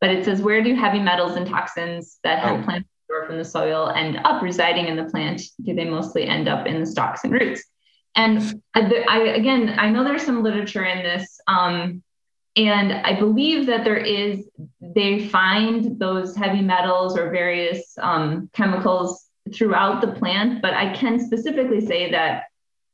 But 0.00 0.10
it 0.10 0.24
says, 0.24 0.42
where 0.42 0.62
do 0.62 0.74
heavy 0.74 0.98
metals 0.98 1.36
and 1.36 1.46
toxins 1.46 2.18
that 2.24 2.40
have 2.40 2.60
oh. 2.60 2.64
plants 2.64 2.88
store 3.04 3.24
from 3.26 3.38
the 3.38 3.44
soil 3.44 3.88
end 3.88 4.18
up 4.24 4.42
residing 4.42 4.88
in 4.88 4.96
the 4.96 5.04
plant? 5.04 5.42
Do 5.62 5.74
they 5.74 5.84
mostly 5.84 6.26
end 6.26 6.48
up 6.48 6.66
in 6.66 6.80
the 6.80 6.86
stalks 6.86 7.22
and 7.22 7.32
roots? 7.32 7.62
And 8.16 8.60
I, 8.74 9.04
I 9.08 9.18
again, 9.18 9.76
I 9.78 9.90
know 9.90 10.02
there's 10.02 10.24
some 10.24 10.42
literature 10.42 10.84
in 10.84 11.02
this. 11.02 11.38
Um, 11.46 12.02
and 12.56 12.92
I 12.92 13.18
believe 13.18 13.66
that 13.66 13.84
there 13.84 13.98
is, 13.98 14.48
they 14.80 15.28
find 15.28 15.98
those 15.98 16.34
heavy 16.34 16.62
metals 16.62 17.16
or 17.16 17.30
various 17.30 17.96
um, 18.00 18.48
chemicals 18.54 19.26
throughout 19.54 20.00
the 20.00 20.12
plant, 20.12 20.62
but 20.62 20.72
I 20.72 20.94
can 20.94 21.20
specifically 21.20 21.84
say 21.84 22.10
that 22.10 22.44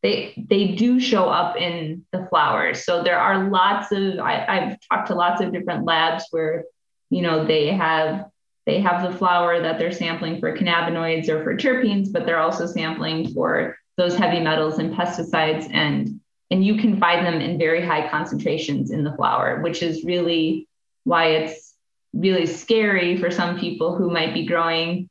they 0.02 0.34
they 0.48 0.72
do 0.72 0.98
show 0.98 1.28
up 1.28 1.56
in 1.56 2.04
the 2.10 2.26
flowers. 2.28 2.84
So 2.84 3.04
there 3.04 3.20
are 3.20 3.48
lots 3.48 3.92
of 3.92 4.18
I, 4.18 4.44
I've 4.48 4.78
talked 4.88 5.08
to 5.08 5.14
lots 5.14 5.40
of 5.40 5.52
different 5.52 5.84
labs 5.84 6.24
where 6.32 6.64
you 7.08 7.22
know 7.22 7.46
they 7.46 7.68
have 7.68 8.26
they 8.66 8.80
have 8.80 9.08
the 9.08 9.16
flower 9.16 9.62
that 9.62 9.78
they're 9.78 9.92
sampling 9.92 10.40
for 10.40 10.56
cannabinoids 10.56 11.28
or 11.28 11.44
for 11.44 11.56
terpenes, 11.56 12.12
but 12.12 12.26
they're 12.26 12.40
also 12.40 12.66
sampling 12.66 13.32
for 13.32 13.76
those 13.96 14.16
heavy 14.16 14.40
metals 14.40 14.78
and 14.78 14.94
pesticides 14.94 15.72
and 15.72 16.20
and 16.52 16.62
you 16.62 16.76
can 16.76 17.00
find 17.00 17.26
them 17.26 17.40
in 17.40 17.58
very 17.58 17.84
high 17.84 18.06
concentrations 18.10 18.90
in 18.90 19.04
the 19.04 19.14
flower, 19.16 19.62
which 19.62 19.82
is 19.82 20.04
really 20.04 20.68
why 21.04 21.28
it's 21.28 21.74
really 22.12 22.44
scary 22.44 23.16
for 23.16 23.30
some 23.30 23.58
people 23.58 23.96
who 23.96 24.10
might 24.10 24.34
be 24.34 24.44
growing 24.44 25.08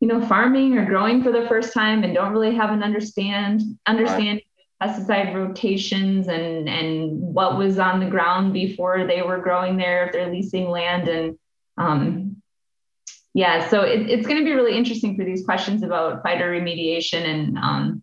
you 0.00 0.08
know 0.08 0.20
farming 0.26 0.76
or 0.76 0.84
growing 0.84 1.22
for 1.22 1.30
the 1.30 1.46
first 1.46 1.72
time 1.72 2.02
and 2.02 2.12
don't 2.12 2.32
really 2.32 2.56
have 2.56 2.70
an 2.70 2.82
understand 2.82 3.62
understand 3.86 4.40
right. 4.80 4.90
pesticide 4.90 5.32
rotations 5.32 6.26
and 6.26 6.68
and 6.68 7.20
what 7.20 7.56
was 7.56 7.78
on 7.78 8.00
the 8.00 8.10
ground 8.10 8.52
before 8.52 9.06
they 9.06 9.22
were 9.22 9.38
growing 9.38 9.76
there 9.76 10.06
if 10.06 10.12
they're 10.12 10.32
leasing 10.32 10.68
land 10.68 11.06
and 11.06 11.38
um, 11.78 12.42
yeah 13.32 13.68
so 13.68 13.82
it, 13.82 14.10
it's 14.10 14.26
going 14.26 14.40
to 14.40 14.44
be 14.44 14.54
really 14.54 14.76
interesting 14.76 15.16
for 15.16 15.24
these 15.24 15.44
questions 15.44 15.84
about 15.84 16.24
phytoremediation 16.24 17.24
and 17.24 17.56
um, 17.58 18.01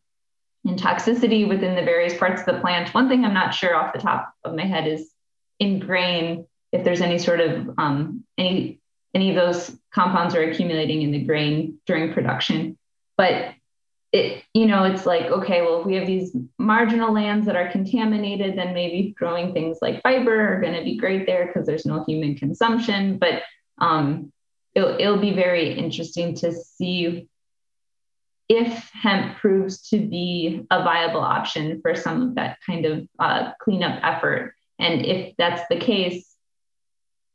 and 0.70 0.80
toxicity 0.80 1.47
within 1.47 1.76
the 1.76 1.84
various 1.84 2.17
parts 2.17 2.41
of 2.41 2.45
the 2.45 2.61
plant 2.61 2.93
one 2.93 3.09
thing 3.09 3.26
i'm 3.26 3.34
not 3.34 3.53
sure 3.53 3.76
off 3.76 3.93
the 3.93 3.99
top 3.99 4.34
of 4.43 4.55
my 4.55 4.65
head 4.65 4.88
is 4.88 5.11
in 5.59 5.80
grain 5.80 6.45
if 6.72 6.84
there's 6.84 7.01
any 7.01 7.17
sort 7.17 7.41
of 7.41 7.70
um, 7.78 8.24
any 8.38 8.80
any 9.13 9.30
of 9.30 9.36
those 9.36 9.76
compounds 9.91 10.36
are 10.36 10.43
accumulating 10.43 11.01
in 11.01 11.11
the 11.11 11.24
grain 11.24 11.80
during 11.86 12.13
production. 12.13 12.78
But 13.17 13.53
it, 14.11 14.43
you 14.53 14.65
know, 14.65 14.84
it's 14.86 15.05
like, 15.05 15.26
okay, 15.26 15.61
well, 15.61 15.82
if 15.82 15.86
we 15.86 15.95
have 15.95 16.07
these 16.07 16.36
marginal 16.57 17.13
lands 17.13 17.45
that 17.45 17.55
are 17.55 17.72
contaminated, 17.72 18.57
then 18.57 18.74
maybe 18.74 19.13
growing 19.17 19.53
things 19.53 19.80
like 19.82 20.01
fiber 20.01 20.53
are 20.53 20.61
going 20.61 20.74
to 20.74 20.84
be 20.84 20.97
great 20.97 21.26
there 21.26 21.47
because 21.47 21.65
there's 21.65 21.86
no 21.86 22.03
human 22.05 22.36
consumption. 22.36 23.17
But 23.17 23.43
um, 23.80 24.32
it'll, 24.76 24.99
it'll 24.99 25.20
be 25.20 25.34
very 25.34 25.74
interesting 25.74 26.36
to 26.36 26.51
see 26.51 27.28
if 28.50 28.89
hemp 28.93 29.38
proves 29.38 29.89
to 29.89 30.00
be 30.00 30.66
a 30.72 30.84
viable 30.84 31.22
option 31.22 31.80
for 31.82 31.93
some 31.93 32.22
of 32.22 32.36
that 32.36 32.58
kind 32.66 32.86
of 32.86 33.08
uh, 33.20 33.52
cleanup 33.62 34.00
effort. 34.04 34.56
And 34.80 35.06
if 35.06 35.36
that's 35.38 35.62
the 35.70 35.78
case, 35.78 36.34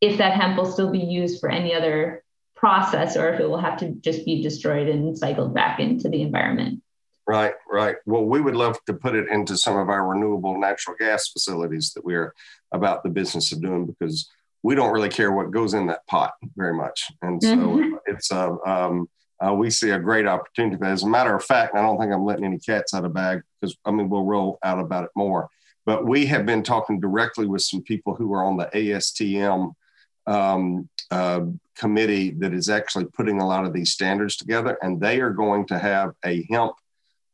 if 0.00 0.18
that 0.18 0.32
hemp 0.32 0.56
will 0.58 0.70
still 0.70 0.90
be 0.90 0.98
used 0.98 1.40
for 1.40 1.48
any 1.48 1.72
other 1.72 2.24
process 2.56 3.16
or 3.16 3.32
if 3.32 3.40
it 3.40 3.48
will 3.48 3.58
have 3.58 3.78
to 3.78 3.90
just 4.00 4.24
be 4.24 4.42
destroyed 4.42 4.88
and 4.88 5.16
cycled 5.16 5.54
back 5.54 5.78
into 5.78 6.08
the 6.08 6.22
environment. 6.22 6.82
Right, 7.26 7.54
right. 7.70 7.96
Well, 8.04 8.24
we 8.24 8.40
would 8.40 8.56
love 8.56 8.78
to 8.86 8.94
put 8.94 9.14
it 9.14 9.28
into 9.28 9.56
some 9.56 9.76
of 9.76 9.88
our 9.88 10.06
renewable 10.06 10.58
natural 10.58 10.96
gas 10.98 11.28
facilities 11.28 11.92
that 11.94 12.04
we're 12.04 12.34
about 12.72 13.02
the 13.02 13.08
business 13.08 13.52
of 13.52 13.62
doing 13.62 13.86
because 13.86 14.28
we 14.62 14.74
don't 14.74 14.92
really 14.92 15.08
care 15.08 15.32
what 15.32 15.50
goes 15.50 15.74
in 15.74 15.86
that 15.86 16.06
pot 16.06 16.32
very 16.56 16.74
much. 16.74 17.10
And 17.22 17.42
so 17.42 17.56
mm-hmm. 17.56 17.94
it's 18.06 18.32
uh, 18.32 18.56
um, 18.66 19.08
uh, 19.44 19.52
we 19.52 19.70
see 19.70 19.90
a 19.90 19.98
great 19.98 20.26
opportunity. 20.26 20.82
As 20.84 21.02
a 21.02 21.08
matter 21.08 21.34
of 21.34 21.44
fact, 21.44 21.74
I 21.74 21.82
don't 21.82 21.98
think 21.98 22.12
I'm 22.12 22.24
letting 22.24 22.44
any 22.44 22.58
cats 22.58 22.94
out 22.94 23.04
of 23.04 23.12
bag 23.12 23.42
because 23.60 23.76
I 23.84 23.90
mean 23.90 24.08
we'll 24.08 24.24
roll 24.24 24.58
out 24.62 24.78
about 24.78 25.04
it 25.04 25.10
more. 25.14 25.48
But 25.86 26.06
we 26.06 26.26
have 26.26 26.46
been 26.46 26.62
talking 26.62 27.00
directly 27.00 27.46
with 27.46 27.62
some 27.62 27.82
people 27.82 28.14
who 28.14 28.32
are 28.32 28.44
on 28.44 28.56
the 28.56 28.70
ASTM 28.74 29.74
um, 30.26 30.88
uh, 31.10 31.40
committee 31.76 32.30
that 32.30 32.54
is 32.54 32.70
actually 32.70 33.04
putting 33.06 33.40
a 33.40 33.46
lot 33.46 33.66
of 33.66 33.74
these 33.74 33.92
standards 33.92 34.36
together, 34.36 34.78
and 34.80 35.00
they 35.00 35.20
are 35.20 35.30
going 35.30 35.66
to 35.66 35.78
have 35.78 36.12
a 36.24 36.46
hemp 36.50 36.72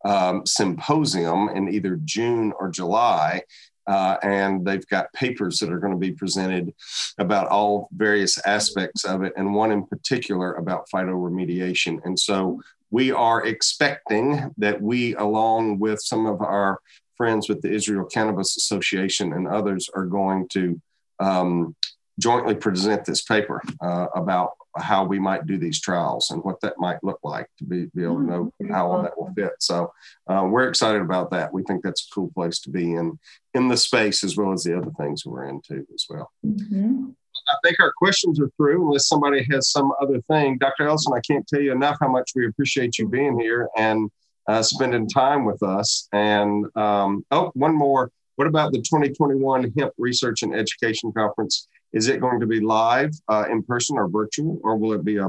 um, 0.05 0.45
symposium 0.47 1.51
in 1.51 1.69
either 1.69 2.01
June 2.05 2.53
or 2.59 2.71
July. 2.71 3.43
Uh, 3.87 4.17
and 4.23 4.65
they've 4.65 4.87
got 4.87 5.13
papers 5.13 5.59
that 5.59 5.71
are 5.73 5.79
going 5.79 5.93
to 5.93 5.99
be 5.99 6.13
presented 6.13 6.73
about 7.19 7.49
all 7.49 7.89
various 7.93 8.39
aspects 8.47 9.05
of 9.05 9.23
it, 9.23 9.33
and 9.37 9.55
one 9.55 9.73
in 9.73 9.85
particular 9.87 10.55
about 10.55 10.87
phytoremediation. 10.93 11.99
And 12.05 12.19
so 12.19 12.61
we 12.91 13.11
are 13.11 13.47
expecting 13.47 14.53
that 14.59 14.81
we, 14.81 15.15
along 15.17 15.79
with 15.79 16.01
some 16.01 16.27
of 16.27 16.41
our 16.41 16.81
friends 17.17 17.49
with 17.49 17.63
the 17.63 17.71
Israel 17.71 18.05
Cannabis 18.05 18.57
Association 18.57 19.33
and 19.33 19.47
others, 19.47 19.89
are 19.95 20.07
going 20.07 20.49
to 20.49 20.81
um, 21.21 21.75
jointly 22.19 22.55
present 22.55 23.05
this 23.05 23.23
paper 23.23 23.63
uh, 23.81 24.07
about 24.15 24.53
how 24.77 25.05
we 25.05 25.19
might 25.19 25.47
do 25.47 25.59
these 25.59 25.81
trials 25.81 26.31
and 26.31 26.43
what 26.45 26.61
that 26.61 26.79
might 26.79 27.03
look 27.03 27.19
like 27.23 27.49
to 27.59 27.65
be, 27.65 27.87
be 27.95 28.05
able 28.05 28.17
to 28.17 28.23
know 28.23 28.53
mm-hmm. 28.63 28.73
how 28.73 28.91
all 28.91 29.03
that 29.03 29.19
will 29.19 29.33
fit. 29.35 29.53
So 29.59 29.93
uh, 30.29 30.47
we're 30.49 30.69
excited 30.69 31.03
about 31.03 31.31
that. 31.33 31.53
We 31.53 31.63
think 31.65 31.83
that's 31.83 32.07
a 32.07 32.15
cool 32.15 32.31
place 32.35 32.61
to 32.61 32.71
be 32.71 32.95
in 32.95 33.19
in 33.55 33.69
the 33.69 33.77
space 33.77 34.23
as 34.23 34.37
well 34.37 34.53
as 34.53 34.63
the 34.63 34.77
other 34.77 34.93
things 34.99 35.27
we're 35.27 35.49
into 35.49 35.85
as 35.93 36.07
well. 36.09 36.31
Mm-hmm. 36.47 37.11
I 37.49 37.57
think 37.65 37.77
our 37.81 37.93
questions 37.97 38.41
are 38.41 38.51
through, 38.57 38.87
unless 38.87 39.09
somebody 39.09 39.45
has 39.51 39.71
some 39.71 39.93
other 40.01 40.21
thing. 40.23 40.59
Dr. 40.59 40.87
Ellison, 40.87 41.13
I 41.15 41.21
can't 41.21 41.47
tell 41.47 41.61
you 41.61 41.73
enough 41.73 41.97
how 42.01 42.09
much 42.09 42.31
we 42.35 42.47
appreciate 42.47 42.99
you 42.99 43.09
being 43.09 43.39
here 43.41 43.69
and 43.77 44.11
uh, 44.47 44.63
spending 44.63 45.09
time 45.09 45.45
with 45.45 45.63
us. 45.63 46.09
And 46.13 46.67
um, 46.77 47.25
oh, 47.31 47.51
one 47.55 47.75
more. 47.75 48.11
What 48.37 48.47
about 48.47 48.73
the 48.73 48.79
2021 48.79 49.73
Hemp 49.77 49.93
Research 49.99 50.43
and 50.43 50.55
Education 50.55 51.13
Conference? 51.13 51.69
Is 51.93 52.09
it 52.09 52.21
going 52.21 52.41
to 52.41 52.47
be 52.47 52.61
live, 52.61 53.13
uh, 53.29 53.47
in 53.51 53.63
person, 53.63 53.97
or 53.99 54.09
virtual, 54.09 54.61
or 54.63 54.77
will 54.77 54.93
it 54.93 55.05
be 55.05 55.17
a? 55.17 55.29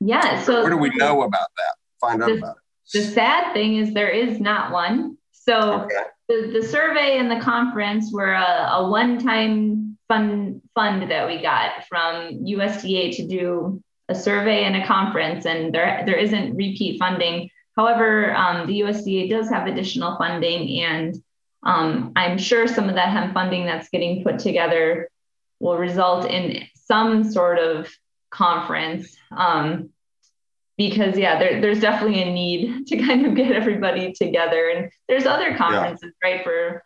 Yeah. 0.00 0.42
So 0.42 0.62
what 0.62 0.70
do 0.70 0.76
we 0.76 0.90
know 0.90 1.22
about 1.22 1.48
that? 1.56 1.74
Find 2.00 2.22
out 2.22 2.26
the, 2.26 2.38
about 2.38 2.56
it. 2.56 2.62
The 2.92 3.02
sad 3.02 3.52
thing 3.52 3.76
is 3.76 3.94
there 3.94 4.08
is 4.10 4.40
not 4.40 4.72
one. 4.72 5.18
So 5.32 5.82
okay. 5.82 5.94
the, 6.28 6.58
the 6.60 6.66
survey 6.66 7.18
and 7.18 7.30
the 7.30 7.40
conference 7.40 8.10
were 8.12 8.32
a, 8.32 8.70
a 8.72 8.90
one-time 8.90 9.98
fund 10.08 10.62
fund 10.74 11.10
that 11.10 11.26
we 11.26 11.40
got 11.42 11.86
from 11.88 12.44
USDA 12.44 13.16
to 13.16 13.26
do 13.26 13.82
a 14.08 14.14
survey 14.14 14.64
and 14.64 14.76
a 14.76 14.86
conference, 14.86 15.44
and 15.44 15.72
there 15.72 16.02
there 16.06 16.16
isn't 16.16 16.56
repeat 16.56 16.98
funding. 16.98 17.50
However, 17.76 18.34
um, 18.34 18.66
the 18.66 18.80
USDA 18.80 19.30
does 19.30 19.48
have 19.50 19.66
additional 19.66 20.16
funding, 20.16 20.82
and 20.82 21.14
um, 21.62 22.12
I'm 22.16 22.38
sure 22.38 22.66
some 22.66 22.88
of 22.88 22.94
that 22.94 23.10
hemp 23.10 23.34
funding 23.34 23.66
that's 23.66 23.88
getting 23.90 24.24
put 24.24 24.38
together 24.38 25.08
will 25.60 25.76
result 25.76 26.30
in 26.30 26.66
some 26.74 27.30
sort 27.30 27.58
of 27.58 27.88
conference. 28.30 29.16
Um, 29.30 29.90
because 30.76 31.18
yeah, 31.18 31.38
there, 31.38 31.60
there's 31.60 31.80
definitely 31.80 32.22
a 32.22 32.32
need 32.32 32.86
to 32.86 32.96
kind 32.98 33.26
of 33.26 33.34
get 33.34 33.52
everybody 33.52 34.12
together. 34.12 34.68
And 34.68 34.90
there's 35.08 35.26
other 35.26 35.56
conferences, 35.56 36.12
yeah. 36.22 36.30
right, 36.30 36.44
for 36.44 36.82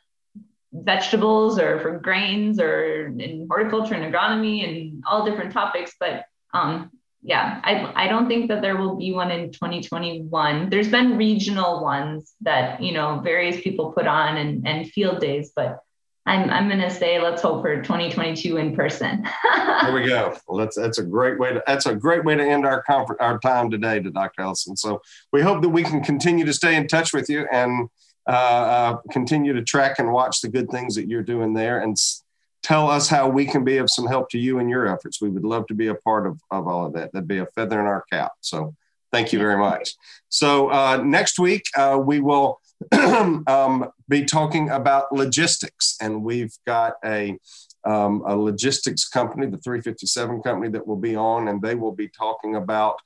vegetables 0.72 1.58
or 1.58 1.78
for 1.80 1.98
grains 1.98 2.58
or 2.58 3.06
in 3.06 3.46
horticulture 3.48 3.94
and 3.94 4.12
agronomy 4.12 4.66
and 4.66 5.04
all 5.06 5.24
different 5.24 5.52
topics. 5.52 5.92
But 6.00 6.24
um, 6.54 6.90
yeah, 7.22 7.60
I, 7.62 8.04
I 8.04 8.08
don't 8.08 8.26
think 8.26 8.48
that 8.48 8.62
there 8.62 8.76
will 8.76 8.96
be 8.96 9.12
one 9.12 9.30
in 9.30 9.52
2021. 9.52 10.70
There's 10.70 10.88
been 10.88 11.16
regional 11.16 11.82
ones 11.82 12.34
that, 12.40 12.82
you 12.82 12.92
know, 12.92 13.20
various 13.20 13.60
people 13.62 13.92
put 13.92 14.06
on 14.06 14.38
and, 14.38 14.66
and 14.66 14.90
field 14.90 15.20
days, 15.20 15.52
but 15.54 15.80
I'm 16.24 16.50
I'm 16.50 16.68
gonna 16.68 16.90
say 16.90 17.20
let's 17.20 17.42
hope 17.42 17.62
for 17.62 17.82
2022 17.82 18.56
in 18.56 18.76
person. 18.76 19.26
there 19.82 19.92
we 19.92 20.06
go. 20.06 20.36
Well, 20.46 20.58
that's 20.58 20.76
that's 20.76 20.98
a 20.98 21.02
great 21.02 21.38
way 21.38 21.52
to 21.52 21.62
that's 21.66 21.86
a 21.86 21.94
great 21.94 22.24
way 22.24 22.36
to 22.36 22.42
end 22.42 22.64
our 22.64 22.82
conference 22.82 23.20
our 23.20 23.38
time 23.40 23.70
today 23.70 24.00
to 24.00 24.10
Dr. 24.10 24.42
Ellison. 24.42 24.76
So 24.76 25.02
we 25.32 25.42
hope 25.42 25.62
that 25.62 25.70
we 25.70 25.82
can 25.82 26.02
continue 26.02 26.44
to 26.44 26.52
stay 26.52 26.76
in 26.76 26.86
touch 26.86 27.12
with 27.12 27.28
you 27.28 27.46
and 27.50 27.88
uh, 28.28 28.30
uh, 28.30 28.96
continue 29.10 29.52
to 29.52 29.62
track 29.62 29.98
and 29.98 30.12
watch 30.12 30.40
the 30.40 30.48
good 30.48 30.70
things 30.70 30.94
that 30.94 31.08
you're 31.08 31.24
doing 31.24 31.54
there 31.54 31.80
and 31.80 31.92
s- 31.92 32.22
tell 32.62 32.88
us 32.88 33.08
how 33.08 33.28
we 33.28 33.44
can 33.44 33.64
be 33.64 33.78
of 33.78 33.90
some 33.90 34.06
help 34.06 34.30
to 34.30 34.38
you 34.38 34.60
in 34.60 34.68
your 34.68 34.86
efforts. 34.86 35.20
We 35.20 35.28
would 35.28 35.44
love 35.44 35.66
to 35.66 35.74
be 35.74 35.88
a 35.88 35.96
part 35.96 36.28
of, 36.28 36.40
of 36.52 36.68
all 36.68 36.86
of 36.86 36.92
that. 36.92 37.12
That'd 37.12 37.26
be 37.26 37.38
a 37.38 37.46
feather 37.46 37.80
in 37.80 37.86
our 37.86 38.04
cap. 38.12 38.32
So 38.40 38.76
thank 39.10 39.32
you 39.32 39.40
very 39.40 39.58
much. 39.58 39.94
So 40.28 40.70
uh, 40.70 41.02
next 41.04 41.40
week 41.40 41.64
uh, 41.76 42.00
we 42.00 42.20
will 42.20 42.60
um, 43.47 43.91
be 44.09 44.24
talking 44.24 44.70
about 44.70 45.12
logistics. 45.12 45.97
And 46.01 46.22
we've 46.22 46.55
got 46.66 46.95
a, 47.05 47.39
um, 47.85 48.22
a 48.26 48.37
logistics 48.37 49.09
company, 49.09 49.47
the 49.47 49.59
357 49.59 50.43
company, 50.43 50.70
that 50.70 50.87
will 50.87 50.97
be 50.97 51.16
on, 51.16 51.49
and 51.49 51.61
they 51.61 51.74
will 51.74 51.95
be 51.95 52.09
talking 52.09 52.57
about 52.57 52.97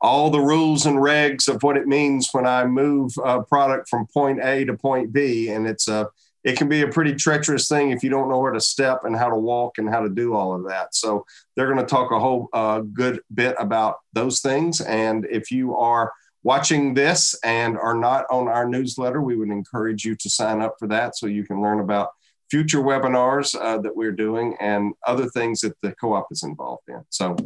all 0.00 0.30
the 0.30 0.40
rules 0.40 0.84
and 0.84 0.98
regs 0.98 1.48
of 1.48 1.62
what 1.62 1.76
it 1.76 1.86
means 1.86 2.28
when 2.32 2.46
I 2.46 2.64
move 2.64 3.12
a 3.24 3.42
product 3.42 3.88
from 3.88 4.06
point 4.12 4.40
A 4.42 4.64
to 4.64 4.76
point 4.76 5.12
B. 5.12 5.50
And 5.50 5.66
it's 5.66 5.86
a 5.86 6.08
it 6.44 6.56
can 6.58 6.68
be 6.68 6.82
a 6.82 6.88
pretty 6.88 7.14
treacherous 7.14 7.68
thing 7.68 7.90
if 7.90 8.02
you 8.02 8.10
don't 8.10 8.28
know 8.28 8.38
where 8.38 8.52
to 8.52 8.60
step 8.60 9.04
and 9.04 9.16
how 9.16 9.28
to 9.28 9.36
walk 9.36 9.78
and 9.78 9.88
how 9.88 10.00
to 10.00 10.08
do 10.08 10.34
all 10.34 10.54
of 10.54 10.68
that. 10.68 10.94
So 10.94 11.24
they're 11.54 11.72
going 11.72 11.78
to 11.78 11.86
talk 11.86 12.10
a 12.10 12.18
whole 12.18 12.48
uh, 12.52 12.80
good 12.80 13.20
bit 13.32 13.54
about 13.58 13.98
those 14.12 14.40
things. 14.40 14.80
And 14.80 15.24
if 15.30 15.50
you 15.50 15.76
are 15.76 16.12
watching 16.42 16.94
this 16.94 17.38
and 17.44 17.78
are 17.78 17.96
not 17.96 18.24
on 18.30 18.48
our 18.48 18.68
newsletter, 18.68 19.20
we 19.20 19.36
would 19.36 19.50
encourage 19.50 20.04
you 20.04 20.16
to 20.16 20.30
sign 20.30 20.60
up 20.60 20.76
for 20.78 20.88
that 20.88 21.16
so 21.16 21.26
you 21.26 21.44
can 21.44 21.62
learn 21.62 21.80
about 21.80 22.10
future 22.50 22.80
webinars 22.80 23.54
uh, 23.58 23.78
that 23.78 23.96
we're 23.96 24.12
doing 24.12 24.56
and 24.60 24.92
other 25.06 25.28
things 25.30 25.60
that 25.60 25.74
the 25.82 25.94
co 25.94 26.14
op 26.14 26.26
is 26.30 26.42
involved 26.42 26.82
in. 26.88 27.02
So, 27.10 27.36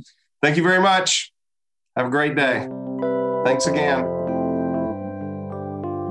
thank 0.42 0.56
you 0.56 0.62
very 0.62 0.80
much. 0.80 1.32
Have 1.96 2.06
a 2.06 2.10
great 2.10 2.34
day. 2.36 2.68
Thanks 3.44 3.66
again. 3.66 4.04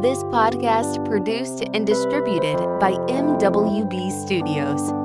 This 0.02 0.24
podcast 0.26 1.04
produced 1.06 1.64
and 1.74 1.86
distributed 1.86 2.58
by 2.80 2.92
MWB 2.92 4.12
Studios. 4.26 5.05